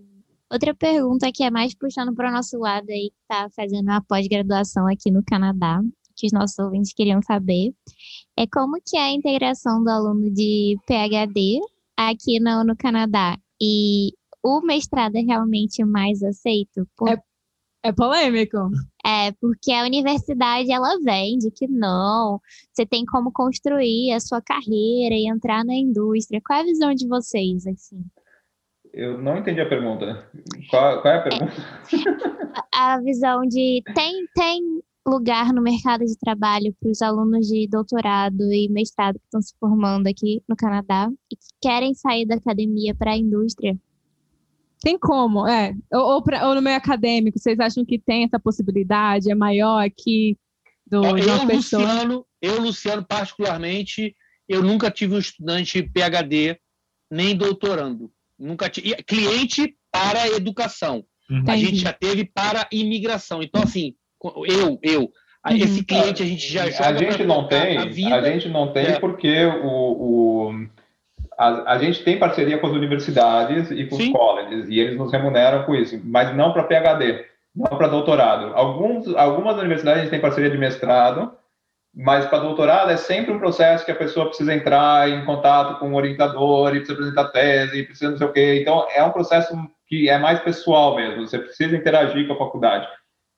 [0.51, 4.01] outra pergunta que é mais puxando para o nosso lado aí, que está fazendo a
[4.01, 5.81] pós-graduação aqui no Canadá,
[6.17, 7.73] que os nossos ouvintes queriam saber,
[8.37, 11.59] é como que é a integração do aluno de PhD
[11.97, 14.13] aqui no, no Canadá e
[14.49, 16.87] o mestrado é realmente mais aceito?
[16.97, 17.23] Por- É-
[17.85, 18.57] É polêmico.
[19.07, 22.41] É, porque a universidade ela vende que não,
[22.73, 26.41] você tem como construir a sua carreira e entrar na indústria.
[26.45, 28.05] Qual é a visão de vocês, assim?
[28.93, 30.29] Eu não entendi a pergunta.
[30.71, 31.53] Qual, qual é a pergunta?
[32.75, 38.43] A visão de tem, tem lugar no mercado de trabalho para os alunos de doutorado
[38.53, 42.95] e mestrado que estão se formando aqui no Canadá e que querem sair da academia
[42.95, 43.79] para a indústria?
[44.81, 45.75] Tem como, é.
[45.93, 49.31] Ou, ou, pra- ou no meio acadêmico, vocês acham que tem essa possibilidade?
[49.31, 50.37] É maior aqui
[50.87, 51.83] do, de uma eu, pessoa?
[51.83, 54.15] Luciano, eu, Luciano, particularmente,
[54.49, 56.59] eu nunca tive um estudante PhD
[57.11, 58.11] nem doutorando.
[58.39, 58.95] Nunca tive.
[59.05, 61.05] Cliente para educação.
[61.31, 61.39] Uhum.
[61.39, 61.65] A Entendi.
[61.67, 63.43] gente já teve para imigração.
[63.43, 63.95] Então, assim,
[64.47, 65.11] eu, eu,
[65.43, 65.57] a- Uhum.
[65.59, 68.15] esse cliente a gente já joga A gente não tem, a vida.
[68.17, 69.01] a gente não tem É.
[69.01, 70.69] porque o, o-
[71.39, 74.09] a, a gente tem parceria com as universidades e com Sim.
[74.09, 77.25] os colleges e eles nos remuneram com isso, mas não para PhD,
[77.55, 78.53] não para doutorado.
[78.55, 81.33] Alguns, algumas universidades a gente tem parceria de mestrado,
[81.95, 85.93] mas para doutorado é sempre um processo que a pessoa precisa entrar em contato com
[85.93, 88.59] o orientador e precisa apresentar tese, e precisa não sei o quê.
[88.61, 89.57] Então é um processo
[89.87, 91.27] que é mais pessoal mesmo.
[91.27, 92.87] Você precisa interagir com a faculdade.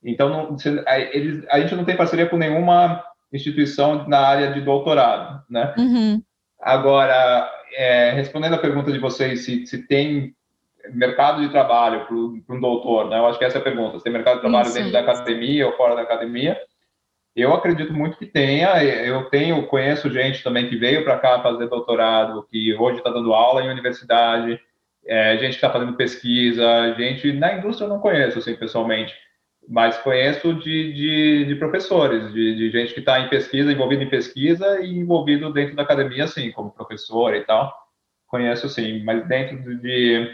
[0.02, 4.52] Então, não, você- a, eles, a gente não tem parceria com nenhuma instituição na área
[4.52, 5.74] de doutorado, né?
[5.78, 6.22] Uhum.
[6.60, 10.34] Agora, é, respondendo a pergunta de vocês, se, se tem
[10.92, 13.18] mercado de trabalho para um doutor, né?
[13.18, 13.98] Eu acho que essa é a pergunta.
[13.98, 16.59] Se tem mercado de trabalho Isso, dentro da academia ou fora da academia?
[17.34, 18.82] Eu acredito muito que tenha.
[18.82, 23.32] Eu tenho, conheço gente também que veio para cá fazer doutorado, que hoje está dando
[23.32, 24.60] aula em universidade,
[25.06, 29.14] é, gente que está fazendo pesquisa, gente na indústria eu não conheço assim pessoalmente,
[29.68, 34.10] mas conheço de, de, de professores, de, de gente que está em pesquisa, envolvido em
[34.10, 37.72] pesquisa e envolvido dentro da academia, assim, como professor e tal.
[38.26, 40.30] Conheço sim, mas dentro de,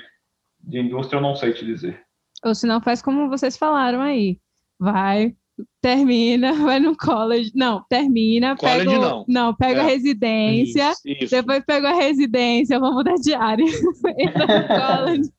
[0.60, 2.00] de indústria eu não sei te dizer.
[2.44, 4.38] Ou se não, faz como vocês falaram aí.
[4.78, 5.34] Vai,
[5.80, 7.50] termina, vai no college.
[7.54, 9.14] Não, termina, College pega.
[9.16, 9.54] o- não.
[9.54, 9.86] pega a É.
[9.88, 10.90] residência.
[10.92, 11.30] Isso, isso.
[11.34, 13.64] Depois pega a residência, vamos mudar de área.
[14.18, 15.30] Entra no college,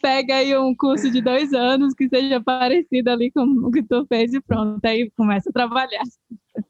[0.00, 4.06] pega aí um curso de dois anos que seja parecido ali com o que tu
[4.06, 4.84] fez e pronto.
[4.84, 6.02] Aí começa a trabalhar.
[6.54, 6.62] É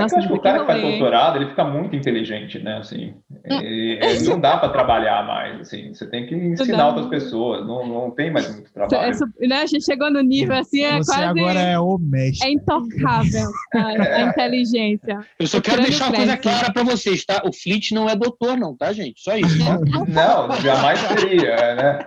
[0.00, 2.78] eu acho que o cara que faz doutorado, ele fica muito inteligente, né?
[2.78, 3.36] Assim, Hum.
[3.44, 5.94] ele- ele não dá para trabalhar mais, assim.
[5.94, 6.86] Você tem que ensinar Não.
[6.88, 7.66] outras pessoas.
[7.66, 9.14] Não, não tem mais muito É trabalho.
[9.14, 11.40] su- né, A gente chegou no nível assim, é Você quase.
[11.40, 12.50] agora é o É mestre.
[12.52, 15.18] intocável a, a inteligência.
[15.38, 17.42] Eu só quero deixar uma coisa clara para vocês, tá?
[17.46, 19.20] O Flit não é doutor, não, tá, gente?
[19.20, 19.56] Só isso.
[19.64, 19.78] Tá?
[20.48, 21.98] Não, jamais seria, né?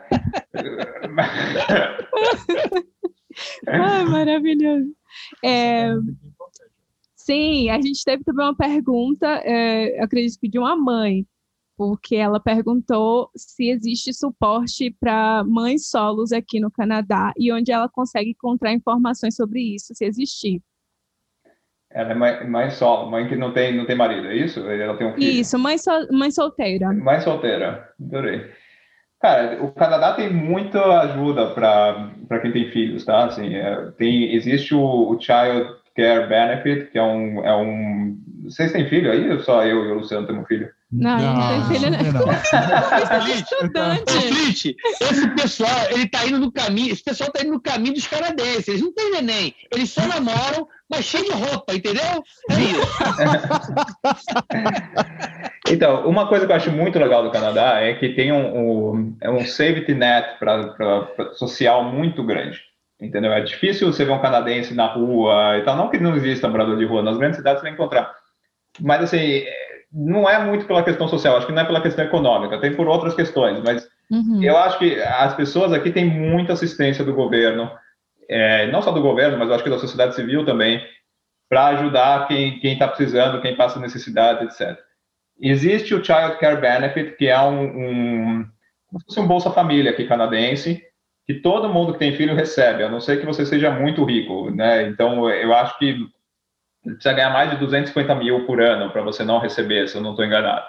[3.67, 4.87] Ah, maravilhoso.
[5.43, 5.89] É,
[7.25, 11.25] sim, a gente teve também uma pergunta, é, acredito que de uma mãe,
[11.77, 17.89] porque ela perguntou se existe suporte para mães solos aqui no Canadá e onde ela
[17.89, 20.61] consegue encontrar informações sobre isso, se existir.
[21.89, 24.59] Ela é mãe, mãe solo, mãe que não tem, não tem marido, é isso?
[24.61, 25.41] Ela tem um filho.
[25.41, 26.93] Isso, mãe, sol- mãe solteira.
[26.93, 28.49] Mãe solteira, adorei.
[29.19, 33.25] Cara, o Canadá tem muita ajuda para quem tem filhos, tá?
[33.25, 38.17] Assim, é, tem, existe o, o Child Care Benefit, que é um, é um...
[38.45, 39.41] Vocês têm filho aí?
[39.43, 40.69] Só eu e o Luciano temos filho?
[40.91, 41.97] Não, não tem filho, né?
[42.11, 42.27] não.
[43.21, 44.75] Flit, Estudante.
[45.01, 48.67] Esse pessoal, ele tá indo no caminho, esse pessoal tá indo no caminho dos canadenses.
[48.67, 52.23] Eles não têm neném, eles só namoram, mas cheio de roupa, entendeu?
[52.49, 52.81] É isso.
[55.69, 59.17] Então, uma coisa que eu acho muito legal do Canadá é que tem um, um,
[59.21, 62.59] é um safety net pra, pra- pra- social muito grande.
[63.01, 63.33] Entendeu?
[63.33, 65.75] É difícil você ver um canadense na rua e tal.
[65.75, 68.13] Não que não exista morador de rua, nas grandes cidades você vai encontrar.
[68.79, 69.43] Mas, assim,
[69.91, 72.87] não é muito pela questão social, acho que não é pela questão econômica, tem por
[72.87, 73.61] outras questões.
[73.63, 74.43] Mas Uhum.
[74.43, 77.71] eu acho que as pessoas aqui têm muita assistência do governo,
[78.27, 80.85] é, não só do governo, mas eu acho que da sociedade civil também,
[81.49, 84.77] para ajudar quem está precisando, quem passa necessidade, etc.
[85.39, 88.45] Existe o Child Care Benefit, que é um, um,
[88.87, 90.83] como se fosse um Bolsa Família aqui canadense,
[91.25, 94.49] que todo mundo que tem filho recebe, a não ser que você seja muito rico,
[94.51, 94.83] né?
[94.83, 95.95] Então, eu acho que
[96.83, 100.11] precisa ganhar mais de 250 mil por ano para você não receber, se eu não
[100.11, 100.65] estou enganado.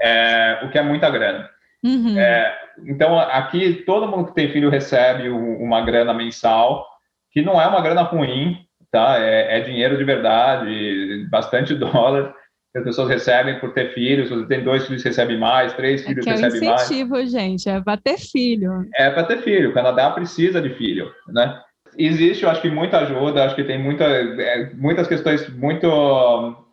[0.00, 1.48] É, o que é muita grana.
[1.82, 2.18] Uhum.
[2.18, 6.86] É, então, aqui, todo mundo que tem filho recebe um- uma grana mensal,
[7.30, 9.18] que não é uma grana ruim, tá?
[9.18, 12.34] É, é dinheiro de verdade, bastante dólar
[12.74, 14.28] que as pessoas recebem por ter filhos.
[14.28, 16.82] Se você tem dois filhos, recebe mais, três filhos, Aqui é um recebe mais.
[16.82, 18.84] incentivo, gente, é para ter filho.
[18.96, 19.70] É para ter filho.
[19.70, 21.60] O Canadá precisa de filho, né?
[21.96, 25.86] existe, eu acho que muita ajuda, acho que tem muita, é, muitas questões, muito,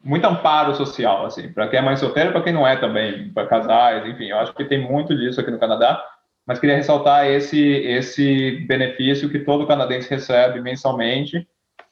[0.04, 3.46] muito amparo social, assim, para quem é mãe solteira, para quem não é também, para
[3.46, 6.04] casais, enfim, eu acho que tem muito disso aqui no Canadá,
[6.46, 11.48] mas queria ressaltar esse, esse benefício que todo canadense recebe mensalmente.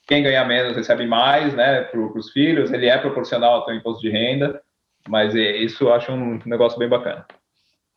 [0.09, 4.01] Quem ganha menos recebe mais, né, para os filhos, ele é proporcional ao seu imposto
[4.01, 4.59] de renda,
[5.07, 7.27] mas é, isso eu acho um negócio bem bacana.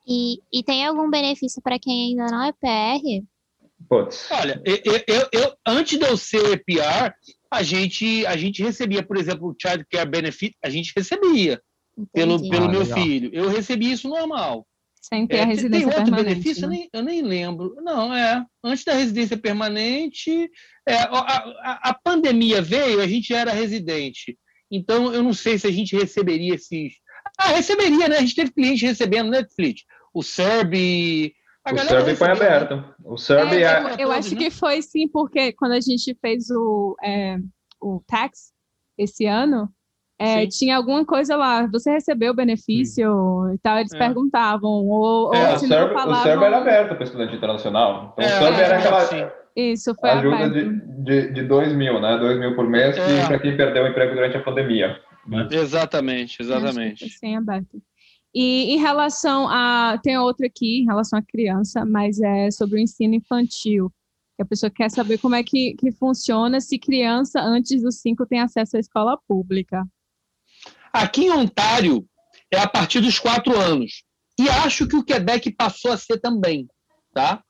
[0.07, 3.25] E, e tem algum benefício para quem ainda não é PR?
[3.89, 4.29] Putz.
[4.31, 4.77] Olha, eu,
[5.09, 7.15] eu, eu, antes de eu ser PR,
[7.51, 11.61] a gente, a gente recebia, por exemplo, o Child Care Benefit, a gente recebia
[12.13, 12.99] pelo, pelo Ah, meu legal.
[12.99, 13.31] filho.
[13.33, 14.67] Eu recebi isso normal.
[15.01, 16.35] Sem ter É, a tem- residência tem outro permanente.
[16.35, 16.69] benefício?
[16.69, 16.77] né?
[16.77, 17.75] Eu, nem, eu nem lembro.
[17.83, 18.45] Não, é.
[18.63, 20.49] Antes da residência permanente,
[20.87, 24.37] é, a, a- a pandemia veio, a gente era residente.
[24.71, 26.95] Então, eu não sei se a gente receberia esses.
[27.39, 28.17] Ah, receberia, né?
[28.19, 29.83] A gente teve cliente recebendo Netflix.
[30.15, 30.75] O Serb.
[31.65, 32.33] A O Survey foi né?
[32.35, 32.85] aberto.
[33.05, 34.41] O Survey É, é, eu, eu acho né?
[34.41, 37.39] que foi sim, porque quando a gente fez o, é,
[37.81, 38.53] o tax
[38.99, 39.69] esse ano,
[40.19, 40.49] é, Sim.
[40.49, 43.99] tinha alguma coisa lá, você recebeu o benefício e tal, eles É.
[43.99, 46.23] perguntavam, ou, ou é, o se não Survey, o falavam.
[46.23, 48.15] Survey era aberto para estudante internacional.
[48.19, 49.27] Então, É, o Survey era é, aquela sim.
[49.55, 50.55] Isso, foi ajuda aberto.
[51.05, 52.17] de, de, de 2 mil, né?
[52.19, 53.27] 2 mil por mês É.
[53.27, 54.99] para quem perdeu o emprego durante a pandemia.
[55.51, 57.09] Exatamente, exatamente.
[57.11, 57.81] Sem aberto.
[58.35, 59.99] E em relação a.
[60.03, 63.93] Tem outra aqui, em relação à criança, mas é sobre o ensino infantil.
[64.37, 68.25] Que a pessoa quer saber como é que, que funciona se criança antes dos 5
[68.27, 69.85] tem acesso à escola pública.
[70.91, 72.05] Aqui em Ontário,
[72.51, 74.03] é a partir dos quatro anos.
[74.41, 76.67] E acho que o Quebec passou a ser também,
[77.13, 77.43] tá?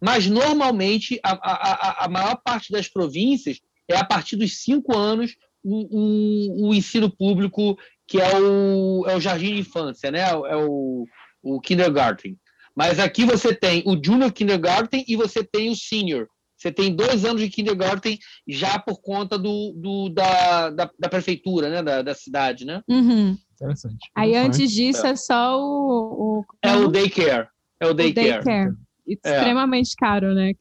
[0.00, 5.34] Mas, normalmente, a, a, a- maior parte das províncias é a partir dos cinco anos
[5.62, 10.20] o, o, o ensino público, que é o, é o jardim de infância, né?
[10.20, 11.06] É o,
[11.42, 12.38] o kindergarten.
[12.74, 16.26] Mas aqui você tem o junior kindergarten e você tem o senior.
[16.56, 21.68] Você tem dois anos de kindergarten já por conta do, do- da, da, da prefeitura,
[21.68, 21.82] né?
[21.82, 22.82] Da, da cidade, né?
[22.88, 23.36] Uhum.
[23.54, 24.10] Interessante.
[24.14, 26.38] Aí antes disso é só o.
[26.40, 27.48] o É o daycare.
[27.80, 28.44] É o o daycare.
[29.16, 29.36] Daycare.
[29.36, 30.52] Extremamente caro, né?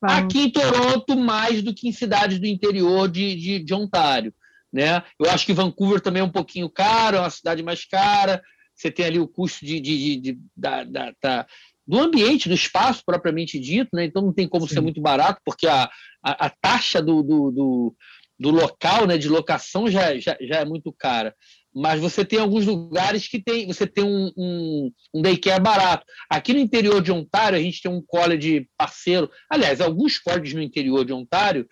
[0.00, 0.24] Falam.
[0.24, 4.32] Aqui em Toronto, mais do que em cidades do interior de, de, de Ontário.
[4.72, 5.02] Né?
[5.18, 8.42] Eu acho que Vancouver também é um pouquinho caro, é uma cidade mais cara.
[8.74, 11.46] Você tem ali o custo de, de, de- de- da, da- da-
[11.86, 14.04] do ambiente, do espaço propriamente dito, né?
[14.04, 14.74] então não tem como Sim.
[14.74, 15.90] ser muito barato, porque a,
[16.22, 17.96] a, a taxa do, do, do,
[18.38, 21.34] do local né, de locação já, já, já é muito cara.
[21.74, 26.04] Mas você tem alguns lugares que tem, você tem um, um, um daycare barato.
[26.28, 30.62] Aqui no interior de Ontário, a gente tem um college parceiro, aliás, alguns colleges no
[30.62, 31.66] interior de Ontário,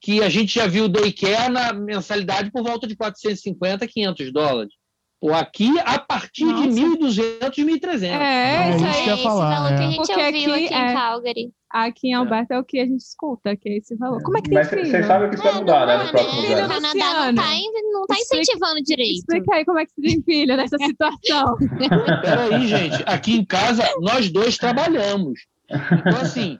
[0.00, 4.79] que a gente já viu daycare na mensalidade por volta de 450, 500 dólares.
[5.20, 6.62] Pô, aqui, a partir Nossa.
[6.68, 8.04] de 1.200, 1.300.
[8.04, 9.06] É, É, isso aí.
[9.06, 9.90] ia esse falar, valor que a é.
[9.90, 11.52] gente Porque ouviu aqui aqui, em é- Calgary.
[11.72, 14.20] Aqui em Alberta é o que a gente escuta, que é esse valor.
[14.22, 14.86] Como é que tem Mas filho?
[14.86, 16.54] vocês sabem que isso vai mudar, né, Não, próximos né?
[16.64, 16.68] O.
[16.68, 17.04] Canadá não está
[17.92, 19.12] não tá explica- incentivando direito.
[19.18, 21.56] Explica aí como é que se tem filho nessa situação.
[22.22, 23.02] Peraí, gente.
[23.06, 25.40] Aqui em casa, nós dois trabalhamos.
[25.70, 26.58] Então, assim,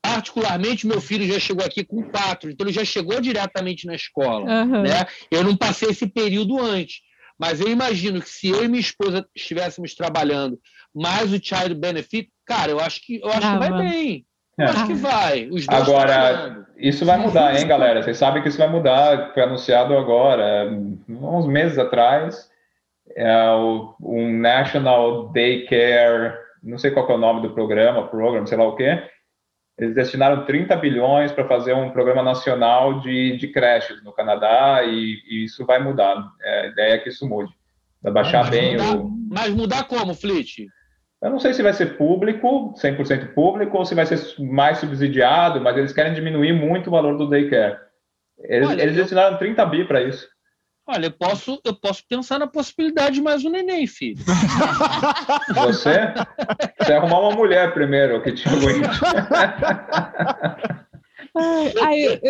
[0.00, 4.48] particularmente, meu filho já chegou aqui com quatro, então ele já chegou diretamente na escola.
[4.48, 4.82] Aham.
[4.82, 5.06] né?
[5.30, 7.00] Eu não passei esse período antes.
[7.38, 10.58] Mas eu imagino que se eu e minha esposa estivéssemos trabalhando
[10.94, 14.26] mais o Child Benefit, cara, eu acho que, eu acho que vai bem.
[14.58, 14.64] É.
[14.64, 15.48] Eu acho que vai.
[15.50, 16.66] Os dois Agora.
[16.76, 18.02] Isso vai mudar, hein, galera?
[18.02, 19.32] Vocês sabem que isso vai mudar.
[19.32, 20.70] Foi anunciado agora,
[21.08, 22.50] uns meses atrás,
[23.16, 28.46] é o, um National Daycare, não sei qual que é o nome do programa, program,
[28.46, 29.02] sei lá o quê.
[29.78, 35.16] Eles destinaram 30 bilhões para fazer um programa nacional de, de creches no Canadá e,
[35.28, 36.22] e isso vai mudar.
[36.42, 37.52] É, a ideia é que isso mude.
[38.02, 38.96] Vai baixar Ah, bem mudar.
[38.96, 40.66] o, Mas mudar como, Flit?
[41.22, 45.60] Eu não sei se vai ser público, 100% público, ou se vai ser mais subsidiado,
[45.60, 47.78] mas eles querem diminuir muito o valor do daycare.
[48.40, 50.28] Eles, Olha, eles destinaram 30 bi para isso.
[50.86, 54.18] Olha, eu posso, eu posso pensar na possibilidade de mais um neném, filho.
[55.54, 56.12] Você?
[56.80, 58.88] Você arrumar uma mulher primeiro que te aguente.
[61.34, 62.20] Ai, ai, eu-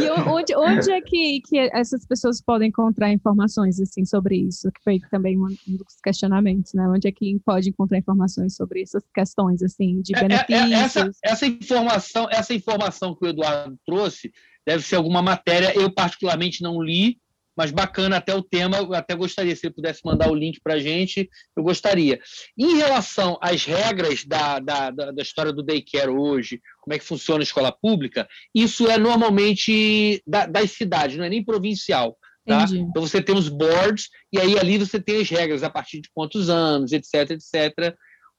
[0.00, 4.70] e o- onde, onde é que, que essas pessoas podem encontrar informações assim sobre isso?
[4.70, 6.86] Que foi também um um dos questionamentos, né?
[6.88, 10.76] Onde é que pode encontrar informações sobre essas questões assim de É- é- é- benefícios?
[10.84, 14.30] essa, essa informação, essa informação que o Eduardo trouxe
[14.64, 15.72] deve ser alguma matéria.
[15.74, 17.18] Eu particularmente não li,
[17.56, 18.76] mas bacana até o tema.
[18.78, 21.28] Eu até gostaria se ele pudesse mandar o link para a gente.
[21.56, 22.20] Eu gostaria.
[22.58, 27.40] Em relação às regras da, da, da, história do daycare hoje, como é que funciona
[27.40, 32.16] a escola pública, isso é normalmente da- das cidades, não é nem provincial.
[32.46, 32.64] Tá?
[32.78, 36.08] Então você tem os boards e aí ali você tem as regras a partir de
[36.14, 37.96] quantos anos, etc, etc,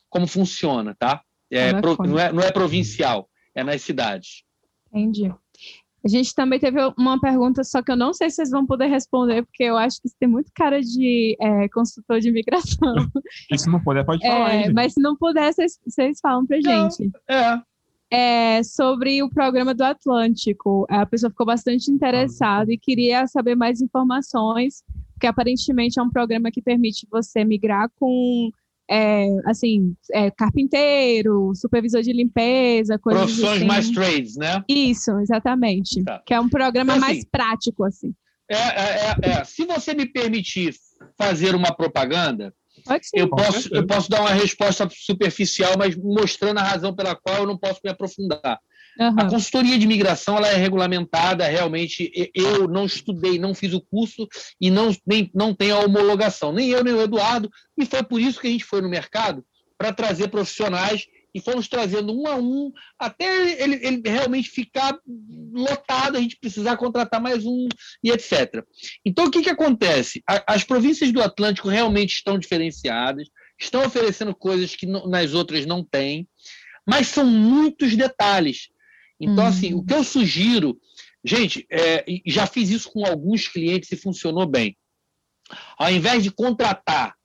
[0.10, 1.22] como funciona, tá?
[1.52, 2.10] É, Ah, pro- bacana.
[2.14, 4.44] não, é, não é provincial, é nas cidades.
[4.94, 5.34] Entendi.
[6.08, 8.88] A gente também teve uma pergunta, só que eu não sei se vocês vão poder
[8.88, 12.96] responder, porque eu acho que isso tem muito cara de é, consultor de imigração.
[13.52, 14.54] E se não puder, pode falar.
[14.54, 16.90] É, hein, mas se não puder, vocês, vocês falam pra Não.
[16.90, 17.12] gente.
[17.30, 17.60] É.
[18.10, 20.86] É, sobre o programa do Atlântico.
[20.90, 24.82] A pessoa ficou bastante interessada e queria saber mais informações,
[25.12, 28.50] porque aparentemente é um programa que permite você migrar com,
[28.90, 33.66] é, assim, é, carpinteiro, supervisor de limpeza, coisas Profissões assim.
[33.66, 34.64] mais trades, né?
[34.68, 36.04] Isso, exatamente.
[36.04, 36.22] Tá.
[36.26, 38.14] Que é um programa Então, mais assim, prático, assim.
[38.50, 39.44] É, é, é, é.
[39.44, 40.74] Se você me permitir
[41.18, 42.54] fazer uma propaganda,
[42.86, 43.20] Pode ser.
[43.20, 47.48] eu posso, eu posso dar uma resposta superficial, mas mostrando a razão pela qual eu
[47.48, 48.60] não posso me aprofundar.
[49.00, 49.30] A Aham.
[49.30, 52.12] consultoria de imigração ela é regulamentada, realmente.
[52.34, 54.28] Eu não estudei, não fiz o curso
[54.60, 58.20] e não, nem, não tenho a homologação, nem eu, nem o Eduardo, e foi por
[58.20, 59.46] isso que a gente foi no mercado
[59.78, 61.06] para trazer profissionais
[61.36, 64.98] e fomos trazendo um a um até ele, ele realmente ficar
[65.54, 67.68] lotado, a gente precisar contratar mais um
[68.04, 68.64] e etc.
[69.06, 70.24] Então, o que, que acontece?
[70.28, 73.28] A- as províncias do Atlântico realmente estão diferenciadas,
[73.60, 76.28] estão oferecendo coisas que nas outras não têm,
[76.88, 78.70] mas são muitos detalhes.
[79.20, 79.48] Então, Hum.
[79.48, 80.80] assim, o que eu sugiro,
[81.24, 84.78] gente, é, já fiz isso com alguns clientes e funcionou bem.
[85.78, 87.16] Ao invés de contratar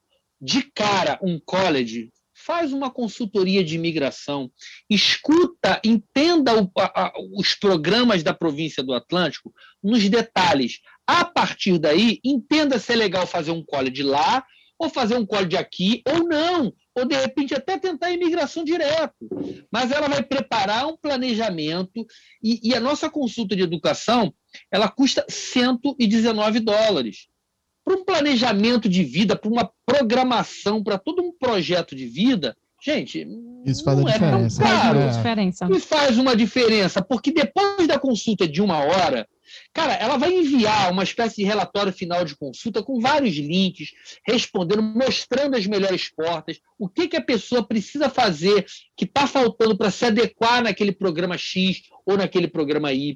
[0.41, 4.51] de cara um college, faz uma consultoria de imigração,
[4.91, 9.53] escuta, entenda o- a- os programas da província do Atlântico
[9.83, 10.81] nos detalhes.
[11.07, 14.45] A partir daí, entenda se é legal fazer um college lá,
[14.83, 19.29] ou fazer um college aqui, ou não, ou de repente até tentar a imigração direto.
[19.71, 22.05] Mas ela vai preparar um planejamento
[22.43, 24.35] e, e a nossa consulta de educação
[24.71, 27.29] ela custa 119 dólares.
[27.85, 33.27] Para um planejamento de vida, para uma programação, para todo um projeto de vida, gente,
[33.65, 34.63] Isso faz a não é tão diferença.
[34.63, 34.99] Faz caro.
[34.99, 35.17] muita É.
[35.17, 35.69] diferença.
[35.71, 39.27] E faz uma diferença, porque depois da consulta de uma hora,
[39.73, 43.93] cara, ela vai enviar uma espécie de relatório final de consulta com vários links,
[44.27, 48.67] respondendo, mostrando as melhores portas, o que, que a pessoa precisa fazer
[48.97, 53.15] que está faltando para se adequar naquele programa X ou naquele programa Y.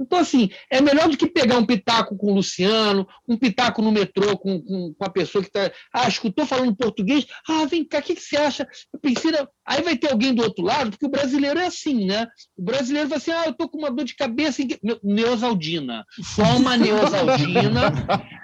[0.00, 3.90] Então, assim, é melhor do que pegar um pitaco com o Luciano, um pitaco no
[3.90, 5.70] metrô com, com, com a pessoa que está.
[5.92, 7.26] Ah, escutou falando português?
[7.48, 8.66] Ah, vem cá, o que, que você acha?
[9.02, 12.26] Na- aí vai ter alguém do outro lado, porque o brasileiro é assim, né?
[12.56, 14.62] O brasileiro vai assim: ah, eu tô com uma dor de cabeça.
[14.62, 16.04] em que-" Meu, Neosaldina.
[16.36, 17.92] Toma Neosaldina,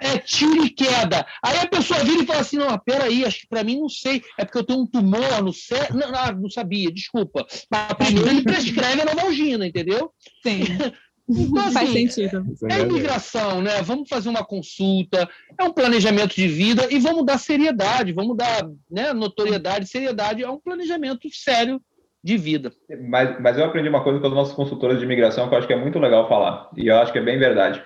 [0.01, 1.25] é tiro e queda.
[1.43, 4.21] Aí a pessoa vira e fala assim: não, peraí, acho que para mim não sei,
[4.37, 5.97] é porque eu tenho um tumor no cérebro.
[5.99, 7.45] Não, não, não sabia, desculpa.
[7.71, 10.11] Mas primeiro ele prescreve a Novalgina, entendeu?
[10.43, 10.59] Sim.
[11.27, 12.45] Então, Faz assim, sentido.
[12.69, 13.81] É é imigração, né?
[13.81, 15.27] Vamos fazer uma consulta,
[15.57, 20.51] é um planejamento de vida e vamos dar seriedade, vamos dar né, notoriedade, seriedade a
[20.51, 21.81] um planejamento sério
[22.23, 22.71] de vida.
[23.09, 25.67] Mas, mas eu aprendi uma coisa com as nossas consultoras de imigração que eu acho
[25.67, 27.83] que é muito legal falar, e eu acho que é bem verdade.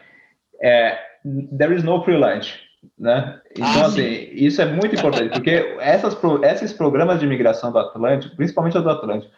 [0.62, 0.98] É,
[1.58, 2.58] there is no free lunch,
[2.98, 3.40] né?
[3.52, 8.36] Então, Ah, assim, isso é muito importante, porque essas, esses programas de imigração do Atlântico,
[8.36, 9.32] principalmente do Atlântico,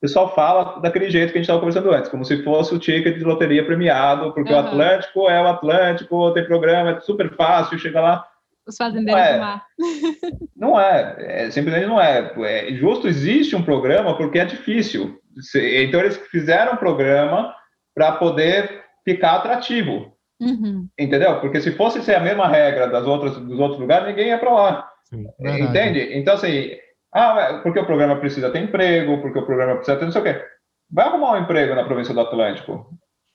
[0.00, 2.78] o pessoal fala daquele jeito que a gente estava conversando antes, como se fosse o
[2.78, 4.68] ticket de loteria premiado, porque o Aham.
[4.68, 8.26] Atlântico é o Atlântico, tem programa, é super fácil, chega lá,
[8.66, 9.34] Os fazendeiros Ué.
[9.34, 9.62] do mar.
[10.56, 12.32] não é, é, simplesmente não é.
[12.44, 12.72] é.
[12.74, 15.18] Justo existe um programa porque é difícil.
[15.40, 17.54] Se- Então eles fizeram um programa
[17.94, 20.88] para poder ficar atrativo, Uhum.
[20.98, 21.40] entendeu?
[21.40, 24.50] Porque se fosse ser a mesma regra das outras dos outros lugares, ninguém ia para
[24.52, 25.26] lá, Sim.
[25.38, 25.62] Verdade.
[25.62, 26.18] entende?
[26.18, 26.70] Então assim,
[27.12, 30.20] ah, é, porque o programa precisa ter emprego, porque o programa precisa ter não sei
[30.20, 30.44] o quê.
[30.90, 32.86] Vai arrumar um emprego na província do Atlântico,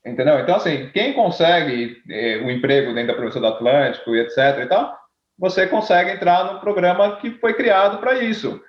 [0.05, 0.39] entendeu?
[0.39, 4.37] Então assim, quem consegue eh, o emprego dentro da província do Atlântico e etc.
[4.63, 4.97] e tal,
[5.37, 8.61] você consegue entrar no programa que foi criado para isso.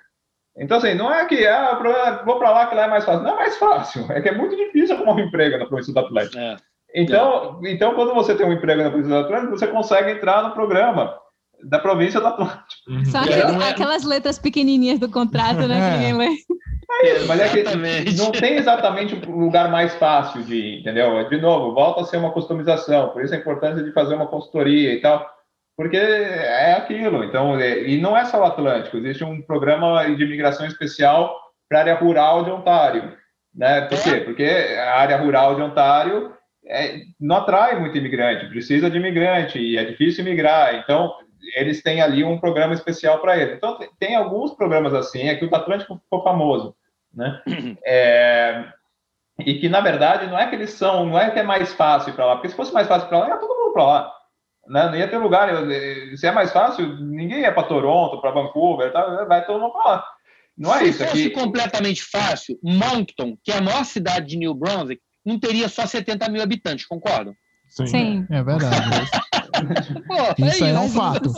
[0.59, 3.23] Então, assim, não é que ah, programa- vou para lá que lá é mais fácil.
[3.23, 5.99] Não é mais fácil, é que é muito difícil arrumar um emprego na província do
[5.99, 6.37] Atlântico.
[6.37, 6.57] É.
[6.95, 10.51] Então, então, quando você tem um emprego na província do Atlântico, você consegue entrar no
[10.51, 11.15] programa
[11.63, 12.61] da província do Atlântico.
[12.87, 13.05] Uhum.
[13.05, 15.77] São É, aqueles- é- aquelas letras pequenininhas do contrato, né?
[15.79, 15.91] É.
[15.91, 16.35] Que ninguém lê.
[17.27, 21.27] Mas é que não tem exatamente o lugar mais fácil de ir, entendeu?
[21.27, 24.93] De novo, volta a ser uma customização, por isso a importância de fazer uma consultoria
[24.93, 25.27] e tal,
[25.75, 27.23] porque é aquilo.
[27.25, 31.35] Então, é- e não é só o Atlântico, existe um programa de imigração especial
[31.69, 33.13] para a área rural de Ontário,
[33.53, 33.81] né?
[33.81, 34.15] Por quê?
[34.21, 36.31] Porque a área rural de Ontário
[36.69, 41.13] é, não atrai muito imigrante, precisa de imigrante e é difícil imigrar, então
[41.55, 43.55] eles têm ali um programa especial para eles.
[43.57, 46.75] Então, tem- tem alguns programas assim, é que o Atlântico ficou famoso,
[47.13, 47.41] né?
[47.85, 48.65] É,
[49.39, 52.13] e que, na verdade, não é que eles são, não é que é mais fácil
[52.13, 54.13] para lá, porque se fosse mais fácil para lá, ia todo mundo para lá.
[54.67, 54.85] Né?
[54.89, 58.91] Não ia ter lugar, eu- se é mais fácil, ninguém ia para Toronto, para Vancouver,
[58.91, 59.23] tá?
[59.25, 60.05] vai todo mundo para lá.
[60.57, 61.29] Não é Se isso fosse aqui.
[61.29, 66.27] completamente fácil, Moncton, que é a maior cidade de New Brunswick, não teria só 70
[66.29, 67.33] mil habitantes, concordam?
[67.69, 67.85] Sim.
[67.85, 68.27] Sim.
[68.31, 68.75] É verdade.
[70.07, 70.95] Pô, Isso aí é um isso.
[70.95, 71.29] fato.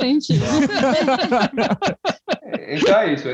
[2.71, 3.27] Então é isso.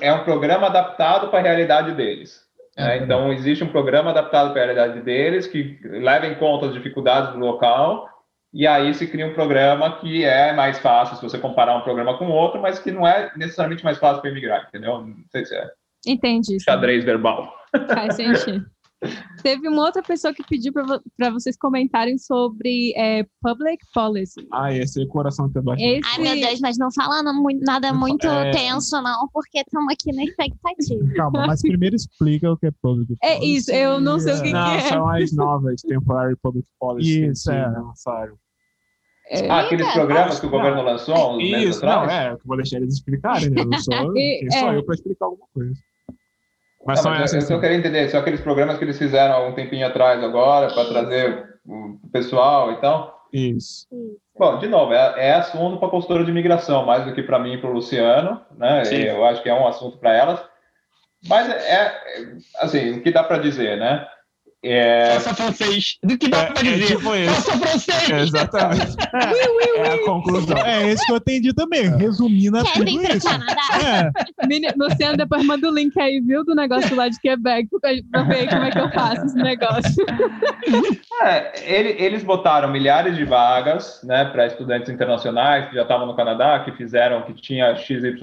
[0.00, 2.44] É um programa adaptado para a realidade deles.
[2.76, 2.96] É né?
[2.98, 7.32] Então existe um programa adaptado para a realidade deles que leva em conta as dificuldades
[7.32, 8.08] do local
[8.52, 12.16] e aí se cria um programa que é mais fácil se você comparar um programa
[12.16, 15.00] com outro, mas que não é necessariamente mais fácil para imigrar, entendeu?
[15.00, 15.68] Não sei se é
[16.06, 16.52] Entendi.
[16.52, 16.60] sim.
[16.60, 17.52] xadrez verbal.
[17.92, 18.64] Faz sentido.
[19.42, 24.46] Teve uma outra pessoa que pediu para vocês comentarem sobre é, public policy.
[24.52, 25.84] Ah, esse é coração tem bastante.
[26.00, 28.50] Esse, Ai, meu Deus, mas não falando muito, nada muito É.
[28.52, 31.14] tenso, não, porque estamos aqui na expectativa.
[31.14, 33.56] Calma, mas primeiro explica o que é public É policy.
[33.56, 34.80] isso, eu não sei o que, Não, que é.
[34.88, 37.66] são as novas Temporary Public Policy Isso, que é.
[37.68, 38.34] lançaram.
[39.30, 42.56] É, Ah, aqueles programas que o governo lançou uns meses Isso, não, é, eu vou
[42.56, 43.62] deixar eles explicarem, né?
[43.62, 44.76] Eu não sou, quem sou é.
[44.76, 45.72] eu para explicar alguma coisa.
[46.86, 47.50] Mas Não, são mas eu- essas.
[47.50, 50.72] eu só queria entender, são aqueles programas que eles fizeram há um tempinho atrás agora
[50.72, 53.26] para trazer o pessoal e tal.
[53.32, 53.86] Isso.
[54.38, 57.38] Bom, de novo, é, é assunto para a consultora de imigração, mais do que para
[57.38, 58.84] mim e para o Luciano, né?
[58.84, 59.02] Sim.
[59.02, 60.40] Eu acho que é um assunto para elas.
[61.26, 64.06] Mas é, é, assim, o que dá para dizer, né?
[64.64, 65.98] É, Faça francês.
[66.02, 66.96] Do que dá É, pra é dizer?
[66.96, 67.34] tipo isso.
[67.34, 68.10] Faça francês.
[68.10, 68.96] Exatamente.
[69.76, 70.56] É a conclusão.
[70.58, 73.28] É esse que eu entendi também, resumindo a Quer tudo isso.
[73.28, 74.12] Canadá?
[74.40, 77.68] É, Meni- Luciano, depois manda o link aí, viu, do negócio lá de Quebec,
[78.10, 80.04] pra ver como é que eu faço esse negócio.
[81.22, 86.16] é, ele- eles botaram milhares de vagas, né, para estudantes internacionais que já estavam no
[86.16, 88.14] Canadá, que fizeram, que tinha XYZ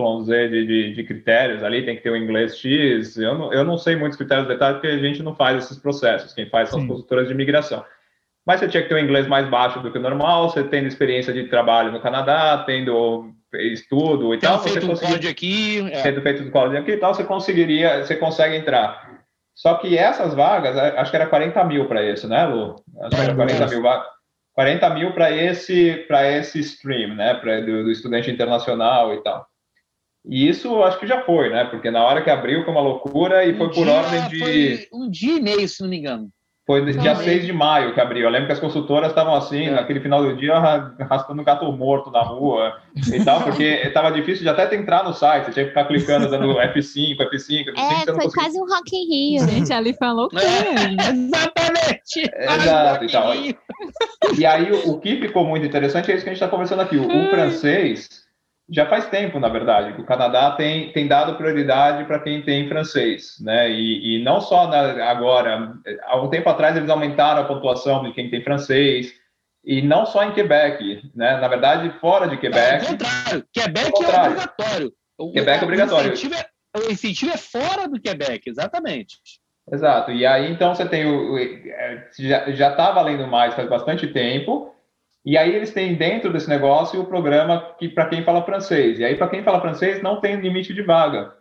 [0.50, 3.18] de, de, de critérios ali, tem que ter o inglês X.
[3.18, 6.31] Eu não, eu não sei muitos critérios detalhes, porque a gente não faz esses processos,
[6.34, 6.90] quem faz são as Sim.
[6.90, 7.84] consultoras de imigração.
[8.46, 10.88] Mas você tinha que ter um inglês mais baixo do que o normal, você tendo
[10.88, 15.32] experiência de trabalho no Canadá, tendo estudo e Tendo tal, você feito um conseguia código
[15.32, 15.92] aqui.
[15.92, 15.96] é.
[16.02, 19.22] sendo feito do college aqui e tal, você conseguiria, você consegue entrar.
[19.54, 22.76] Só que essas vagas, acho que era 40 mil para isso, né, Lu?
[23.02, 23.68] Acho que era É, 40 é.
[23.68, 24.08] mil vagas.
[24.54, 29.46] 40 mil para esse, para esse stream, né, pra, do, do estudante internacional e tal.
[30.26, 32.82] E isso eu acho que já foi, né, porque na hora que abriu foi uma
[32.82, 34.40] loucura e foi Um por dia ordem de...
[34.40, 36.30] foi um dia e meio, se não me engano.
[36.68, 38.22] Foi dia Não, 6 de maio que abriu.
[38.24, 39.72] Eu lembro que as consultoras estavam assim, É.
[39.72, 42.78] naquele final do dia, ra- arrastando um gato morto na rua
[43.12, 45.46] e tal, porque estava difícil de até entrar no site.
[45.46, 47.66] Você tinha que ficar clicando, dando F5, F5, F5.
[47.66, 49.50] você É, não foi conseguia- quase um Rock in Rio.
[49.50, 50.44] Gente, ali foi uma loucura.
[50.44, 52.32] É, exatamente.
[52.62, 53.34] Exato, então,
[54.38, 56.84] E aí, o, o que ficou muito interessante é isso que a gente está conversando
[56.84, 56.96] aqui.
[56.96, 58.21] O, o francês
[58.72, 62.68] já faz tempo, na verdade, que o Canadá tem, tem dado prioridade para quem tem
[62.70, 63.70] francês, né?
[63.70, 65.74] E, e não só na- agora,
[66.06, 69.14] há um tempo atrás eles aumentaram a pontuação de quem tem francês,
[69.64, 71.38] e não só em Quebec, né?
[71.40, 74.26] Na verdade, fora de Quebec, contrário, Quebec Ao contrário.
[74.26, 74.94] é obrigatório.
[75.18, 76.10] O- Quebec é obrigatório.
[76.10, 79.18] O incentivo é, o incentivo é fora do Quebec, exatamente.
[79.72, 80.12] Exato.
[80.12, 81.34] E aí, então, você tem o.
[81.34, 84.74] o- é, Já já está valendo mais faz bastante tempo.
[85.24, 89.00] E aí, eles têm dentro desse negócio o programa que para quem fala francês.
[89.00, 91.34] E aí, para quem fala francês, não tem limite de vaga.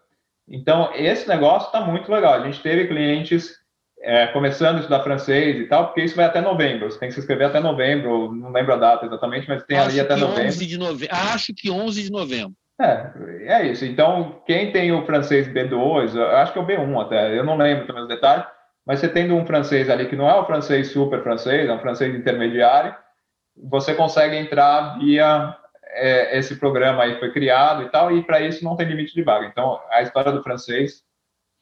[0.49, 2.35] Então, esse negócio está muito legal.
[2.35, 3.61] A gente teve clientes
[4.03, 6.91] é, começando a estudar francês e tal, porque isso vai até novembro.
[6.91, 10.01] Você tem que se inscrever até novembro, não lembro a data exatamente, mas tem ali
[10.01, 10.49] acho até que novembro.
[10.49, 11.17] 11 de novembro.
[11.17, 12.55] Acho que 11 de novembro.
[12.81, 13.11] É,
[13.45, 13.85] é isso.
[13.85, 17.57] Então, quem tem o francês B2, eu acho que é o B1 até, eu não
[17.57, 18.45] lembro também os detalhes,
[18.87, 21.79] mas você tendo um francês ali que não é o francês super francês, é um
[21.79, 22.95] francês intermediário,
[23.57, 25.57] você consegue entrar via
[25.93, 29.23] é, esse programa aí foi criado e tal, e para isso não tem limite de
[29.23, 29.47] vaga.
[29.47, 31.03] Então, a história do francês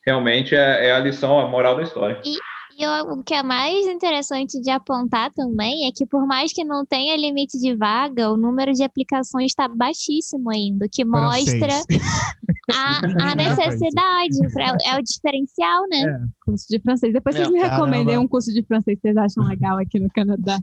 [0.06, 2.20] realmente é, é a lição, a moral da história.
[2.24, 6.62] E o, o que é mais interessante de apontar também é que, por mais que
[6.62, 11.72] não tenha limite de vaga, o número de aplicações está baixíssimo ainda, o que mostra
[12.72, 14.38] a, a necessidade.
[14.52, 16.02] pra- é o diferencial, né?
[16.02, 16.18] É.
[16.44, 17.12] Curso de francês.
[17.12, 17.74] Depois vocês É, me caramba.
[17.76, 20.58] recomendem um curso de francês que vocês acham legal aqui no Canadá.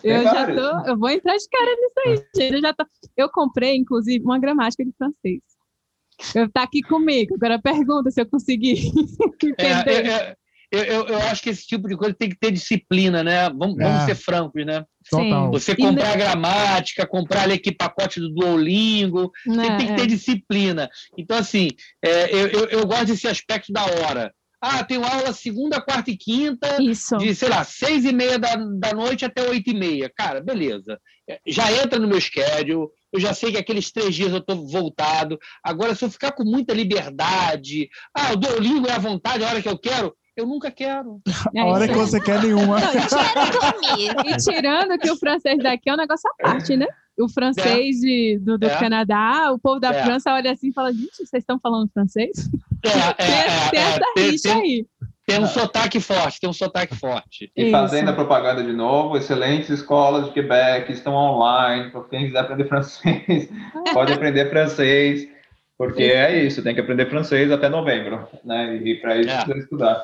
[0.00, 2.54] Tem Eu já tô, eu vou entrar de cara nisso aí, gente.
[2.54, 5.40] Eu já tô, eu comprei, inclusive, uma gramática de francês.
[6.34, 7.34] Eu tá aqui comigo.
[7.34, 8.74] Agora pergunta se eu conseguir
[9.58, 10.06] É, entender.
[10.06, 10.36] é, é,
[10.70, 13.48] eu, eu, eu acho que esse tipo de coisa tem que ter disciplina, né?
[13.50, 14.06] Vamos, vamos É.
[14.06, 14.84] ser francos, né?
[15.10, 15.50] Total.
[15.50, 19.96] Você E comprar gramática, comprar ali que pacote do Duolingo, você Né, tem que é.
[19.96, 20.90] ter disciplina.
[21.16, 21.68] Então, assim,
[22.04, 24.32] é, eu, eu, eu gosto desse aspecto da hora.
[24.60, 27.16] Ah, tenho aula segunda, quarta e quinta, Isso.
[27.16, 30.10] de, sei lá, seis e meia da, da noite até oito e meia.
[30.16, 30.98] Cara, beleza.
[31.28, 34.66] É, Já entra no meu schedule, eu já sei que aqueles três dias eu estou
[34.68, 35.38] voltado.
[35.62, 39.62] Agora, se eu ficar com muita liberdade, ah, o Duolingo é à vontade, a hora
[39.62, 41.20] que eu quero, eu nunca quero.
[41.54, 42.78] É A hora isso que você quer nenhuma.
[42.80, 44.32] Não, e Quero dormir.
[44.32, 46.86] E tirando que o francês daqui é um negócio à parte, né?
[47.18, 48.78] O francês de- do, do É.
[48.78, 50.02] Canadá, o povo da É.
[50.04, 52.48] França olha assim e fala: gente, vocês estão falando francês?
[52.84, 53.12] É, é,
[53.70, 54.86] Tem, é, é, essa rixa aí.
[55.26, 57.52] Tem um sotaque forte, tem um sotaque forte.
[57.54, 57.70] E Isso.
[57.70, 62.64] fazendo a propaganda de novo, excelentes escolas de Quebec estão online, para quem quiser aprender
[62.66, 63.50] francês,
[63.92, 65.28] pode aprender francês,
[65.76, 68.76] porque é isso, tem que aprender francês até novembro, né?
[68.76, 69.36] E para isso É.
[69.36, 70.02] precisa estudar.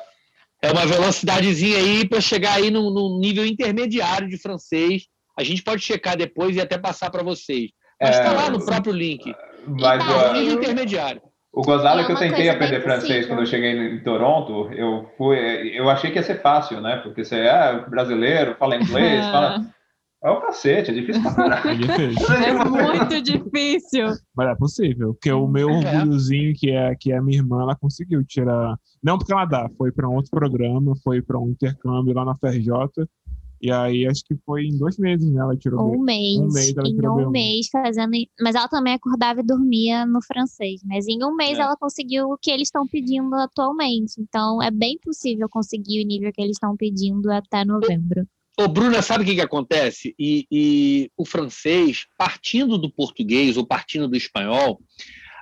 [0.65, 5.03] É uma velocidadezinha aí para chegar aí num, num nível intermediário de francês.
[5.37, 7.69] A gente pode checar depois e até passar para vocês.
[8.01, 9.33] Mas É, está lá no próprio link.
[9.67, 11.21] Mas E tá, É nível intermediário.
[11.53, 14.69] o gozado E é é que eu tentei aprender francês quando eu cheguei em Toronto,
[14.73, 15.37] eu fui,
[15.73, 16.97] eu achei que ia ser fácil, né?
[16.97, 19.61] Porque você é brasileiro, fala inglês, fala.
[20.25, 21.69] É o cacete, é difícil pra caralho.
[21.69, 22.35] É difícil.
[22.35, 24.07] É muito difícil.
[24.35, 25.73] Mas é possível, porque o meu É.
[25.99, 28.75] orgulhozinho, que é, que é a minha irmã, ela conseguiu tirar.
[29.03, 32.71] Não pro Canadá, foi para um outro programa, foi para um intercâmbio lá na FRJ.
[33.61, 35.41] E aí acho que foi em dois meses, né?
[35.41, 35.95] Ela tirou.
[35.95, 36.37] Um mês.
[36.39, 37.31] Um mês ela em tirou um B1.
[37.31, 38.11] mês fazendo.
[38.41, 40.81] Mas ela também acordava e dormia no francês.
[40.83, 41.61] Mas em um mês É.
[41.61, 44.13] ela conseguiu o que eles estão pedindo atualmente.
[44.19, 48.27] Então é bem possível conseguir o nível que eles estão pedindo até novembro.
[48.57, 50.15] Ô, Bruna, sabe o que, que acontece?
[50.17, 54.79] E, e o francês, partindo do português ou partindo do espanhol,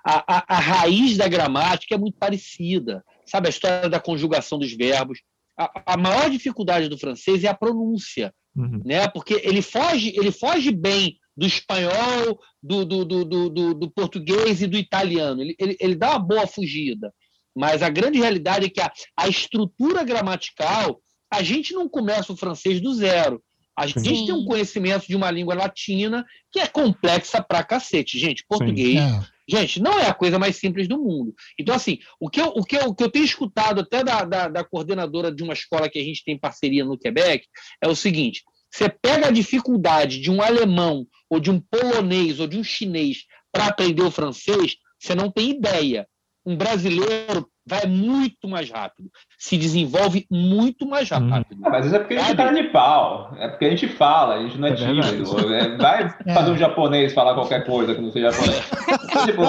[0.06, 3.04] a, a, a raiz da gramática é muito parecida.
[3.26, 5.20] Sabe a história da conjugação dos verbos?
[5.58, 8.34] A, a maior dificuldade do francês é a pronúncia.
[8.56, 8.82] Uhum.
[8.86, 9.08] né?
[9.08, 14.68] Porque ele foge, ele foge bem do espanhol, do, do, do, do, do- português e
[14.68, 15.42] do italiano.
[15.42, 17.12] Ele, ele, ele dá uma boa fugida.
[17.56, 21.02] Mas a grande realidade é que a, a estrutura gramatical,
[21.34, 23.42] a gente não começa o francês do zero.
[23.76, 24.26] A gente Sim.
[24.28, 28.20] tem um conhecimento de uma língua latina que é complexa pra cacete.
[28.20, 29.34] Gente, português, É.
[29.50, 31.34] Gente, não é a coisa mais simples do mundo.
[31.60, 34.24] Então, assim, o que eu, o que eu, o que eu tenho escutado até da,
[34.24, 37.46] da, da coordenadora de uma escola que a gente tem parceria no Quebec
[37.82, 38.42] é o seguinte:
[38.72, 43.26] você pega a dificuldade de um alemão, ou de um polonês, ou de um chinês
[43.52, 46.08] para aprender o francês, você não tem ideia.
[46.46, 49.10] Um brasileiro vai muito mais rápido,
[49.40, 51.30] se desenvolve muito mais Uhum.
[51.30, 51.62] rápido.
[51.64, 53.34] Ah, mas isso é porque a gente é cara de pau.
[53.40, 55.54] É porque a gente fala, a gente não é, É tímido.
[55.54, 56.34] É, vai É.
[56.34, 58.70] fazer um japonês falar qualquer coisa que não seja japonês.
[59.26, 59.44] tipo,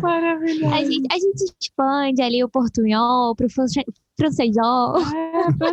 [0.00, 0.74] Maravilhoso.
[0.74, 3.84] A gente, a gente expande ali o portunhol pro france-
[4.18, 4.96] francesol.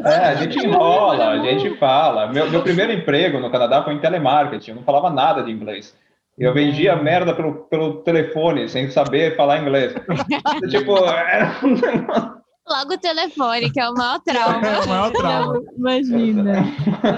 [0.05, 2.27] é, a gente enrola, a gente fala.
[2.27, 5.95] Meu, meu primeiro emprego no Canadá foi em telemarketing, eu não falava nada de inglês.
[6.43, 9.93] Eu vendia merda pelo, pelo telefone, sem saber falar inglês.
[10.69, 12.41] tipo, era um negócio.
[12.67, 14.67] Logo o telefone, que é o maior trauma.
[14.67, 15.53] É o maior trauma.
[15.59, 16.63] Não, imagina.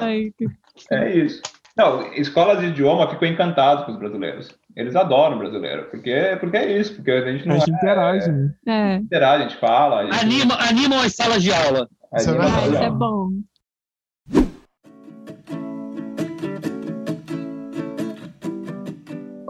[0.01, 0.47] Ai, que-
[0.91, 1.41] É isso.
[1.77, 4.49] Não, escolas de idioma ficam encantados com os brasileiros.
[4.75, 8.31] Eles adoram o brasileiro, porque, porque é isso, porque a gente A não gente interage,
[8.31, 8.53] né?
[8.67, 8.95] É.
[8.97, 9.99] interage, a gente fala.
[10.01, 11.87] A gente, Anima, animam as salas de aula.
[12.13, 13.29] a Isso é Ah, isso é bom.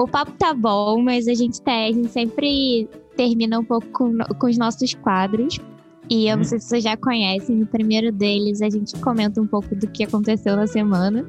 [0.03, 4.17] O papo tá bom, mas a gente, tá, a gente sempre termina um pouco com,
[4.37, 5.61] com os nossos quadros.
[6.09, 6.45] E eu não Hum.
[6.45, 10.03] sei se vocês já conhecem, no primeiro deles a gente comenta um pouco do que
[10.03, 11.25] aconteceu na semana.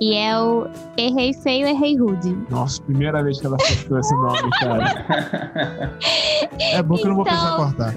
[0.00, 0.66] E é o
[0.96, 2.36] Errei Feio, Errei Rude.
[2.50, 5.94] Nossa, primeira vez que ela acertou esse nome, cara.
[6.60, 7.94] É bom que eu não vou precisar Então- cortar.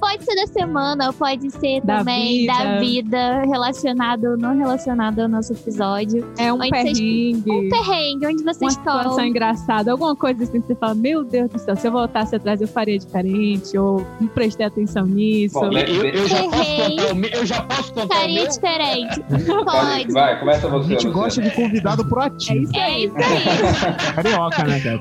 [0.00, 2.52] Pode ser da semana, ou pode ser Da também vida.
[2.52, 6.26] da vida, relacionado ou não relacionado ao nosso episódio.
[6.38, 7.50] É um Onde vocês- perrengue.
[7.50, 9.24] Um perrengue, onde uma vocês situação estão.
[9.26, 12.60] engraçada, alguma coisa assim que você fala, meu Deus do céu, se eu voltasse atrás
[12.60, 15.41] eu faria diferente, ou não prestei atenção nisso.
[15.50, 15.84] Bom, né?
[15.86, 17.30] Eu, eu já posso contar o meu.
[17.30, 18.48] Eu já posso contar o Faria meu.
[18.50, 19.20] diferente.
[19.64, 20.88] Pode, vai, começa A você.
[20.90, 21.14] gente Luciano.
[21.14, 22.62] gosta de convidado É proativo.
[22.64, 23.04] isso É aí.
[23.06, 24.12] isso aí.
[24.14, 25.00] Carioca, né, cara?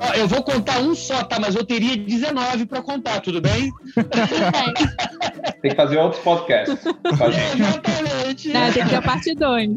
[0.00, 1.38] Ó, eu vou contar um só, tá?
[1.40, 3.70] Mas eu teria 19 para contar, tudo bem?
[5.62, 6.78] Tem que fazer outros podcasts.
[7.54, 8.48] Exatamente.
[8.48, 9.76] Né, tem que ter a parte 2.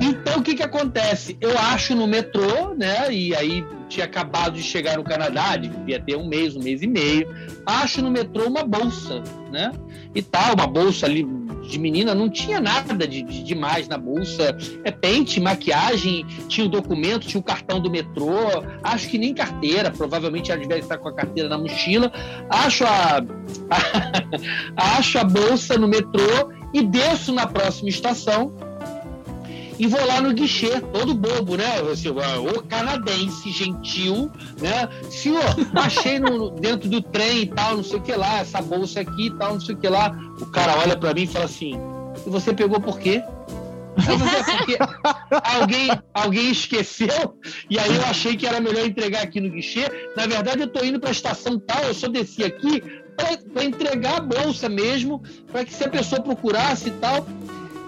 [0.00, 1.36] Então, o que que acontece?
[1.40, 3.10] Eu acho no metrô, né?
[3.10, 6.86] E aí tinha acabado de chegar no Canadá, devia ter um mês, um mês e
[6.86, 7.28] meio.
[7.64, 9.72] Acho no metrô uma bolsa, né?
[10.14, 11.24] E tal, uma bolsa ali
[11.68, 14.56] de menina, não tinha nada de, de demais na bolsa.
[14.84, 18.36] É pente, maquiagem, tinha o documento, tinha o cartão do metrô.
[18.82, 22.12] Acho que nem carteira, provavelmente ela devia estar com a carteira na mochila.
[22.48, 23.22] Acho a,
[24.98, 28.52] acho a bolsa no metrô e desço na próxima estação
[29.78, 31.80] e vou lá no guichê, todo bobo, né?
[31.92, 34.30] Assim, o canadense, gentil,
[34.60, 34.88] né?
[35.10, 35.44] Senhor,
[35.76, 39.26] achei no, dentro do trem e tal, não sei o que lá, essa bolsa aqui
[39.26, 40.16] e tal, não sei o que lá.
[40.40, 41.74] O cara olha pra mim e fala assim:
[42.26, 43.22] e você pegou por quê?
[43.96, 44.78] Eu falei, "É porque
[45.30, 47.38] alguém, alguém esqueceu
[47.70, 49.90] e aí eu achei que era melhor entregar aqui no guichê.
[50.16, 52.82] Na verdade, eu tô indo pra estação tal, eu só desci aqui
[53.52, 57.26] para entregar a bolsa mesmo, para que se a pessoa procurasse e tal.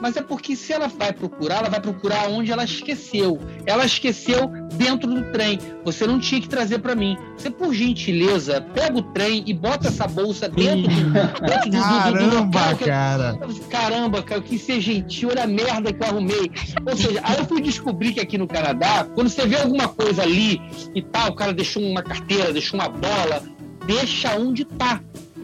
[0.00, 3.40] Mas é porque se ela vai procurar, ela vai procurar onde ela esqueceu.
[3.66, 5.58] Ela esqueceu dentro do trem.
[5.84, 7.16] Você não tinha que trazer para mim.
[7.36, 11.10] Você, por gentileza, pega o trem e bota essa bolsa dentro do,
[11.46, 13.38] dentro do, do, do Caramba, que- cara.
[13.70, 16.50] Caramba, cara, eu quis ser gentil, olha a merda que eu arrumei.
[16.88, 20.22] Ou seja, aí eu fui descobrir que aqui no Canadá, quando você vê alguma coisa
[20.22, 20.60] ali
[20.94, 23.42] e tal, o cara deixou uma carteira, deixou uma bola,
[23.86, 25.00] deixa onde tá.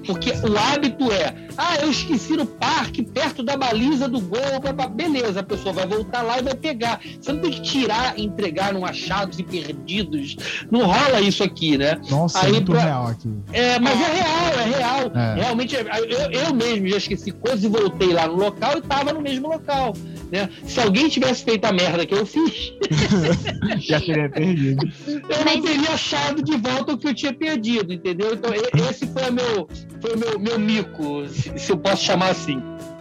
[0.07, 4.87] Porque o hábito é, ah, eu esqueci no parque, perto da baliza do gol, blá,
[4.89, 7.01] beleza, a pessoa vai voltar lá e vai pegar.
[7.21, 10.37] Você não tem que tirar e entregar num achados e perdidos.
[10.71, 12.01] Não rola isso aqui, né?
[12.11, 13.29] Nossa, é Aí muito pra- real aqui.
[13.53, 15.13] É, mas é real, é real.
[15.15, 15.35] É.
[15.43, 19.13] Realmente, é- eu, eu mesmo já esqueci coisas e voltei lá no local e tava
[19.13, 19.95] no mesmo local.
[20.33, 20.49] Né?
[20.65, 22.73] Se alguém tivesse feito a merda que eu fiz,
[23.81, 24.87] Já teria perdido.
[25.07, 28.33] eu não teria achado de volta o que eu tinha perdido, entendeu?
[28.35, 28.51] Então,
[28.91, 29.69] esse foi o meu,
[30.01, 32.57] foi meu, meu mico, se, eu posso chamar assim.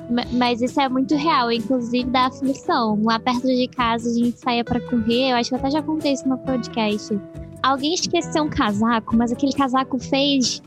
[0.10, 3.00] Ma- Mas isso é muito real, inclusive da aflição.
[3.04, 5.82] Lá perto de casa a gente saía pra correr, eu acho que eu até já
[5.82, 7.18] contei isso no podcast.
[7.64, 10.62] Alguém esqueceu um casaco, mas aquele casaco fez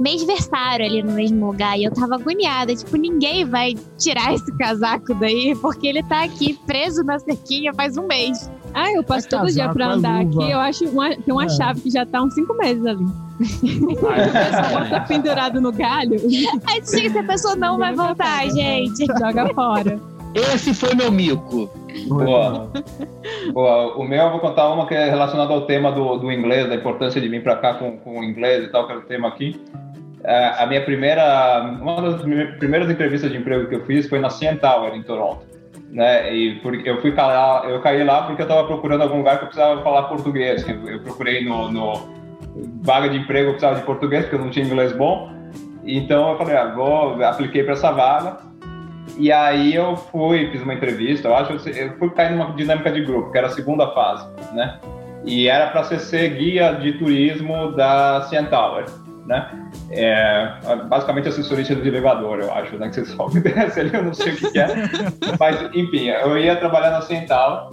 [0.00, 1.78] mêsversário ali no mesmo lugar.
[1.78, 6.58] E eu tava agoniada, tipo, ninguém vai tirar esse casaco daí, porque ele tá aqui
[6.66, 8.50] preso na cerquinha faz um mês.
[8.74, 10.42] Ah, eu passo É todo dia pra é andar luva.
[10.42, 10.52] aqui.
[10.52, 11.48] Eu acho uma, tem uma É.
[11.48, 13.04] chave que já tá uns cinco meses ali.
[14.70, 16.16] Bota pendurado no galho,
[16.66, 19.06] Aí chega que a pessoa não vai voltar, gente.
[19.18, 19.98] joga fora.
[20.34, 21.70] Esse foi meu mico.
[22.06, 22.70] Boa.
[23.52, 23.96] Boa.
[23.96, 26.74] O meu eu vou contar uma que é relacionada ao tema do, do inglês, da
[26.74, 29.28] importância de vir para cá com, com o inglês e tal, que é o tema
[29.28, 29.58] aqui.
[30.24, 34.30] A minha primeira, uma das prime- primeiras entrevistas de emprego que eu fiz foi na
[34.30, 35.46] CN Tower, em Toronto.
[35.90, 36.34] Né?
[36.34, 39.48] E porque eu fui eu caí lá porque eu estava procurando algum lugar que eu
[39.48, 40.68] precisava falar português.
[40.68, 41.92] Eu, eu procurei no, no
[42.82, 45.32] vaga de emprego, eu precisava de português porque eu não tinha inglês bom.
[45.84, 48.36] Então eu falei, ah, vou, apliquei para essa vaga.
[49.16, 53.00] E aí eu fui, fiz uma entrevista, eu acho, eu fui cair numa dinâmica de
[53.00, 54.78] grupo, que era a segunda fase, né?
[55.24, 58.84] E era para ser guia de turismo da CN Tower,
[59.28, 59.46] né?
[59.90, 60.56] É,
[60.88, 62.88] basicamente assessorista de elevador, eu acho, né?
[62.88, 64.68] Que você sobe desce ali, eu não sei o que, que é.
[65.38, 67.68] Mas, enfim, eu ia trabalhar na CN Tower,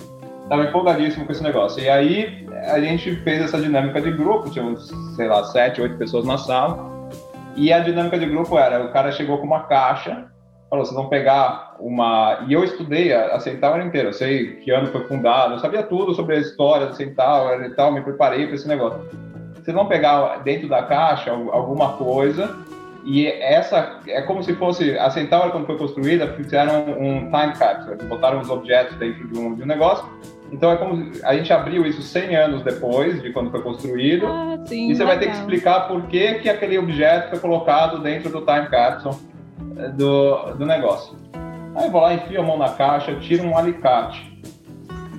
[0.49, 1.81] tava empolgadíssimo com esse negócio.
[1.81, 5.97] E aí a gente fez essa dinâmica de grupo, tinha uns, sei lá, sete, oito
[5.97, 6.93] pessoas na sala.
[7.55, 10.25] E a dinâmica de grupo era, o cara chegou com uma caixa,
[10.69, 12.43] falou, vocês vão pegar uma...
[12.49, 15.83] E eu estudei a, a Centaur inteira, eu sei que ano foi fundado, eu sabia
[15.83, 18.99] tudo sobre a história da Centaur e tal, me preparei para esse negócio.
[19.65, 22.55] Vocês vão pegar dentro da caixa al- alguma coisa
[23.03, 27.97] e essa é como se fosse a Centaur quando foi construída fizeram um time capsule,
[28.07, 30.05] botaram os objetos dentro de um, de um negócio.
[30.51, 34.27] Então é como a gente abriu isso 100 anos depois de quando foi construído.
[34.27, 34.91] Ah, sim.
[34.91, 35.41] E você vai ter que legal.
[35.41, 39.15] explicar por que, que aquele objeto foi colocado dentro do time capsule
[39.77, 41.17] eh, do, do negócio.
[41.75, 44.34] Aí eu vou lá, enfio a mão na caixa, tiro um alicate.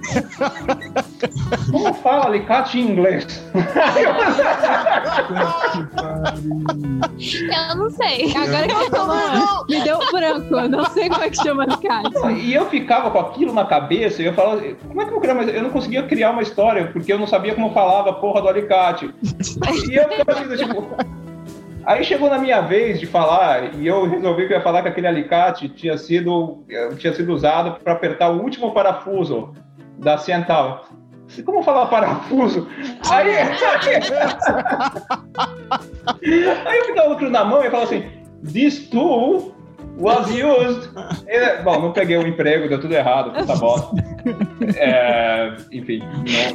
[1.70, 3.26] Como fala alicate em inglês?
[7.18, 8.34] Eu não sei.
[8.36, 10.54] Agora que você falou, me deu branco.
[10.54, 12.10] Eu não sei como é que chama alicate.
[12.40, 15.20] E eu ficava com aquilo na cabeça e eu falava, como é que eu vou
[15.20, 15.48] criar mais?
[15.48, 18.48] Eu não conseguia criar uma história, porque eu não sabia como falava a porra do
[18.48, 19.12] alicate.
[19.88, 20.96] E eu ficava assim, tipo.
[21.84, 24.88] Aí chegou na minha vez de falar, e eu resolvi que eu ia falar que
[24.88, 29.54] aquele alicate tinha sido, eh, tinha sido usado para apertar o último parafuso
[29.98, 30.84] da Ciental.
[31.44, 32.68] Como falar parafuso?
[33.10, 33.34] Aí,
[36.66, 38.04] aí eu ficava outro na mão e falava assim:
[38.52, 39.54] This tool
[39.98, 40.90] was used.
[41.26, 43.96] E, bom, não peguei o emprego, deu tudo errado, puta bosta.
[44.76, 46.00] É, enfim,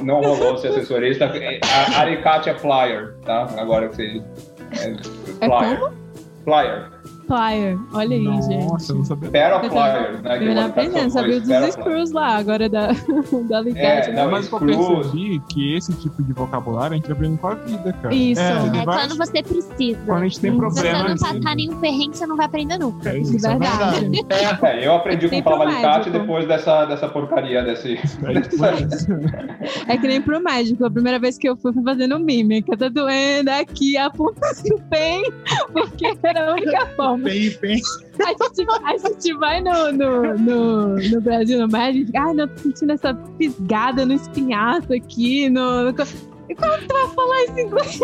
[0.03, 1.25] não, não rolou ser assessorista.
[1.25, 3.47] A- Alicate é flyer, tá?
[3.57, 4.23] Agora que você.
[4.79, 5.47] É, É
[6.45, 6.89] flyer.
[7.31, 7.77] Flyer.
[7.77, 7.79] Flyer.
[7.93, 8.65] Olha aí, gente.
[8.67, 9.31] Nossa, eu não sabia.
[9.31, 10.19] Paraflyer, né?
[10.21, 10.67] que é Eu uma não aprendendo,
[10.97, 11.71] aplicação sabia dos Paraflyer.
[11.73, 12.87] screws lá, agora da,
[13.49, 14.09] da alicate.
[14.09, 17.55] É, não, Mas eu percebi que esse tipo de vocabulário a gente aprende com a
[17.55, 18.13] vida, cara.
[18.13, 18.41] Isso.
[18.41, 19.99] É, É vários- quando você precisa.
[20.05, 21.09] Quando a gente tem Se você problema.
[21.09, 23.09] não passar nenhum perrengue, você não vai aprender nunca.
[23.09, 24.11] é isso, é Verdade.
[24.63, 26.19] É, eu aprendi pro falava alicate médico.
[26.19, 27.97] depois dessa, dessa porcaria, desse.
[29.87, 29.93] É.
[29.93, 30.85] É que nem pro médico.
[30.85, 32.75] A primeira vez que eu fui, fui fazendo mímica.
[32.77, 35.31] Tá doendo aqui, apontando bem,
[35.73, 37.20] porque era a única forma.
[37.23, 37.81] Bem, bem.
[38.19, 42.57] A gente, a gente vai no, no, no, no Brasil, no médico, ai, não, tô
[42.57, 45.85] sentindo essa fisgada no espinhaço aqui, no...
[45.85, 45.93] no
[46.55, 47.99] co-" Como que tu vai falar isso em inglês?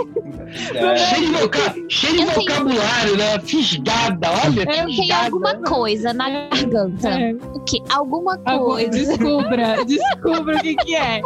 [0.75, 3.39] É, Cheio de, voca- cheio de Eu tenho- vocabulário, né?
[3.39, 4.61] Fisgada, olha.
[4.61, 5.25] Eu tenho fisgada.
[5.25, 7.09] alguma coisa na garganta.
[7.09, 7.33] É.
[7.53, 7.81] O quê?
[7.89, 8.89] Alguma coisa.
[8.89, 11.21] descubra, descubra o que que é.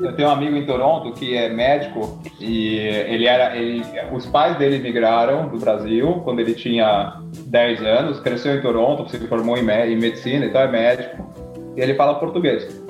[0.00, 3.56] Eu tenho um amigo em Toronto que é médico e ele era.
[3.56, 9.08] Ele, os pais dele migraram do Brasil quando ele tinha 10 anos, cresceu em Toronto,
[9.10, 11.30] se formou em, me- em medicina, então é médico,
[11.76, 12.80] e ele fala português.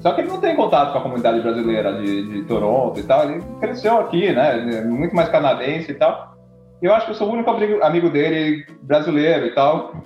[0.00, 3.30] Só que ele não tem contato com a comunidade brasileira de, de Toronto e tal,
[3.30, 4.82] ele cresceu aqui, né?
[4.84, 6.34] Muito mais canadense e tal.
[6.80, 10.02] Eu acho que eu sou o único amigo, dele brasileiro e tal.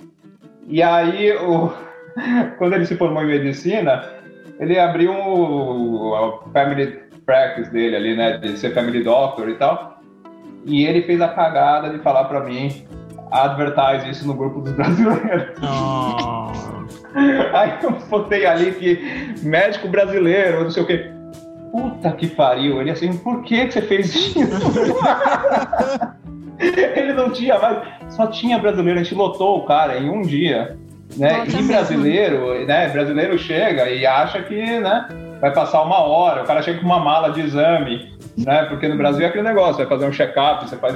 [0.67, 1.71] E aí, o,
[2.57, 4.03] quando ele se formou em medicina,
[4.59, 9.99] ele abriu a family practice dele ali, né, de ser family doctor e tal.
[10.65, 12.85] E ele fez a cagada de falar pra mim
[13.31, 15.57] advertise isso no grupo dos brasileiros.
[15.61, 16.51] Ah,
[17.53, 21.11] Aí eu botei ali que médico brasileiro, não sei o quê.
[21.71, 22.81] Puta que pariu.
[22.81, 24.39] Ele assim, por que, que você fez isso?
[26.59, 27.79] ele não tinha mais,
[28.13, 30.77] só tinha brasileiro, a gente lotou o cara em um dia.
[31.17, 31.43] Né?
[31.47, 31.67] E mesmo.
[31.67, 32.89] brasileiro, né?
[32.89, 35.07] Brasileiro chega e acha que né,
[35.39, 38.63] vai passar uma hora, o cara chega com uma mala de exame, né?
[38.63, 40.95] Porque no Brasil é aquele negócio, vai fazer um check-up, você faz.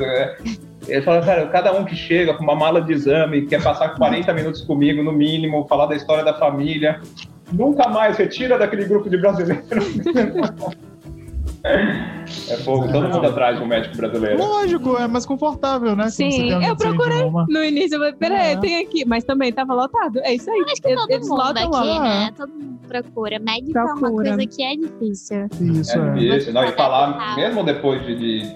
[0.90, 3.90] É, ele fala, cara, cada um que chega com uma mala de exame, quer passar
[3.96, 7.00] 40 minutos comigo, no mínimo, falar da história da família,
[7.52, 9.66] nunca mais retira daquele grupo de brasileiros.
[11.64, 14.38] é fogo, todo mundo atrás de um médico brasileiro.
[14.38, 16.10] Lógico, é mais confortável, né?
[16.10, 17.30] Sim, eu procurei.
[17.50, 18.58] No início eu falei, peraí, É.
[18.58, 19.04] tem aqui.
[19.06, 20.20] Mas também tava lotado.
[20.24, 20.62] É isso aí.
[20.72, 22.04] Acho que todo Eles mundo lotam aqui, logo.
[22.04, 22.32] né?
[22.38, 23.40] Todo mundo procura.
[23.40, 24.36] Médico é uma Procura.
[24.36, 25.48] coisa que é difícil.
[25.62, 26.14] Isso, É é.
[26.14, 28.56] difícil, não, e Você falar, mesmo depois de, de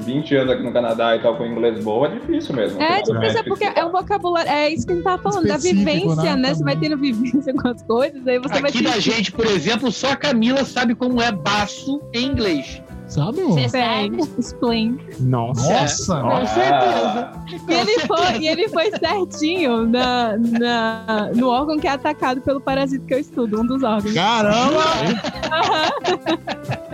[0.00, 2.80] 20 anos aqui no Canadá e tal, com inglês bom, é difícil mesmo.
[2.80, 4.50] É difícil, é porque é um vocabulário.
[4.50, 6.54] É isso que a gente tava falando, da Específico, vivência, né, né?
[6.54, 9.90] Você vai tendo vivência com as coisas, aí você vai Aqui da gente, por exemplo,
[9.90, 12.82] só a Camila sabe como é baço em inglês.
[13.10, 14.18] Sabe, Você sabe?
[14.38, 14.98] explain.
[15.18, 15.80] nossa.
[15.80, 16.20] Nossa!
[16.22, 17.32] Com certeza.
[17.68, 22.60] E ele foi, e ele foi certinho na, na, no órgão que é atacado pelo
[22.60, 24.14] parasita que eu estudo, um dos órgãos.
[24.14, 24.84] Caramba!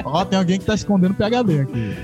[0.07, 1.95] Ó, tem alguém que tá escondendo PHD aqui.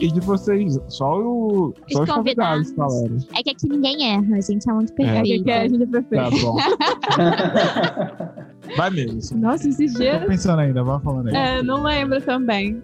[0.00, 3.16] E de vocês, só, o, só os Os convidados falaram.
[3.36, 5.44] É que aqui ninguém erra, a gente é muito É, perfeito.
[5.44, 6.46] que a gente é Tá perfeito.
[6.46, 6.56] bom.
[8.76, 9.18] Vai mesmo.
[9.18, 9.36] assim.
[9.36, 10.24] Nossa, esses Tô dias.
[10.24, 11.34] pensando ainda, vai falando aí.
[11.34, 12.82] É, não lembro também.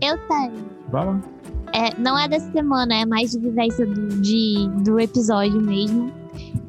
[0.00, 0.52] Eu tenho.
[0.90, 1.20] Vai lá.
[1.72, 6.12] É, não é dessa semana, é mais de vivência do, de, do episódio mesmo.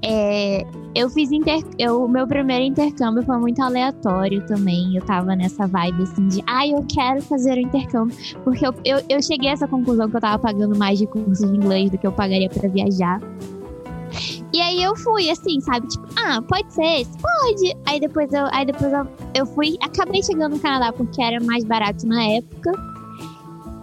[0.04, 0.66] É,
[0.96, 4.96] eu fiz inter, eu, meu primeiro intercâmbio foi muito aleatório também.
[4.96, 8.18] Eu tava nessa vibe assim de, ai, eu quero fazer o intercâmbio.
[8.44, 11.46] Porque eu, eu, eu cheguei a essa conclusão que eu tava pagando mais de curso
[11.48, 13.22] de inglês do que eu pagaria pra viajar.
[14.53, 15.88] E aí eu fui, assim, sabe?
[15.88, 17.78] Tipo, ah, pode ser, pode.
[17.86, 21.64] Aí depois eu, aí depois eu, eu fui, acabei chegando no Canadá porque era mais
[21.64, 22.72] barato na época.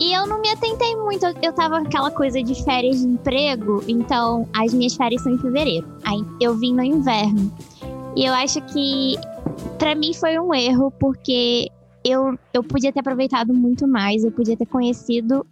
[0.01, 1.25] E eu não me atentei muito.
[1.43, 5.87] Eu, tava aquela coisa de férias de emprego, então as minhas férias são em fevereiro.
[6.05, 7.53] Aí eu vim no inverno.
[8.17, 9.17] E eu acho que
[9.79, 11.69] pra mim foi um erro, porque
[12.05, 15.47] eu, eu podia ter aproveitado muito mais, eu podia ter conhecido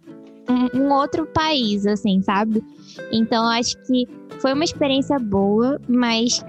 [0.49, 2.63] um, um outro país, assim, sabe?
[3.11, 4.07] Então eu acho que
[4.43, 6.45] foi uma experiência boa, mas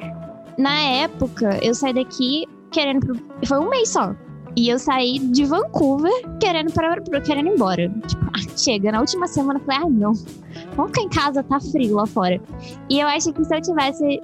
[0.59, 3.07] na época eu saí daqui querendo.
[3.07, 3.25] Pro...
[3.47, 4.13] Foi um mês só.
[4.57, 7.89] E eu saí de Vancouver querendo para querendo ir embora.
[8.07, 8.91] Tipo, ah, chega.
[8.91, 10.13] Na última semana eu falei, ah, não.
[10.75, 12.41] Vamos ficar em casa, tá frio lá fora.
[12.91, 14.21] E eu acho que se eu tivesse,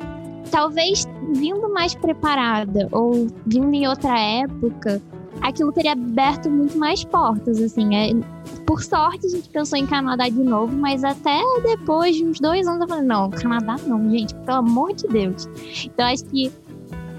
[0.51, 5.01] talvez, vindo mais preparada ou vindo em outra época,
[5.43, 7.95] aquilo teria aberto muito mais portas, assim.
[7.95, 8.11] É,
[8.67, 12.67] por sorte, a gente pensou em Canadá de novo, mas até depois de uns dois
[12.67, 15.49] anos eu falei, não, Canadá não, gente, pelo amor de Deus.
[15.85, 16.51] Então acho que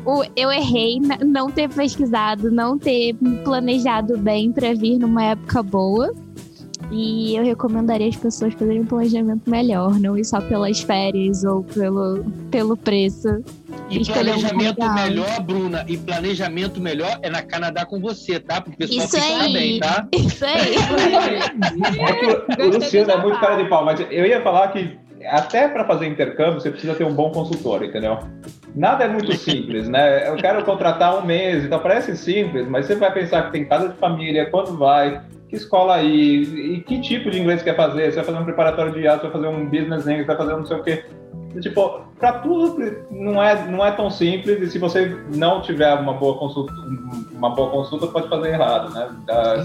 [0.06, 6.14] o- eu errei não ter pesquisado, não ter planejado bem pra vir numa época boa.
[6.93, 11.64] E eu recomendaria as pessoas fazerem um planejamento melhor, não ir só pelas férias ou
[11.64, 13.30] pelo, pelo preço.
[13.91, 18.61] E Escolher um planejamento melhor, Bruna, e planejamento melhor é na Canadá com você, tá?
[18.61, 19.53] Pro pessoal Isso ficar aí.
[19.53, 20.07] bem, tá?
[20.13, 20.76] Isso aí.
[21.99, 22.26] É que
[22.63, 24.97] o- o Luciano é muito cara de pau, mas eu ia falar que
[25.30, 28.18] até para fazer intercâmbio você precisa ter um bom consultor, entendeu?
[28.73, 30.27] Nada é muito simples, né?
[30.27, 33.89] Eu quero contratar um mês, então parece simples, mas você vai pensar que tem casa
[33.89, 36.43] de família, quando vai, que escola ir,
[36.76, 38.09] e que tipo de inglês quer fazer?
[38.09, 40.59] Você vai fazer um preparatório de você vai fazer um business English, vai fazer um
[40.59, 41.03] não sei o quê.
[41.60, 42.78] Tipo, para tudo
[43.10, 46.72] não é, não é tão simples e se você não tiver uma boa consulta,
[47.32, 49.10] uma boa consulta pode fazer errado, né?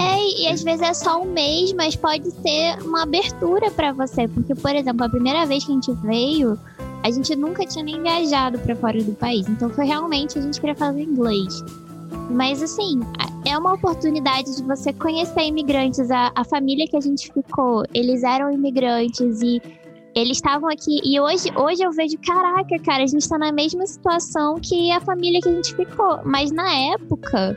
[0.01, 4.27] É, e às vezes é só um mês, mas pode ser uma abertura pra você.
[4.27, 6.59] Porque, por exemplo, a primeira vez que a gente veio,
[7.03, 10.61] A gente nunca tinha nem viajado para fora do país, então foi realmente a gente
[10.61, 11.63] queria fazer inglês.
[12.29, 12.99] Mas assim,
[13.47, 16.11] é uma oportunidade de você conhecer imigrantes.
[16.11, 19.63] A, a família que a gente ficou, eles eram imigrantes e
[20.17, 20.99] eles estavam aqui.
[21.05, 24.99] E hoje, hoje eu vejo, caraca, cara, a gente tá na mesma situação que a
[24.99, 26.21] família que a gente ficou.
[26.25, 27.55] Mas na época,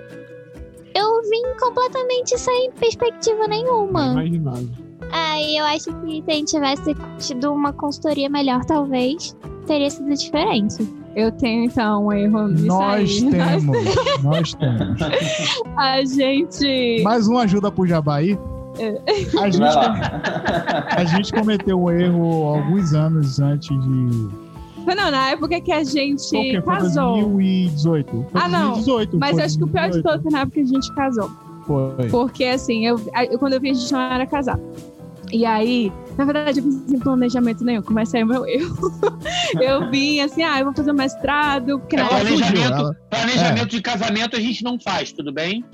[0.94, 4.12] eu vim completamente sem perspectiva nenhuma.
[4.12, 4.70] Imaginado.
[5.12, 10.14] Aí eu acho que se a gente tivesse tido uma consultoria melhor, talvez teria sido
[10.14, 10.86] diferente.
[11.16, 13.32] Eu tenho, então, um erro nisso Nós aí.
[13.32, 15.02] temos, nós temos.
[15.78, 17.02] A gente...
[17.04, 18.38] Mais uma ajuda pro Jabaí.
[18.80, 19.02] É.
[19.40, 19.64] A gente,
[20.98, 24.30] a gente cometeu um erro alguns anos antes de.
[24.86, 26.62] Foi não, na época que a gente Foi o quê?
[26.64, 27.14] Foi casou.
[27.16, 28.26] 2018.
[28.32, 28.62] Foi Ah, não.
[28.74, 29.18] 2018.
[29.20, 30.04] Mas foi eu acho que o pior de 2018.
[30.04, 31.32] todos foi na época que a gente casou.
[31.68, 32.08] Foi.
[32.10, 33.00] Porque, assim, eu,
[33.32, 34.62] eu- quando eu vi, a gente não era casado.
[35.32, 37.82] E aí, na verdade, eu fiz sem planejamento nenhum.
[37.82, 38.76] Começa aí o meu erro.
[39.62, 41.80] eu vim assim, ah, eu vou fazer mestrado.
[41.80, 45.64] Porque É, planejamento, ela- planejamento de casamento a gente não faz, tudo bem?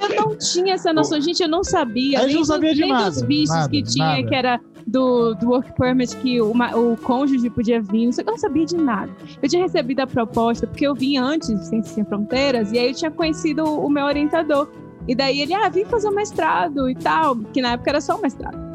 [0.00, 2.18] Eu não tinha essa noção, gente, eu não sabia.
[2.20, 4.22] Gente nem não sabia dos, de nem nada, dos vistos nada, que tinha, nada.
[4.28, 8.06] que era do, do work permit, que o, ma- o cônjuge podia vir.
[8.06, 9.10] Não sei, eu não sabia de nada.
[9.40, 12.88] Eu tinha recebido a proposta, porque eu vim antes de Ciências Sem Fronteiras, e aí
[12.88, 14.68] eu tinha conhecido o meu orientador.
[15.06, 18.16] E daí ele, ah, vim fazer o mestrado e tal, que na época era só
[18.16, 18.72] o mestrado.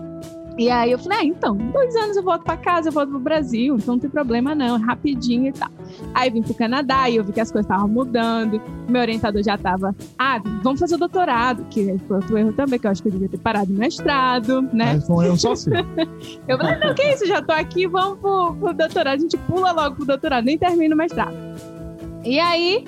[0.57, 3.19] E aí eu falei, ah, então, dois anos eu volto pra casa, eu volto pro
[3.19, 5.69] Brasil, então não tem problema não, rapidinho e tal.
[6.15, 8.59] Aí vim pro Canadá e eu vi que as coisas estavam mudando.
[8.89, 12.87] Meu orientador já tava, ah, vamos fazer o doutorado, que foi outro erro também, que
[12.87, 14.95] eu acho que eu devia ter parado o mestrado, né?
[14.95, 15.73] Mas um erro só seu.
[16.47, 19.15] Eu falei, não, que isso, já tô aqui, vamos pro, pro doutorado.
[19.15, 21.35] A gente pula logo pro doutorado, nem termina o mestrado.
[22.23, 22.83] E aí,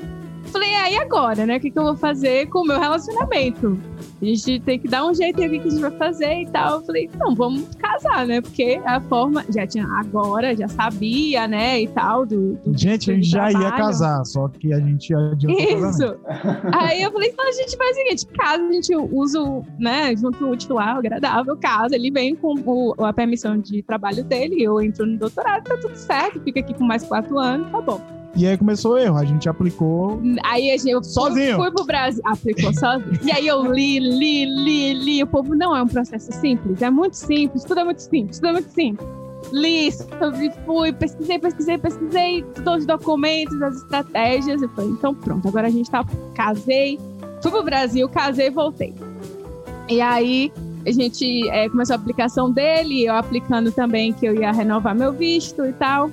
[0.50, 1.58] falei, aí agora, né?
[1.58, 3.80] O que, que eu vou fazer com o meu relacionamento?
[4.22, 6.80] A gente tem que dar um jeito o que a gente vai fazer e tal.
[6.80, 8.42] Eu falei, não, vamos casar, né?
[8.42, 11.82] Porque a forma, já tinha agora, já sabia, né?
[11.82, 12.56] E tal, do.
[12.66, 15.90] do Gente, a gente já ia casar, só que a gente adiantou.
[15.90, 16.16] Isso.
[16.74, 20.16] Aí eu falei, então a gente faz o seguinte, casa, a gente usa, o, né,
[20.16, 24.62] junto o útil ao agradável, casa, ele vem com o- a permissão de trabalho dele,
[24.62, 28.19] eu entro no doutorado, tá tudo certo, fica aqui com mais quatro anos, tá bom.
[28.36, 29.18] E aí começou o erro.
[29.18, 30.22] A gente aplicou.
[30.44, 31.56] Aí a gente, eu fui- Sozinho.
[31.58, 33.20] fui pro Brasil, aplicou sozinho.
[33.24, 36.90] E aí eu li, li, li, li, o povo não é um processo simples, é
[36.90, 39.08] muito simples, tudo é muito simples, tudo é muito simples.
[39.52, 44.62] Li, sobre- fui, pesquisei, pesquisei, pesquisei todos os documentos, as estratégias.
[44.62, 46.06] Eu falei, então pronto, agora a gente tá.
[46.36, 47.00] Casei,
[47.42, 48.94] fui pro Brasil, casei e voltei.
[49.90, 50.52] E aí
[50.86, 55.12] a gente é, começou a aplicação dele, eu aplicando também que eu ia renovar meu
[55.12, 56.12] visto e tal.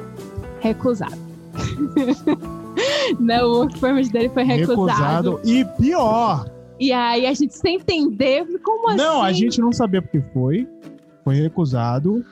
[0.61, 1.26] Recusado.
[3.19, 5.37] Não, o work permit dele foi recusado.
[5.37, 5.41] Recusado.
[5.45, 6.47] E pior,
[6.79, 8.99] E aí a gente sem entender, como assim?
[8.99, 10.69] não, a gente não sabia porque foi.
[11.25, 12.25] Foi recusado.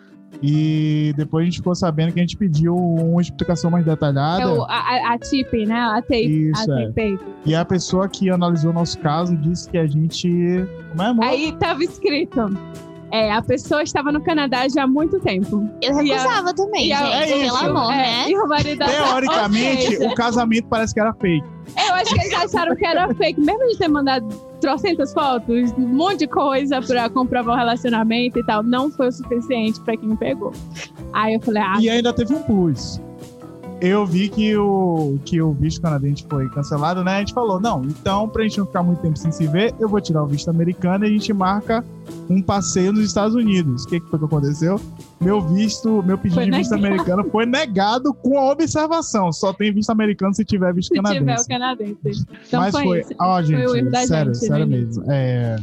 [0.42, 4.42] E depois a gente ficou sabendo que a gente pediu uma explicação mais detalhada.
[4.42, 5.78] É o, a, a, a TIP, né?
[5.78, 6.50] A TAPE.
[6.50, 7.18] Isso, a é.
[7.46, 10.28] E a pessoa que analisou o nosso caso disse que a gente.
[10.90, 11.24] Como é, amor?
[11.24, 12.40] Aí tava escrito.
[13.14, 15.68] É, a pessoa estava no Canadá já há muito tempo.
[15.80, 17.56] Eu E a- recusava também, e a- gente, é pelo isso.
[17.66, 18.24] amor, é, né?
[18.28, 21.46] E o marido da- Teoricamente, o casamento parece que era fake.
[21.88, 23.40] Eu acho que eles acharam que era fake.
[23.40, 24.26] Mesmo de ter mandado
[24.60, 29.12] trocentas fotos, um monte de coisa pra comprovar o relacionamento e tal, não foi o
[29.12, 30.52] suficiente pra quem pegou.
[31.12, 33.00] Aí eu falei, ah, E ainda teve um plus.
[33.86, 37.16] Eu vi que o, que o visto canadense foi cancelado, né?
[37.16, 39.88] A gente falou, não, então, pra gente não ficar muito tempo sem se ver, eu
[39.88, 41.84] vou tirar o visto americano e a gente marca
[42.30, 43.84] um passeio nos Estados Unidos.
[43.84, 44.80] O que, que foi que aconteceu?
[45.20, 46.86] Meu visto, meu pedido Foi de visto negado.
[46.94, 49.30] americano foi negado com a observação.
[49.32, 51.44] Só tem visto americano se tiver visto se tiver canadense.
[51.44, 52.26] o canadense.
[52.48, 54.76] Então Mas foi, ó, Foi o erro gente, da sério, gente, sério né?
[54.78, 55.04] mesmo.
[55.08, 55.56] É,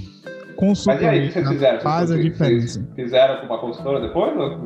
[0.62, 1.72] Mas e aí, o que vocês fizeram?
[1.80, 2.88] Vocês faz a vocês diferença.
[2.96, 4.38] Fizeram com uma consultora depois?
[4.38, 4.60] ou-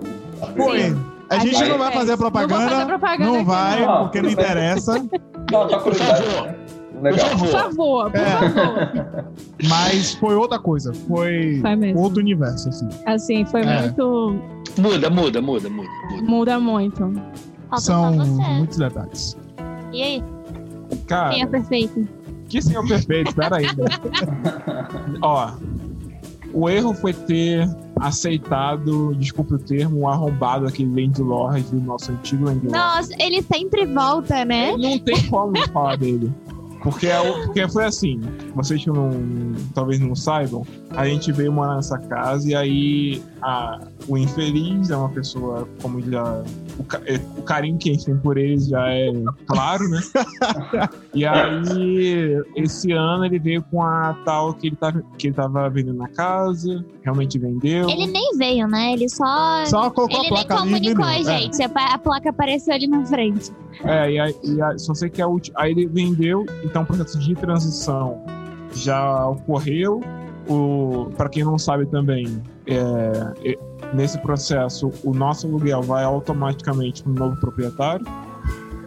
[0.57, 1.14] Foi.
[1.29, 4.03] A gente não vai fazer Não vou propaganda, fazer propaganda não vai, não.
[4.03, 4.93] porque não interessa.
[5.51, 6.23] Não, só curiosidade.
[6.23, 6.55] Por favor.
[6.95, 7.29] Por Legal.
[7.37, 8.11] Por favor.
[8.11, 8.25] por É.
[8.49, 9.25] favor.
[9.69, 10.91] Mas foi outra coisa.
[11.07, 12.89] Foi Foi outro universo, assim.
[13.05, 13.81] Assim, foi É.
[13.81, 14.35] muito.
[14.79, 15.89] Muda, muda, muda, muda.
[16.23, 16.59] muda.
[16.59, 17.13] Muito.
[17.69, 19.37] Falta São muitos detalhes.
[19.93, 20.23] E aí,
[21.07, 22.07] Cara, quem é perfeito?
[22.49, 23.65] que senhor perfeito, espera aí.
[23.65, 23.85] né?
[25.21, 25.51] Ó,
[26.55, 27.69] o erro foi ter
[27.99, 32.71] aceitado, desculpe o termo, o arrombado aquele Landlord do nosso antigo Landlord.
[32.71, 34.75] Nossa, ele sempre volta, né?
[34.77, 36.31] Não tem como falar dele.
[36.85, 38.21] Porque, é porque foi assim,
[38.53, 39.09] vocês que não,
[39.73, 44.95] talvez não saibam, a gente veio morar nessa casa e aí a, o infeliz é
[44.95, 46.23] uma pessoa, como já.
[46.77, 49.11] O, é, o carinho que a gente tem por eles já é
[49.47, 49.99] claro, né?
[51.13, 55.67] e aí, esse ano ele veio com a tal que ele, tava, que ele tava
[55.71, 57.89] vendendo na casa, realmente vendeu.
[57.89, 58.93] Ele nem veio, né?
[58.93, 59.65] Ele só.
[59.65, 61.31] Só colocou Ele a nem placa ali e comunicou a vendeu.
[61.33, 61.39] É.
[61.41, 61.69] gente.
[61.69, 63.51] Pa- A placa apareceu ali na frente.
[63.83, 65.27] É, e aí, e só sei que a.
[65.55, 68.23] Aí ele vendeu, então o processo de transição
[68.73, 70.01] já ocorreu.
[71.17, 73.57] Para quem não sabe também, é,
[73.93, 78.05] nesse processo o nosso aluguel vai automaticamente para o novo proprietário.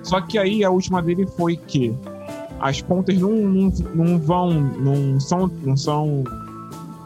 [0.02, 1.94] Só que aí a última dele foi que
[2.60, 6.24] as contas não, não, não vão, não são, não são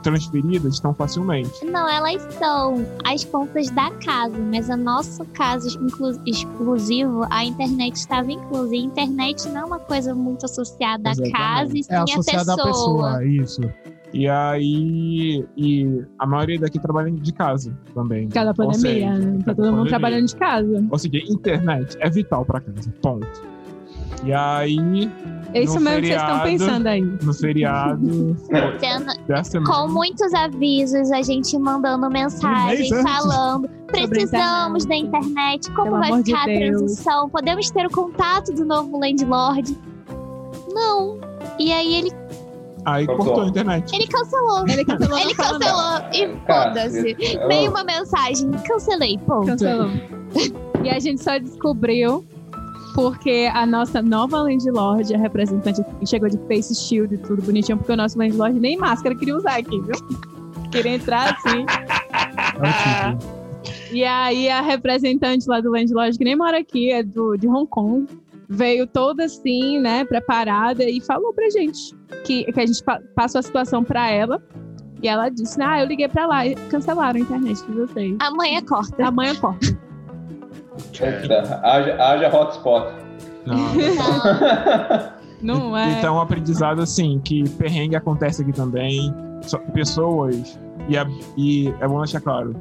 [0.02, 1.64] transferidas tão facilmente.
[1.64, 7.96] Não, elas são as contas da casa, mas o nosso caso exclu- exclusivo, a internet
[7.96, 8.74] estava inclusa.
[8.74, 11.32] E a internet não é uma coisa muito associada à Exatamente.
[11.32, 13.60] casa, e sim É à associado à pessoa, isso.
[14.14, 18.28] E aí, e a maioria daqui trabalha de casa também.
[18.28, 19.38] Cada pandemia, seja, né?
[19.44, 19.88] Tá todo mundo pandemia.
[19.88, 20.84] trabalhando de casa.
[20.90, 22.92] Ou seja, internet é vital pra casa.
[23.00, 23.26] Ponto.
[24.24, 25.10] E aí,
[25.54, 27.00] É isso mesmo que vocês estão feriado, pensando aí.
[27.02, 28.36] no feriado
[29.44, 29.72] semana.
[29.72, 32.08] com muitos avisos, a gente mandando
[32.90, 33.02] antes.
[33.02, 37.90] falando, precisamos da internet, como Pelo vai amor de ficar a transição, podemos ter o
[37.90, 39.76] contato do novo landlord?
[40.72, 41.18] Não.
[41.58, 42.10] E aí ele,
[42.84, 43.26] Aí Cortou.
[43.26, 43.94] cortou a internet.
[43.94, 44.64] ele cancelou.
[44.68, 45.18] Ele cancelou.
[45.18, 47.16] Ele cancelou e foda-se.
[47.36, 49.46] eu- Veio uma mensagem, cancelei, ponto.
[49.46, 49.90] Cancelou.
[50.82, 52.24] E a gente só descobriu
[52.94, 57.78] porque a nossa nova landlord, a representante aqui, chegou de face shield e tudo bonitinho,
[57.78, 59.94] porque o nosso landlord nem máscara queria usar aqui, viu?
[60.70, 61.64] Queria entrar assim.
[62.62, 63.42] É.
[63.94, 67.66] E aí a representante lá do landlord, que nem mora aqui, é do, de Hong
[67.66, 68.06] Kong,
[68.48, 71.94] veio toda assim, né, preparada e falou pra gente
[72.24, 74.42] que, que a gente pa- passou a situação pra ela.
[75.02, 78.16] E ela disse, ah, eu liguei pra lá e cancelaram a internet de vocês.
[78.20, 79.04] Amanhã corta.
[79.04, 79.76] Amanhã corta.
[81.00, 82.86] Eita, haja, haja hotspot.
[83.46, 83.56] Não.
[85.42, 85.98] Não é?
[85.98, 89.12] Então, um aprendizado assim, que perrengue acontece aqui também.
[89.42, 90.58] Só- pessoas,
[90.88, 92.54] e, a- e é bom deixar claro,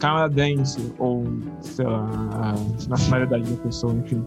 [0.00, 1.24] canadense ou,
[1.60, 2.54] sei lá,
[2.88, 4.24] nacionalidade da pessoa, enfim.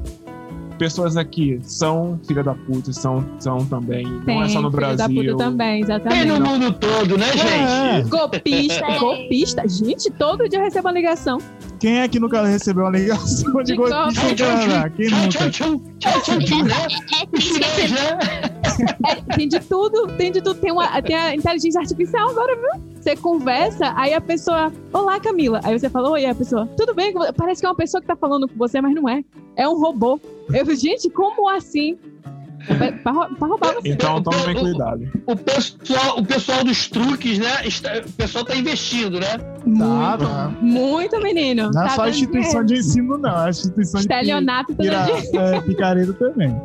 [0.78, 4.96] Pessoas aqui são filha da puta, são, são também, não é só no filho da
[5.08, 5.32] Brasil.
[5.32, 6.26] puta também, Tem exatamente.
[6.28, 7.96] no mundo todo, né, É.
[7.98, 8.10] gente?
[8.10, 9.00] Golpista, É.
[9.00, 9.64] golpista.
[9.68, 11.38] Gente, todo dia eu recebo uma ligação.
[11.80, 14.22] Quem é que nunca recebeu uma ligação de De golpista?
[14.26, 14.48] Quem Tchau,
[15.22, 15.30] nunca?
[15.30, 15.82] tchau, tchau.
[16.00, 16.74] Tchau, tchau, tchau, né?
[17.22, 18.55] É né?
[19.08, 20.60] É, tem de tudo, tem de tudo.
[20.60, 22.84] Tem, uma, tem a inteligência artificial agora, viu?
[23.02, 25.60] Você conversa, aí a pessoa, olá Camila.
[25.64, 27.14] Aí você fala, oi, a pessoa, tudo bem?
[27.14, 29.24] com vo-" Parece que é uma pessoa que tá falando com você, mas não é.
[29.56, 30.20] É um robô.
[30.54, 31.98] Eu, gente, como assim?
[32.68, 33.90] É pra, pra rou- pra roubar você.
[33.90, 35.02] Então, tomem cuidado.
[35.28, 37.64] O pessoal, o pessoal dos truques, né?
[37.68, 39.38] está- O pessoal tá investindo, né?
[39.38, 40.52] Tá, Muito, tá.
[40.62, 41.70] muito, menino.
[41.72, 42.84] Não é Tá só a instituição dinheiro.
[42.84, 43.30] de ensino, não.
[43.44, 45.40] É a instituição de Estelionato tira, dia.
[45.40, 46.60] é, picareta também.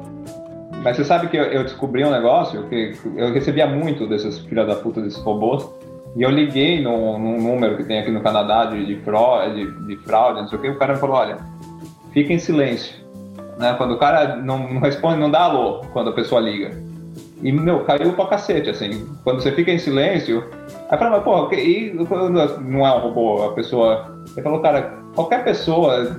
[0.83, 4.65] Mas você sabe que eu, eu descobri um negócio que eu recebia muito desses filha
[4.65, 5.69] da puta, desses robôs.
[6.17, 9.87] E eu liguei num, num número que tem aqui no Canadá de, de, fraude, de,
[9.87, 10.69] de fraude, não sei o que.
[10.69, 11.39] O cara me falou: olha,
[12.13, 12.95] fica em silêncio.
[13.59, 13.75] Né?
[13.75, 16.71] Quando o cara não, não responde, não dá alô quando a pessoa liga.
[17.43, 19.07] E, meu, caiu pra cacete, assim.
[19.23, 20.45] Quando você fica em silêncio.
[20.91, 21.93] Aí falei, mas, porra, e
[22.61, 24.15] não é um robô, a pessoa.
[24.33, 26.17] Ele falou, cara, qualquer pessoa,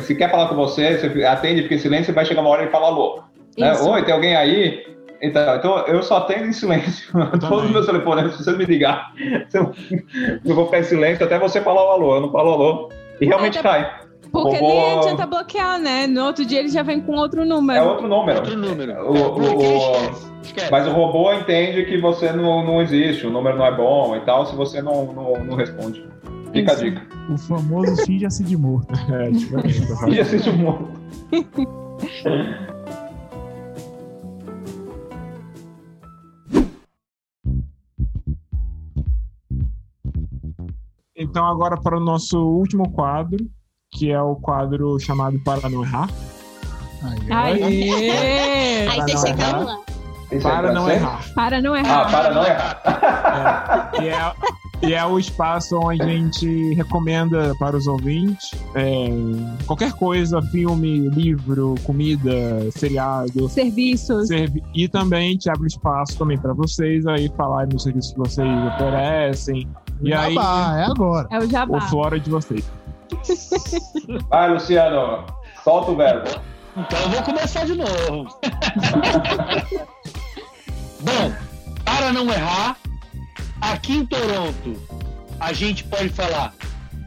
[0.00, 2.70] se quer falar com você, você atende, fica em silêncio, vai chegar uma hora e
[2.70, 3.22] fala alô.
[3.58, 3.88] Isso.
[3.90, 4.86] Oi, tem alguém aí?
[5.20, 7.10] Então, então eu só atendo em silêncio.
[7.40, 9.12] Todos os meus telefones, se você me ligar,
[9.52, 12.14] eu, vou ficar em silêncio até você falar o alô.
[12.16, 12.88] Eu não falo alô.
[13.20, 13.98] E realmente Até- cai.
[14.30, 16.06] Porque Robô- nem adianta bloquear, né?
[16.06, 17.82] No outro dia ele já vem com outro É número.
[17.84, 18.38] outro número.
[18.40, 18.92] Outro número.
[19.10, 20.70] O- É, o- o-.
[20.70, 24.20] Mas o robô entende que você não, não existe, o número não é bom e
[24.20, 26.06] tal, se você não, não, não responde.
[26.52, 26.84] Fica a Isso.
[26.84, 27.02] dica.
[27.32, 28.92] O famoso finge-se de morto.
[29.12, 30.56] É, tipo, E assiste o
[41.38, 43.38] Então, agora para o nosso último quadro,
[43.92, 46.08] que é o quadro chamado Para Não Errar.
[47.30, 48.88] Aí, Aê!
[48.88, 49.64] Aí Para você não chegando errar.
[49.64, 49.78] lá.
[50.42, 51.32] Para não errar.
[51.36, 52.10] Para não Ah, errar.
[52.10, 53.90] para não errar.
[53.94, 59.06] É, e, é, e é o espaço onde a gente recomenda para os ouvintes é,
[59.64, 63.48] qualquer coisa, filme, livro, comida, seriado.
[63.48, 64.26] Serviços.
[64.26, 68.18] servi- E também a gente abre espaço também para vocês aí falarem dos serviços que
[68.18, 69.68] vocês oferecem.
[70.00, 71.28] E aí, Jabá, é agora.
[71.30, 71.80] É o o jabá.
[71.82, 72.70] Flora de vocês.
[74.28, 75.24] Vai, Luciano,
[75.64, 76.28] solta o verbo.
[76.76, 78.28] Então eu vou começar de novo.
[81.00, 81.32] Bom,
[81.84, 82.76] para não errar,
[83.60, 84.76] aqui em Toronto,
[85.40, 86.52] a gente pode falar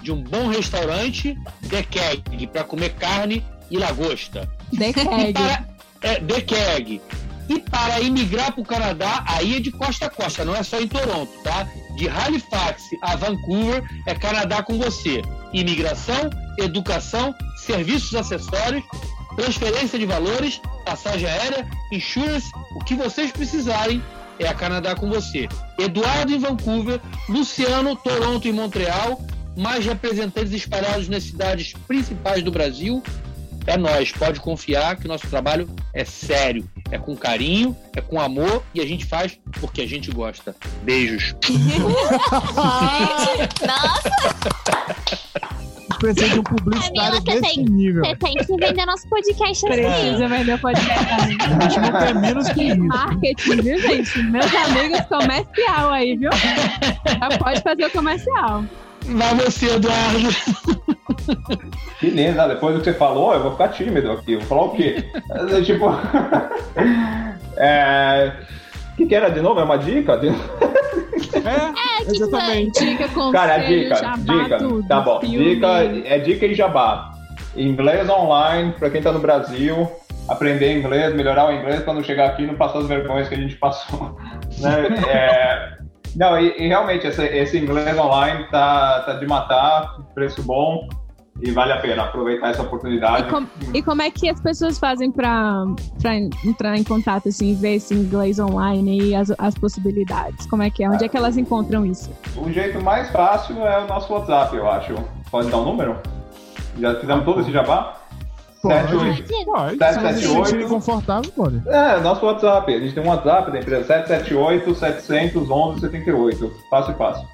[0.01, 1.38] de um bom restaurante,
[1.69, 4.49] The Keg, para comer carne e lagosta.
[4.77, 5.34] The Keg.
[5.34, 5.65] Para,
[6.01, 7.01] é, The Keg.
[7.49, 10.80] E para imigrar para o Canadá, aí é de costa a costa, não é só
[10.80, 11.68] em Toronto, tá?
[12.02, 15.22] De Halifax a Vancouver é Canadá com você.
[15.53, 18.84] Imigração, educação, serviços acessórios,
[19.36, 24.02] transferência de valores, passagem aérea, insurance, o que vocês precisarem
[24.40, 25.48] é a Canadá com você.
[25.78, 26.99] Eduardo em Vancouver,
[27.30, 29.22] Luciano, Toronto e Montreal,
[29.56, 33.03] mais representantes espalhados nas cidades principais do Brasil.
[33.68, 38.63] É nós, pode confiar que nosso trabalho é sério, é com carinho, é com amor
[38.73, 40.55] e a gente faz porque a gente gosta.
[40.84, 41.35] Beijos.
[43.65, 44.11] Nossa,
[45.99, 48.03] Precisa de um publicitário Camila, você desse tem- nível.
[48.03, 49.81] você tem que vender nosso podcast assim.
[49.84, 51.05] Precisa vender o podcast.
[51.13, 52.84] A gente não quer menos que isso.
[52.84, 54.23] Marketing, viu, gente?
[54.23, 56.31] Meus amigos comercial aí, viu?
[56.31, 58.63] Já pode fazer o comercial.
[59.06, 60.30] Vai você, Eduardo.
[62.02, 64.36] Beleza, depois do que você falou, eu vou ficar tímido aqui.
[64.36, 65.03] Vou falar o quê?
[65.32, 65.86] É, tipo.
[67.57, 68.34] é...
[68.94, 69.60] O que, que era de novo?
[69.60, 70.14] É uma dica?
[70.14, 72.86] É, tipo, exatamente.
[72.86, 74.57] Dica, conselho, Cara, dica, jabá, dica.
[74.57, 74.88] tudo.
[74.88, 75.19] Tá bom.
[75.22, 75.56] Filme.
[75.56, 75.68] Dica
[76.06, 77.11] é dica e jabá.
[77.56, 79.90] Inglês online, pra quem tá no Brasil,
[80.28, 83.38] aprender inglês, melhorar o inglês quando chegar aqui e não passar as vergonhas que a
[83.38, 84.18] gente passou.
[84.60, 84.88] né?
[85.10, 85.81] É,
[86.16, 90.88] Não, e, e realmente esse, esse inglês online tá, tá de matar, preço bom
[91.42, 93.28] e vale a pena aproveitar essa oportunidade.
[93.28, 95.64] E, com- e como é que as pessoas fazem pra
[96.46, 100.46] entrar em contato, assim, ver esse inglês online e as, as possibilidades?
[100.48, 100.90] Como é que é?
[100.90, 102.12] Onde é que elas encontram isso?
[102.36, 104.94] O jeito mais fácil é o nosso WhatsApp, eu acho.
[105.32, 105.98] Pode dar um número?
[106.80, 107.98] Já fizemos todo esse jabá?
[108.62, 108.92] Pode.
[108.92, 109.46] 78.
[109.46, 109.78] Pode.
[109.78, 110.70] Sete, Se sete, você se sentir oito.
[110.70, 111.62] confortável, pode.
[111.68, 112.74] É, nosso WhatsApp.
[112.74, 116.54] A gente tem um WhatsApp da empresa 778 711 78.
[116.70, 117.28] Fácil e fácil.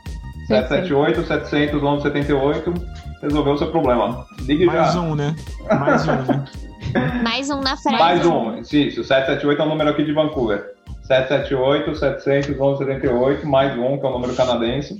[0.47, 2.73] 778 711 78.
[3.21, 4.25] Resolveu o seu problema.
[4.41, 5.01] Ligue Mais já.
[5.01, 5.35] um, né?
[5.79, 6.45] Mais um, né?
[7.23, 7.99] Mais um na frente.
[7.99, 8.59] Mais um.
[8.61, 10.63] Isso, 778 é o número aqui de Vancouver.
[11.03, 13.45] 778 711 78.
[13.47, 14.95] Mais um, que é o número canadense.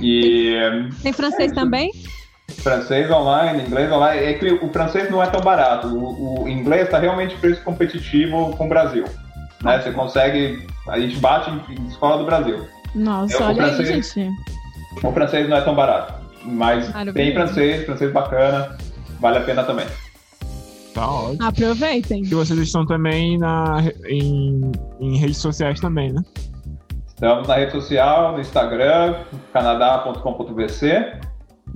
[0.00, 0.54] E
[1.02, 1.90] Tem francês também?
[2.50, 4.24] Francês online, inglês online.
[4.26, 5.86] É que o francês não é tão barato.
[5.88, 9.04] O, o inglês está realmente preço competitivo com o Brasil.
[9.62, 9.80] Né?
[9.80, 10.66] Você consegue.
[10.88, 12.66] A gente bate em, em escola do Brasil.
[12.94, 14.30] Nossa, Eu, olha aí, francês- gente.
[15.04, 16.14] O francês não é tão barato.
[16.44, 17.14] Mas Maravilhoso.
[17.14, 18.76] tem francês, francês bacana.
[19.20, 19.86] Vale a pena também.
[20.94, 21.46] Tá ótimo.
[21.46, 22.22] Aproveitem.
[22.22, 23.76] E vocês estão também na,
[24.08, 26.22] em, em redes sociais também, né?
[27.06, 29.14] Estamos na rede social, no Instagram,
[29.52, 31.12] canadá.com.vc,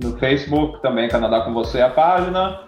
[0.01, 2.59] no Facebook também, Canadá com você a página.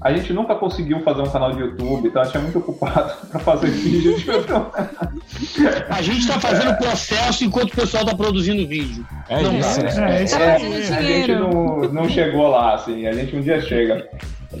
[0.00, 3.12] A gente nunca conseguiu fazer um canal de YouTube, então a gente é muito ocupado
[3.32, 4.14] para fazer vídeo.
[5.88, 9.04] A gente está fazendo o processo enquanto o pessoal está produzindo vídeo.
[9.28, 9.80] É Não isso.
[9.82, 10.10] dá.
[10.10, 13.40] É, isso Tá É, fazendo a gente não, não chegou lá, assim, a gente um
[13.40, 14.06] dia chega.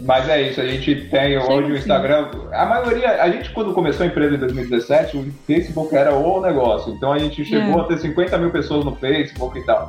[0.04, 1.78] Mas é isso, a gente tem hoje o sim.
[1.80, 2.28] Instagram.
[2.52, 6.92] A maioria, a gente quando começou a empresa em 2017, o Facebook era o negócio.
[6.94, 7.82] Então a gente chegou É.
[7.82, 9.88] a ter 50 mil pessoas no Facebook e tal.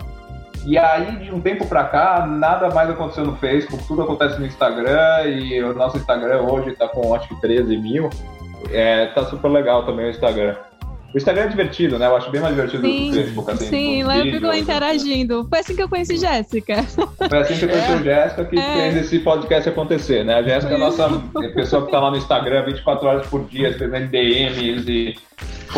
[0.68, 4.46] E aí, de um tempo pra cá, nada mais aconteceu no Facebook, tudo acontece no
[4.46, 8.10] Instagram, e o nosso Instagram hoje tá com acho que 13 mil.
[8.70, 10.56] É, tá super legal também o Instagram.
[11.14, 12.06] O Instagram é divertido, né?
[12.08, 13.66] Eu acho bem mais divertido do que Sim, o Facebook, assim.
[13.68, 15.48] sim, lá eu fico vídeos, interagindo.
[15.48, 16.84] Foi assim que eu conheci Jéssica.
[16.84, 18.74] foi assim que eu conheci a Jéssica que É.
[18.92, 20.36] fez esse podcast acontecer, né?
[20.36, 21.10] A Jéssica é a nossa
[21.56, 25.16] pessoa que tá lá no Instagram 24 horas por dia, escrevendo DMs e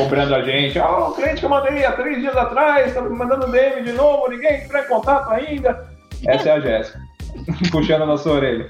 [0.04, 0.78] cobrando a gente.
[0.80, 3.92] Ah, o cliente que eu mandei há três dias atrás, tá me mandando DM de
[3.94, 5.88] novo, ninguém entrou em contato ainda.
[6.28, 7.00] Essa é a Jéssica,
[7.72, 8.70] puxando a nossa orelha.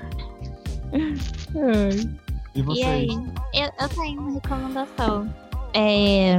[2.56, 2.86] E E vocês?
[2.88, 3.08] aí,
[3.54, 5.30] eu, eu tenho uma recomendação.
[5.74, 6.34] É,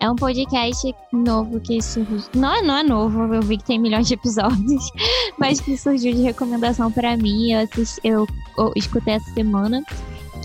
[0.00, 2.22] é um podcast novo que surgiu.
[2.34, 4.90] Não, é- não é novo, eu vi que tem milhões de episódios,
[5.38, 7.52] mas que surgiu de recomendação pra mim.
[7.52, 8.26] Eu, assisti, eu,
[8.56, 9.82] eu escutei essa semana,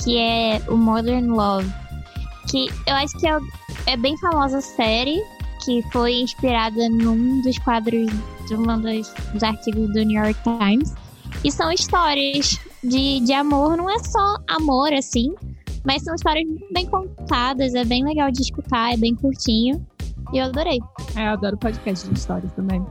[0.03, 1.71] que é o Modern Love.
[2.51, 3.37] Que eu acho que é,
[3.87, 5.23] é bem famosa série,
[5.63, 8.11] que foi inspirada num dos quadros
[8.47, 10.93] de um dos, dos artigos do New York Times.
[11.43, 15.33] E são histórias de, de amor, não é só amor assim,
[15.85, 19.85] mas são histórias bem contadas, é bem legal de escutar, é bem curtinho.
[20.33, 20.79] E eu adorei.
[21.15, 22.85] É, eu adoro podcast de histórias também.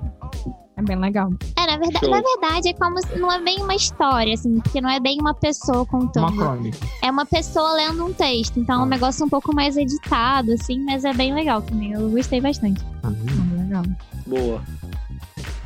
[0.79, 1.31] É bem legal.
[1.57, 2.11] É, na verdade, Show.
[2.15, 5.19] na verdade é como se não é bem uma história, assim, porque não é bem
[5.19, 6.37] uma pessoa Uma contando.
[6.37, 6.79] crônica.
[7.03, 8.61] É uma pessoa lendo um texto.
[8.61, 11.93] Então é um negócio um pouco mais editado, assim, mas é bem legal também.
[11.93, 12.85] Eu gostei bastante.
[13.03, 13.83] Ah, É bem legal.
[14.27, 14.63] Boa.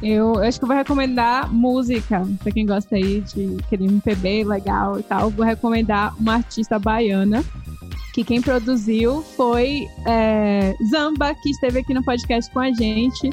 [0.01, 4.99] Eu acho que eu vou recomendar música, pra quem gosta aí de aquele MPB legal
[4.99, 5.29] e tal.
[5.31, 7.45] Vou recomendar uma artista baiana,
[8.15, 13.29] que quem produziu foi é, Zamba, que esteve aqui no podcast com a gente,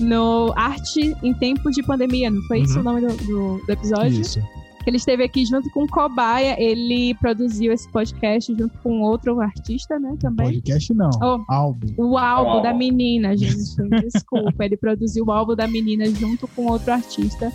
[0.00, 2.80] no Arte em Tempos de Pandemia, não foi isso Uhum.
[2.80, 4.20] o nome do, do- do episódio?
[4.20, 4.40] Isso.
[4.84, 9.38] Que ele esteve aqui junto com o Cobaia, ele produziu esse podcast junto com outro
[9.40, 10.46] artista, né, também.
[10.46, 11.10] Podcast não.
[11.22, 11.44] Oh.
[11.52, 11.94] Álbum.
[11.98, 12.62] O álbum álbum.
[12.62, 13.54] da menina, gente.
[14.02, 14.64] Desculpa.
[14.64, 17.52] Ele produziu o álbum da menina junto com outro artista.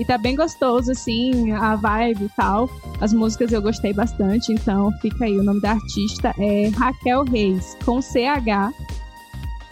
[0.00, 2.68] E tá bem gostoso, assim, a vibe e tal.
[3.00, 5.38] As músicas eu gostei bastante, então fica aí.
[5.38, 8.72] O nome da artista é Raquel Reis, com CH.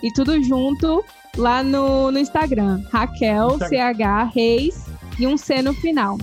[0.02, 1.02] E tudo junto
[1.36, 2.82] lá no, no Instagram.
[2.90, 4.86] Raquel, CH Reis
[5.18, 6.16] e um C no final.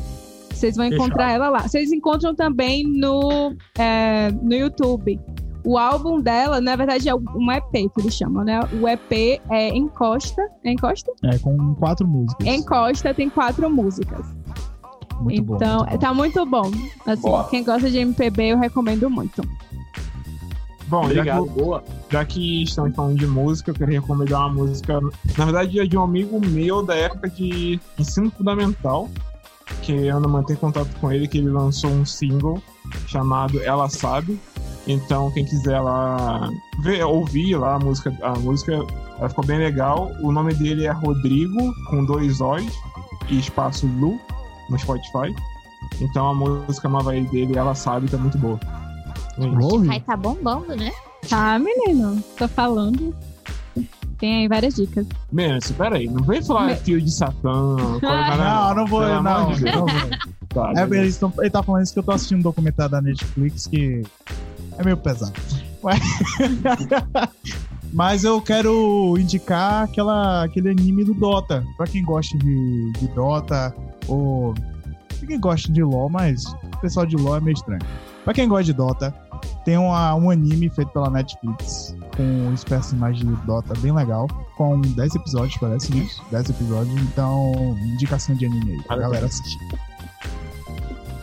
[0.50, 1.68] Vocês vão encontrar ela lá.
[1.68, 5.20] Vocês encontram também no, é, no YouTube.
[5.64, 8.60] O álbum dela, na verdade, é um EP que eles chamam, né?
[8.82, 10.42] O EP é Encosta.
[10.64, 11.12] É Encosta?
[11.24, 12.48] É, com quatro músicas.
[12.48, 14.26] Encosta tem quatro músicas.
[15.20, 15.56] Muito bom.
[15.56, 15.98] então, muito bom.
[15.98, 16.72] tá muito bom.
[17.06, 17.44] Assim, Boa.
[17.50, 19.42] quem gosta de MPB, eu recomendo muito.
[20.88, 21.84] Bom, já que, Obrigado, boa.
[22.10, 25.00] já que estamos falando de música, eu queria recomendar uma música.
[25.38, 29.10] Na verdade, é de um amigo meu da época de ensino fundamental,
[29.82, 32.62] que eu ainda mantenho contato com ele, que ele lançou um single
[33.06, 34.40] chamado Ela Sabe.
[34.88, 36.50] Então, quem quiser lá
[36.82, 38.72] ver, ouvir lá a música, a música,
[39.20, 40.10] ela ficou bem legal.
[40.22, 42.74] O nome dele é Rodrigo, com dois O's
[43.30, 44.18] e espaço Lu
[44.70, 45.36] no Spotify.
[46.00, 48.58] Então, a música nova dele, Ela Sabe, tá muito boa.
[49.40, 49.88] Ouvir.
[49.88, 50.92] Vai tá bombando, né?
[51.30, 52.24] Tá, menino?
[52.38, 53.16] Tô falando.
[54.18, 55.06] Tem aí várias dicas.
[55.32, 57.76] Menos, espera aí, não vem falar Me- filho de Satã.
[58.02, 59.52] Não, não vou, não.
[59.54, 60.10] de não vou.
[60.50, 63.02] Tá, É, eles tão- ele tá falando isso que eu tô assistindo um documentário da
[63.02, 64.02] Netflix que
[64.78, 65.34] é meio pesado.
[65.84, 65.94] Ué.
[67.94, 71.64] Mas eu quero indicar aquela, aquele anime do Dota.
[71.78, 73.74] Pra quem gosta de, de Dota,
[74.08, 74.54] ou.
[75.26, 77.82] Quem gosta de LoL, mas o pessoal de LoL é meio estranho.
[78.24, 79.14] Pra quem gosta de Dota,
[79.68, 84.26] tem uma- um anime feito pela Netflix com os personagens de Dota bem legal.
[84.56, 86.08] Com 10 episódios, parece, né?
[86.32, 86.96] 10 episódios.
[87.02, 87.52] Então,
[87.84, 89.08] indicação de anime aí pra Parabéns.
[89.10, 89.60] galera assistir.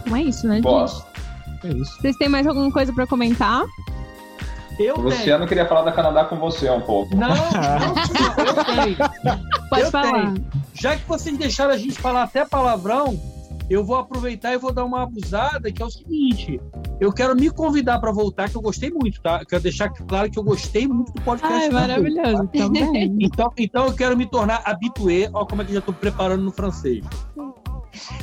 [0.06, 0.86] Não é isso, né, Boa.
[0.86, 1.02] gente?
[1.64, 1.96] É isso.
[2.02, 3.62] Vocês têm mais alguma coisa pra comentar?
[4.78, 5.08] Eu O tenho.
[5.08, 7.16] Luciano queria falar da Canadá com você um pouco.
[7.16, 7.34] Não, não,
[8.44, 8.96] eu tenho.
[9.70, 10.12] Pode Eu falar.
[10.34, 10.46] tenho.
[10.74, 13.18] Já que vocês deixaram a gente falar até palavrão,
[13.68, 16.60] eu vou aproveitar e vou dar uma abusada, que é o seguinte.
[17.00, 19.40] Eu quero me convidar para voltar, que eu gostei muito, tá?
[19.40, 21.54] Eu quero deixar claro que eu gostei muito do podcast.
[21.54, 22.44] Ai, vocês, maravilhoso.
[22.48, 22.58] tá?
[22.58, 23.16] Também.
[23.20, 26.42] Então, então eu quero me tornar habitué, ó como é que eu já estou preparando
[26.42, 27.04] no francês.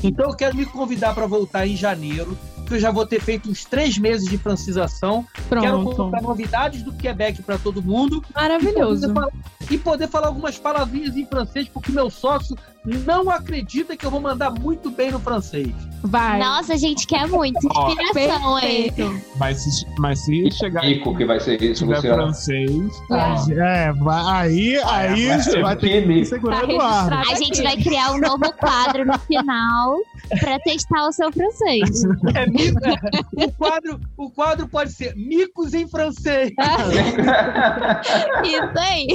[0.03, 2.38] Então eu quero me convidar para voltar em janeiro,
[2.68, 5.26] que eu já vou ter feito uns três meses de francização.
[5.49, 5.95] Quero Pronto.
[5.95, 9.05] contar novidades do Quebec para todo mundo Maravilhoso.
[9.05, 9.31] e poder, falar,
[9.72, 12.55] e poder falar algumas palavrinhas em francês, porque meu sócio
[12.85, 15.69] não acredita que eu vou mandar muito bem no francês.
[16.03, 16.39] Vai.
[16.39, 17.59] Nossa, a gente quer muito.
[17.63, 18.91] Inspiração, hein?
[19.37, 22.23] Mas se, mas se chegar Pico que vai ser isso, tiver Luciano.
[22.23, 22.91] francês,
[23.51, 27.13] É, vai, aí, aí vai você ser vai ter que segurar Tá no ar.
[27.31, 29.97] A gente vai criar um novo quadro no final
[30.39, 32.03] pra testar o seu francês.
[32.33, 36.51] É, é, o, quadro, o quadro pode ser micos em francês.
[38.43, 39.07] Isso aí.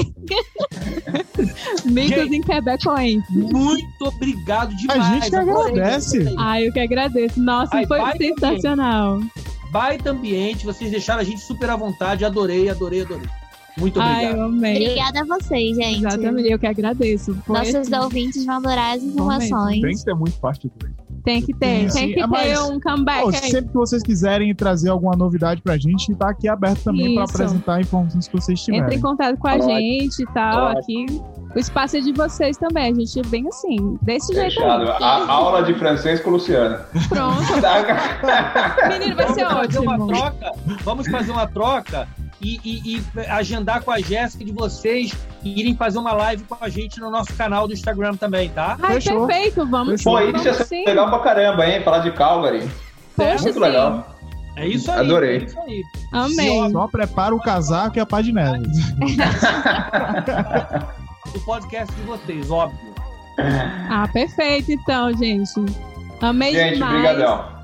[1.84, 3.26] Micos em Quebecoense.
[3.56, 5.00] Muito obrigado demais.
[5.00, 6.34] A gente que agradece.
[6.38, 7.40] Ai, eu que agradeço.
[7.40, 9.20] Nossa, Ai, foi sensacional.
[9.70, 12.24] Baita ambiente, vocês deixaram a gente super à vontade.
[12.24, 13.28] Adorei, adorei, adorei.
[13.78, 14.36] Muito Ai, obrigado.
[14.38, 14.82] eu amei.
[14.82, 15.98] Obrigada a vocês, gente.
[15.98, 17.34] Exatamente, eu que agradeço.
[17.46, 19.80] Foi Nossos assim, ouvintes vão adorar as informações.
[19.80, 20.74] tem que ter muito parte do
[21.26, 23.50] Tem que ter, Sim, tem que Ah, ter mas- um comeback aí.
[23.50, 27.34] sempre que vocês quiserem trazer alguma novidade pra gente, tá aqui aberto também pra Isso.
[27.34, 28.98] apresentar informações que vocês Entre tiverem.
[28.98, 29.70] em contato com a Ótimo.
[29.70, 30.66] gente e tal.
[30.70, 30.78] Ótimo.
[30.78, 31.22] Aqui.
[31.54, 32.92] O espaço é de vocês também.
[32.92, 34.82] A gente é bem assim, desse jeito Fechado.
[34.82, 35.02] aí.
[35.02, 36.78] A aula de francês com o Luciano.
[37.08, 37.42] Pronto.
[38.88, 40.06] Menino, vai ser Vamos fazer uma ótimo.
[40.06, 40.52] troca.
[40.84, 42.08] Vamos fazer uma troca
[42.40, 46.56] e, e- e agendar com a Jéssica de vocês e irem fazer uma live com
[46.60, 48.76] a gente no nosso canal do Instagram também, tá?
[48.82, 49.26] Ai, Fechou.
[49.26, 49.66] perfeito.
[49.66, 50.84] Vamos Pô, isso vamos ser sim.
[50.84, 51.82] legal pra caramba, hein?
[51.82, 52.68] Falar de Calgary.
[53.16, 53.60] Poxa, Muito sim.
[53.60, 54.14] legal.
[54.56, 55.00] É isso aí.
[55.00, 55.36] Adorei.
[55.38, 55.82] É isso aí.
[56.12, 56.70] Amei.
[56.70, 58.66] Só prepara o casaco e a pá de neve.
[61.34, 62.94] O podcast de vocês, óbvio.
[63.90, 65.52] Ah, perfeito, então, gente.
[66.22, 66.92] Amei Gente, demais.
[66.94, 67.55] brigadão.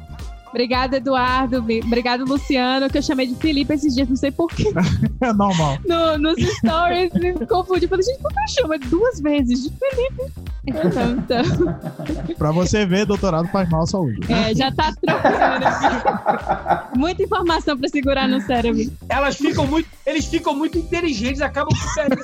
[0.52, 1.64] Obrigada, Eduardo.
[1.86, 4.70] Obrigado, Luciano, que eu chamei de Felipe esses dias, não sei porquê.
[5.22, 5.78] É normal.
[5.86, 7.86] No, nos stories, me confundi.
[7.86, 10.32] Falei, gente, por que eu chamo duas vezes de Felipe?
[10.66, 14.18] Então, então, Pra você ver, doutorado faz mal à saúde.
[14.28, 16.98] é, já tá trocando aqui.
[16.98, 18.82] Muita informação pra segurar no cérebro.
[19.08, 22.22] Elas ficam muito, eles ficam muito inteligentes, acabam com perdendo.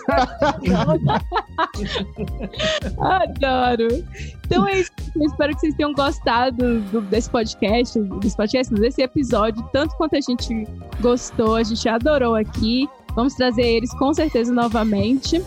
[3.01, 4.05] Adoro.
[4.51, 4.91] Então é isso.
[5.15, 10.17] Eu espero que vocês tenham gostado do- desse podcast, desse podcast, desse episódio, tanto quanto
[10.17, 10.67] a gente
[11.01, 12.89] gostou, a gente adorou aqui.
[13.15, 15.43] Vamos trazer eles com certeza novamente.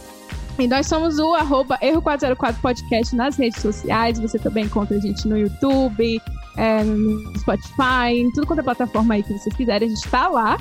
[0.59, 4.19] E nós somos o arroba Erro 404 Podcast nas redes sociais.
[4.19, 6.21] Você também encontra a gente no YouTube,
[6.57, 10.27] é, no Spotify, em tudo quanto é plataforma aí que vocês quiserem, a gente tá
[10.27, 10.57] lá.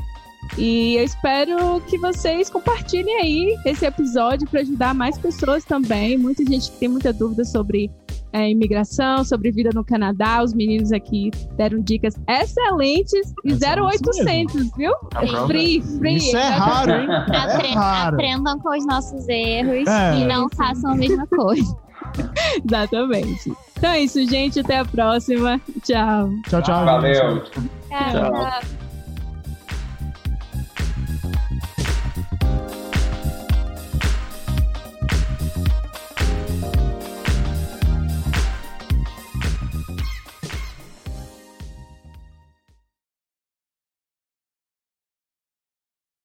[0.57, 6.17] E eu espero que vocês compartilhem aí esse episódio para ajudar mais pessoas também.
[6.17, 7.91] Muita gente que tem muita dúvida sobre
[8.33, 10.43] é, imigração, sobre vida no Canadá.
[10.43, 14.93] Os meninos aqui deram dicas excelentes e Excelente 0800, viu?
[15.11, 16.17] Tá Free, free.
[16.17, 17.09] Isso é raro, hein?
[17.11, 18.15] Apre- É raro.
[18.17, 20.19] Aprendam com os nossos erros É.
[20.19, 21.77] e não façam a mesma coisa.
[22.65, 23.53] Exatamente.
[23.77, 24.61] Então é isso, gente.
[24.61, 25.61] Até a próxima.
[25.83, 26.31] Tchau.
[26.49, 26.85] Tchau, tchau.
[26.85, 27.15] Valeu.
[27.15, 27.51] gente.
[27.89, 28.90] Tchau.